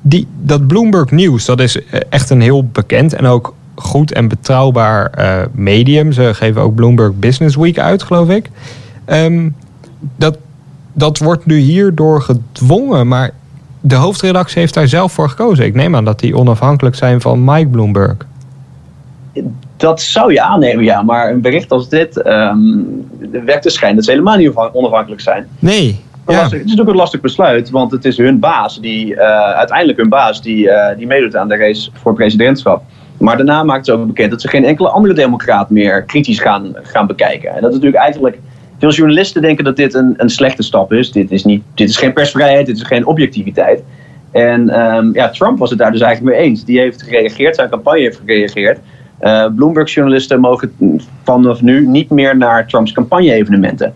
die, 0.01 0.27
dat 0.41 0.67
Bloomberg 0.67 1.12
News, 1.12 1.45
dat 1.45 1.60
is 1.60 1.84
eh, 1.86 1.99
echt 2.10 2.30
een 2.30 2.41
heel 2.41 2.67
bekend 2.67 3.13
en 3.13 3.25
ook 3.25 3.54
goed 3.75 4.13
en 4.13 4.27
betrouwbaar 4.27 5.10
eh, 5.10 5.45
medium. 5.51 6.12
Ze 6.12 6.34
geven 6.34 6.62
ook 6.62 6.75
Bloomberg 6.75 7.13
Business 7.13 7.56
Week 7.56 7.80
uit, 7.80 8.04
geloof 8.04 8.30
ik. 8.30 8.49
Ehm, 9.06 9.49
dat, 10.15 10.38
dat 10.93 11.17
wordt 11.17 11.45
nu 11.45 11.58
hierdoor 11.58 12.21
gedwongen, 12.21 13.08
maar 13.08 13.32
de 13.82 13.95
hoofdredactie 13.95 14.60
heeft 14.60 14.73
daar 14.73 14.88
zelf 14.88 15.12
voor 15.12 15.30
gekozen. 15.30 15.65
Ik 15.65 15.73
neem 15.73 15.95
aan 15.95 16.06
dat 16.06 16.19
die 16.19 16.38
onafhankelijk 16.38 16.95
zijn 16.95 17.21
van 17.21 17.43
Mike 17.43 17.67
Bloomberg. 17.67 18.15
Dat 19.82 20.02
zou 20.02 20.34
je 20.34 20.41
aannemen, 20.41 20.84
ja. 20.84 21.02
Maar 21.02 21.30
een 21.30 21.41
bericht 21.41 21.72
als 21.72 21.89
dit 21.89 22.22
ehm 22.22 22.60
werkt 23.32 23.63
dus 23.63 23.74
schijn 23.74 23.96
dat 23.96 24.06
ze 24.06 24.12
helemaal 24.12 24.38
niet 24.38 24.52
onafhankelijk 24.56 25.22
zijn. 25.22 25.48
Nee. 25.60 26.00
Ja. 26.28 26.44
Het 26.44 26.54
is 26.54 26.60
natuurlijk 26.60 26.89
een 26.89 26.96
lastig 26.96 27.22
besluit, 27.22 27.70
want 27.70 27.91
het 27.91 28.06
is 28.06 28.17
hun 28.17 28.39
baas, 28.39 28.80
die, 28.80 29.15
eh, 29.15 29.52
uiteindelijk 29.58 29.98
hun 29.98 30.10
baas, 30.10 30.41
die, 30.41 30.70
eh, 30.70 30.98
die 30.98 31.08
meedoet 31.08 31.36
aan 31.36 31.48
de 31.48 31.56
race 31.56 31.89
voor 31.94 32.13
presidentschap. 32.13 32.84
Maar 33.17 33.38
daarna 33.38 33.63
maakt 33.63 33.86
ze 33.86 33.91
ook 33.91 34.08
bekend 34.08 34.32
dat 34.32 34.41
ze 34.41 34.48
geen 34.48 34.65
enkele 34.65 34.89
andere 34.89 35.13
democraat 35.13 35.70
meer 35.70 36.04
kritisch 36.04 36.39
gaan, 36.39 36.76
gaan 36.82 37.08
bekijken. 37.08 37.50
En 37.50 37.62
dat 37.62 37.70
is 37.70 37.76
natuurlijk 37.76 38.04
eigenlijk. 38.04 38.39
Veel 38.80 38.91
journalisten 38.91 39.41
denken 39.41 39.63
dat 39.63 39.76
dit 39.76 39.94
een, 39.94 40.13
een 40.17 40.30
slechte 40.30 40.63
stap 40.63 40.94
is. 40.94 41.12
Dit 41.12 41.32
is, 41.32 41.44
niet, 41.44 41.63
dit 41.74 41.89
is 41.89 41.98
geen 41.98 42.13
persvrijheid, 42.13 42.65
dit 42.65 42.76
is 42.76 42.84
geen 42.84 43.06
objectiviteit. 43.06 43.84
En 44.32 44.70
ehm, 44.70 45.13
ja, 45.13 45.30
Trump 45.30 45.60
was 45.60 45.70
het 45.70 45.80
daar 45.80 45.91
dus 45.91 46.02
eigenlijk 46.02 46.36
mee 46.36 46.46
eens. 46.46 46.65
Die 46.65 46.80
heeft 46.80 47.04
gereageerd, 47.04 47.56
zijn 47.56 47.70
campagne 47.70 48.00
heeft 48.00 48.22
gereageerd. 48.26 48.80
Eh, 49.22 49.46
Bloomberg-journalisten 49.56 50.40
mogen 50.40 50.74
vanaf 51.24 51.62
nu 51.62 51.88
niet 51.88 52.10
meer 52.10 52.38
naar 52.38 52.68
Trumps 52.68 52.92
campagne-evenementen. 52.92 53.94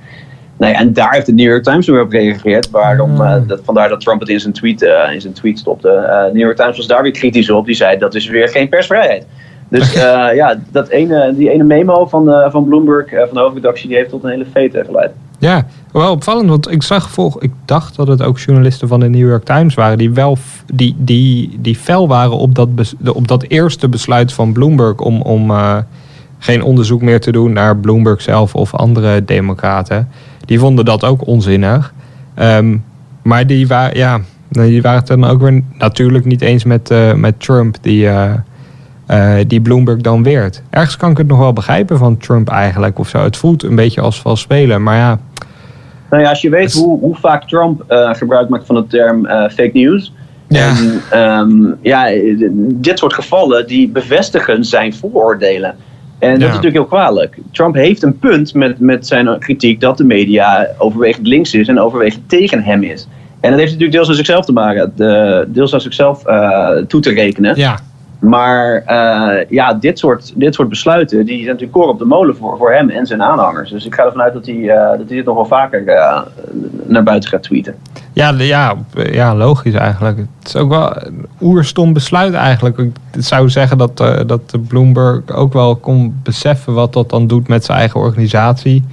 Ja, 0.58 0.74
en 0.74 0.94
daar 0.94 1.14
heeft 1.14 1.26
de 1.26 1.34
New 1.34 1.48
York 1.48 1.64
Times 1.64 1.88
weer 1.88 2.02
op 2.02 2.10
gereageerd. 2.10 2.70
Waarom, 2.70 3.22
eh, 3.22 3.36
dat, 3.48 3.60
vandaar 3.64 3.90
dat 3.90 4.02
Trump 4.02 4.20
het 4.20 4.30
in 4.30 4.40
zijn 4.40 4.54
tweet, 4.54 4.82
eh, 4.82 5.14
in 5.14 5.22
zijn 5.22 5.34
tweet 5.34 5.60
stopte. 5.60 5.90
Eh, 5.90 6.34
New 6.34 6.42
York 6.42 6.56
Times 6.56 6.78
was 6.78 6.88
daar 6.88 7.02
weer 7.02 7.12
kritisch 7.12 7.50
op. 7.50 7.66
Die 7.66 7.76
zei 7.76 7.98
dat 7.98 8.16
is 8.16 8.28
weer 8.28 8.50
geen 8.50 8.70
persvrijheid. 8.70 9.26
Dus 9.70 9.94
ja, 10.42 10.60
dat 10.72 10.88
ene, 10.88 11.34
die 11.36 11.50
ene 11.50 11.64
memo 11.64 12.06
van, 12.06 12.52
van 12.52 12.66
Bloomberg, 12.66 13.10
van 13.10 13.34
de 13.34 13.40
hoofdredactie, 13.40 13.88
die 13.88 13.98
heeft 13.98 14.10
tot 14.10 14.24
een 14.24 14.30
hele 14.30 14.46
fete 14.46 14.84
geleid. 14.86 15.12
Ja, 15.40 15.66
wel 15.92 16.12
opvallend, 16.12 16.50
want 16.50 16.72
ik 16.72 16.84
zag 16.84 17.10
volg, 17.10 17.42
ik 17.42 17.52
dacht 17.66 17.96
dat 17.96 18.08
het 18.08 18.22
ook 18.22 18.40
journalisten 18.40 18.88
van 18.88 19.00
de 19.00 19.10
New 19.10 19.30
York 19.30 19.44
Times 19.46 19.74
waren 19.74 19.98
die 19.98 20.12
wel 20.12 20.38
die, 20.74 20.96
die, 20.98 21.58
die 21.62 21.76
fel 21.76 22.08
waren 22.08 22.38
op 22.38 22.56
dat, 22.56 22.70
op 23.14 23.28
dat 23.28 23.44
eerste 23.44 23.90
besluit 23.90 24.34
van 24.34 24.54
Bloomberg 24.54 25.00
om, 25.00 25.22
om 25.22 25.52
eh, 25.52 25.78
geen 26.40 26.64
onderzoek 26.64 27.02
meer 27.02 27.20
te 27.20 27.32
doen 27.32 27.54
naar 27.54 27.78
Bloomberg 27.78 28.22
zelf 28.22 28.56
of 28.56 28.74
andere 28.74 29.26
democraten. 29.26 30.10
Die 30.46 30.60
vonden 30.60 30.86
dat 30.86 31.04
ook 31.04 31.28
onzinnig. 31.28 31.94
Ehm, 32.34 32.78
maar 33.22 33.48
die, 33.48 33.68
wa 33.68 33.90
ja, 33.94 34.22
die 34.50 34.82
waren 34.82 35.00
het 35.00 35.08
dan 35.08 35.24
ook 35.26 35.42
weer 35.42 35.64
natuurlijk 35.78 36.26
niet 36.26 36.42
eens 36.42 36.64
met, 36.64 36.92
eh, 36.92 37.14
met 37.14 37.40
Trump, 37.40 37.78
die, 37.82 38.08
eh, 38.08 38.34
eh, 39.06 39.36
die 39.48 39.62
Bloomberg 39.62 40.02
dan 40.02 40.24
weert. 40.24 40.62
Ergens 40.70 40.98
kan 40.98 41.12
ik 41.12 41.18
het 41.18 41.28
nog 41.28 41.40
wel 41.40 41.54
begrijpen 41.54 41.98
van 41.98 42.18
Trump 42.18 42.50
eigenlijk 42.50 43.00
of 43.00 43.08
zo. 43.08 43.24
Het 43.24 43.38
voelt 43.38 43.64
een 43.64 43.76
beetje 43.76 44.02
als 44.02 44.22
vals 44.22 44.40
spelen, 44.42 44.84
maar 44.84 44.98
ja. 44.98 45.20
Nou 46.10 46.24
ja, 46.24 46.30
als 46.30 46.42
je 46.42 46.50
weet 46.50 46.74
hoe, 46.74 47.00
hoe 47.00 47.16
vaak 47.16 47.48
Trump 47.48 47.84
eh, 47.88 48.14
gebruik 48.14 48.50
maakt 48.50 48.66
van 48.66 48.76
de 48.76 48.88
term 48.88 49.26
eh, 49.26 49.50
fake 49.50 49.70
news. 49.74 50.14
Ja. 50.48 50.68
En 50.68 51.02
ehm, 51.10 51.74
ja, 51.82 52.08
dit 52.60 53.00
soort 53.00 53.14
gevallen 53.14 53.68
die 53.68 53.90
bevestigen 53.90 54.66
zijn 54.66 54.94
vooroordelen. 54.94 55.76
En 56.20 56.32
dat 56.32 56.40
Ja. 56.40 56.46
is 56.48 56.54
natuurlijk 56.56 56.74
heel 56.76 56.86
kwalijk. 56.86 57.38
Trump 57.52 57.76
heeft 57.76 58.04
een 58.04 58.20
punt 58.20 58.54
met, 58.54 58.80
met 58.80 59.08
zijn 59.08 59.40
kritiek 59.40 59.80
dat 59.80 59.98
de 59.98 60.04
media 60.04 60.68
overwegend 60.78 61.28
links 61.28 61.54
is 61.54 61.68
en 61.68 61.80
overwegend 61.80 62.30
tegen 62.30 62.64
hem 62.64 62.84
is. 62.84 63.08
En 63.40 63.50
dat 63.50 63.60
heeft 63.60 63.72
natuurlijk 63.72 63.98
deels 63.98 64.10
aan 64.10 64.16
zichzelf 64.16 64.46
te 64.46 64.52
maken, 64.54 64.92
de, 64.96 65.46
deels 65.48 65.74
aan 65.74 65.82
zichzelf 65.82 66.24
toe 66.88 67.02
te 67.02 67.10
rekenen. 67.14 67.56
Ja, 67.56 67.80
Maar 68.20 68.84
uh, 68.88 69.50
ja, 69.50 69.74
dit 69.74 70.00
soort, 70.00 70.34
dit 70.36 70.54
soort 70.54 70.70
besluiten 70.70 71.26
die 71.26 71.36
zijn 71.36 71.46
natuurlijk 71.46 71.72
koren 71.72 71.90
op 71.90 72.00
de 72.00 72.06
molen 72.06 72.36
voor, 72.36 72.58
voor 72.58 72.72
hem 72.74 72.90
en 72.90 73.06
zijn 73.06 73.24
aanhangers. 73.24 73.70
Dus 73.70 73.86
ik 73.86 73.94
ga 73.94 74.06
ervan 74.06 74.22
uit 74.22 74.34
dat 74.34 74.46
hij, 74.46 74.56
uh, 74.56 74.76
dat 74.76 74.98
hij 75.08 75.16
dit 75.16 75.26
nog 75.26 75.36
wel 75.36 75.46
vaker 75.46 75.84
uh, 75.88 76.22
naar 76.86 77.04
buiten 77.04 77.30
gaat 77.30 77.44
tweeten. 77.44 77.76
Ja, 78.14 78.30
ja, 78.38 78.76
ja, 78.94 79.36
logisch 79.36 79.74
eigenlijk. 79.74 80.18
Het 80.18 80.48
is 80.48 80.56
ook 80.56 80.70
wel 80.70 81.06
een 81.06 81.26
oerstom 81.42 81.94
besluit 81.94 82.34
eigenlijk. 82.34 82.78
Ik 82.78 82.92
zou 83.12 83.50
zeggen 83.50 83.78
dat, 83.78 83.98
dat 84.28 84.56
Bloomberg 84.68 85.32
ook 85.32 85.54
wel 85.54 85.76
kon 85.76 86.20
beseffen 86.24 86.74
wat 86.74 86.94
dat 86.94 87.10
dan 87.10 87.28
doet 87.28 87.48
met 87.48 87.66
zijn 87.66 87.78
eigen 87.78 88.00
organisatie. 88.00 88.84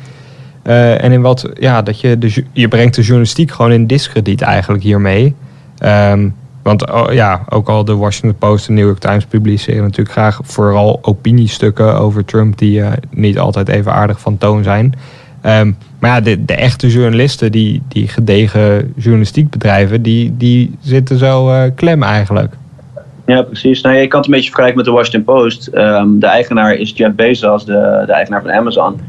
en 0.62 1.12
in 1.12 1.22
wat, 1.22 1.50
ja, 1.54 1.82
dat 1.82 2.00
je, 2.00 2.18
de, 2.18 2.44
je 2.52 2.68
brengt 2.68 2.94
de 2.94 3.02
journalistiek 3.02 3.50
gewoon 3.50 3.72
in 3.72 3.86
discrediet 3.86 4.42
eigenlijk 4.42 4.82
hiermee. 4.82 5.34
Um, 5.84 6.34
want 6.62 6.90
oh, 6.90 7.12
ja, 7.12 7.44
ook 7.48 7.68
al 7.68 7.84
de 7.84 7.96
Washington 7.96 8.38
Post 8.38 8.68
en 8.68 8.74
New 8.74 8.86
York 8.86 8.98
Times 8.98 9.24
publiceren 9.24 9.82
natuurlijk 9.82 10.10
graag 10.10 10.40
vooral 10.42 10.98
opiniestukken 11.02 11.98
over 11.98 12.24
Trump 12.24 12.58
die 12.58 12.78
uh, 12.78 12.92
niet 13.10 13.38
altijd 13.38 13.68
even 13.68 13.92
aardig 13.92 14.20
van 14.20 14.38
toon 14.38 14.62
zijn. 14.62 14.94
Um, 15.46 15.76
maar 15.98 16.10
ja, 16.10 16.20
de, 16.20 16.44
de, 16.44 16.54
echte 16.54 16.88
journalisten 16.88 17.52
die, 17.52 17.82
die 17.88 18.08
gedegen 18.08 18.92
journalistiek 18.96 19.50
bedrijven, 19.50 20.02
die, 20.02 20.36
die 20.36 20.76
zitten 20.80 21.18
zo 21.18 21.48
uh, 21.48 21.62
klem 21.74 22.02
eigenlijk. 22.02 22.54
Ja, 23.26 23.42
precies. 23.42 23.80
Nou, 23.80 23.96
je 23.96 24.06
kan 24.06 24.18
het 24.18 24.28
een 24.28 24.34
beetje 24.34 24.50
vergelijken 24.50 24.76
met 24.76 24.86
de 24.86 24.92
Washington 24.92 25.34
Post. 25.34 25.70
Um, 25.74 26.18
de 26.18 26.26
eigenaar 26.26 26.74
is 26.74 26.92
Jeff 26.94 27.14
Bezos, 27.14 27.64
de, 27.64 28.02
de 28.06 28.12
eigenaar 28.12 28.42
van 28.42 28.50
Amazon. 28.52 29.00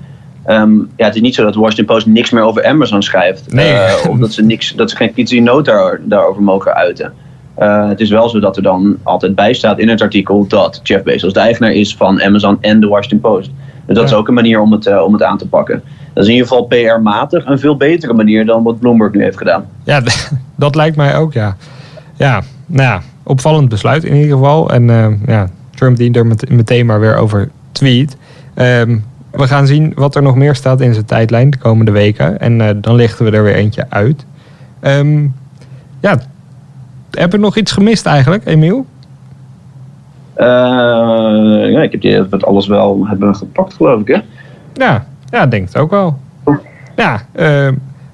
Um, 0.47 0.89
ja, 0.97 1.05
het 1.05 1.15
is 1.15 1.21
niet 1.21 1.35
zo 1.35 1.43
dat 1.43 1.53
de 1.53 1.59
Washington 1.59 1.95
Post 1.95 2.05
niks 2.05 2.29
meer 2.29 2.43
over 2.43 2.65
Amazon 2.65 3.01
schrijft. 3.01 3.53
Nee. 3.53 3.71
Uh, 3.71 4.09
of 4.09 4.17
dat 4.17 4.33
ze, 4.33 4.43
niks, 4.43 4.73
dat 4.75 4.89
ze 4.89 4.95
geen 4.95 5.13
kritische 5.13 5.39
noot 5.39 5.65
daar, 5.65 5.99
daarover 6.03 6.43
mogen 6.43 6.73
uiten. 6.73 7.13
Uh, 7.59 7.87
het 7.87 7.99
is 7.99 8.09
wel 8.09 8.29
zo 8.29 8.39
dat 8.39 8.57
er 8.57 8.63
dan 8.63 8.97
altijd 9.03 9.35
bij 9.35 9.53
staat 9.53 9.79
in 9.79 9.89
het 9.89 10.01
artikel 10.01 10.47
dat 10.47 10.79
Jeff 10.83 11.03
Bezos 11.03 11.33
de 11.33 11.39
eigenaar 11.39 11.71
is 11.71 11.95
van 11.95 12.21
Amazon 12.21 12.57
en 12.61 12.79
de 12.79 12.87
Washington 12.87 13.19
Post. 13.19 13.51
Dus 13.85 13.95
dat 13.95 14.05
is 14.05 14.13
ook 14.13 14.27
een 14.27 14.33
manier 14.33 14.59
om 14.59 14.71
het, 14.71 14.85
uh, 14.85 15.01
om 15.01 15.13
het 15.13 15.23
aan 15.23 15.37
te 15.37 15.47
pakken. 15.47 15.83
Dat 16.13 16.23
is 16.23 16.29
in 16.29 16.35
ieder 16.35 16.47
geval 16.47 16.65
PR-matig 16.65 17.45
een 17.45 17.59
veel 17.59 17.77
betere 17.77 18.13
manier 18.13 18.45
dan 18.45 18.63
wat 18.63 18.79
Bloomberg 18.79 19.11
nu 19.11 19.23
heeft 19.23 19.37
gedaan. 19.37 19.65
Ja, 19.83 20.01
dat 20.55 20.75
lijkt 20.75 20.95
mij 20.95 21.17
ook, 21.17 21.33
ja. 21.33 21.55
Ja, 22.15 22.41
nou 22.65 22.89
ja, 22.89 23.01
opvallend 23.23 23.69
besluit 23.69 24.03
in 24.03 24.15
ieder 24.15 24.37
geval. 24.37 24.69
En 24.69 24.83
uh, 24.83 25.07
ja, 25.25 25.47
Trump 25.75 25.97
die 25.97 26.13
er 26.13 26.25
met, 26.25 26.49
meteen 26.49 26.85
maar 26.85 26.99
weer 26.99 27.15
over 27.15 27.49
tweet. 27.71 28.17
Um, 28.55 29.03
we 29.31 29.47
gaan 29.47 29.67
zien 29.67 29.91
wat 29.95 30.15
er 30.15 30.21
nog 30.21 30.35
meer 30.35 30.55
staat 30.55 30.81
in 30.81 30.93
zijn 30.93 31.05
tijdlijn 31.05 31.49
de 31.49 31.57
komende 31.57 31.91
weken. 31.91 32.39
En 32.39 32.81
dan 32.81 32.95
lichten 32.95 33.25
we 33.25 33.31
er 33.31 33.43
weer 33.43 33.55
eentje 33.55 33.85
uit. 33.89 34.25
Um, 34.81 35.35
ja, 35.99 36.19
heb 37.19 37.31
je 37.31 37.37
nog 37.37 37.57
iets 37.57 37.71
gemist 37.71 38.05
eigenlijk, 38.05 38.45
Emiel? 38.45 38.85
Uh, 40.37 40.45
ja, 41.71 41.81
ik 41.81 41.91
heb 41.91 42.01
die, 42.01 42.27
dat 42.27 42.45
alles 42.45 42.67
wel 42.67 43.07
hebben 43.07 43.35
gepakt, 43.35 43.73
geloof 43.73 44.01
ik, 44.01 44.07
hè? 44.07 44.21
Ja, 44.73 45.05
ja 45.29 45.45
denk 45.45 45.67
het 45.67 45.77
ook 45.77 45.91
wel. 45.91 46.19
Ja, 46.95 47.21
uh, 47.35 47.67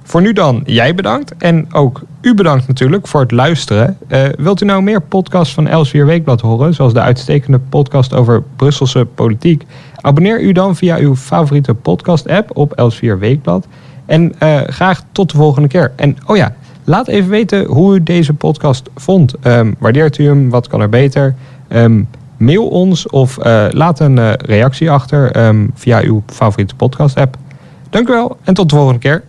voor 0.03 0.21
nu 0.21 0.33
dan 0.33 0.63
jij 0.65 0.95
bedankt. 0.95 1.37
En 1.37 1.73
ook 1.73 2.01
u 2.21 2.33
bedankt 2.33 2.67
natuurlijk 2.67 3.07
voor 3.07 3.21
het 3.21 3.31
luisteren. 3.31 3.97
Uh, 4.07 4.23
wilt 4.37 4.61
u 4.61 4.65
nou 4.65 4.81
meer 4.81 5.01
podcasts 5.01 5.53
van 5.53 5.67
Elsevier 5.67 6.05
Weekblad 6.05 6.41
horen, 6.41 6.73
zoals 6.73 6.93
de 6.93 7.01
uitstekende 7.01 7.59
podcast 7.59 8.13
over 8.13 8.43
Brusselse 8.55 9.05
politiek? 9.05 9.65
Abonneer 9.95 10.41
u 10.41 10.51
dan 10.51 10.75
via 10.75 10.97
uw 10.97 11.15
favoriete 11.15 11.73
podcast-app 11.73 12.57
op 12.57 12.73
Elsevier 12.73 13.19
Weekblad. 13.19 13.67
En 14.05 14.33
graag 14.67 15.03
tot 15.11 15.31
de 15.31 15.37
volgende 15.37 15.67
keer. 15.67 15.91
En 15.95 16.17
oh 16.25 16.37
ja, 16.37 16.55
Laat 16.89 17.07
even 17.07 17.29
weten 17.29 17.65
hoe 17.65 17.95
u 17.95 18.03
deze 18.03 18.33
podcast 18.33 18.89
vond. 18.95 19.33
Um, 19.43 19.75
waardeert 19.79 20.17
u 20.17 20.25
hem? 20.25 20.49
Wat 20.49 20.67
kan 20.67 20.81
er 20.81 20.89
beter? 20.89 21.35
Um, 21.67 22.07
mail 22.37 22.67
ons 22.67 23.09
of 23.09 23.37
uh, 23.45 23.65
laat 23.69 23.99
een 23.99 24.17
uh, 24.17 24.33
reactie 24.33 24.91
achter 24.91 25.47
um, 25.47 25.71
via 25.73 26.01
uw 26.01 26.23
favoriete 26.25 26.75
podcast 26.75 27.17
app. 27.17 27.37
Dank 27.89 28.09
u 28.09 28.11
wel 28.11 28.37
en 28.43 28.53
tot 28.53 28.69
de 28.69 28.75
volgende 28.75 28.99
keer. 28.99 29.23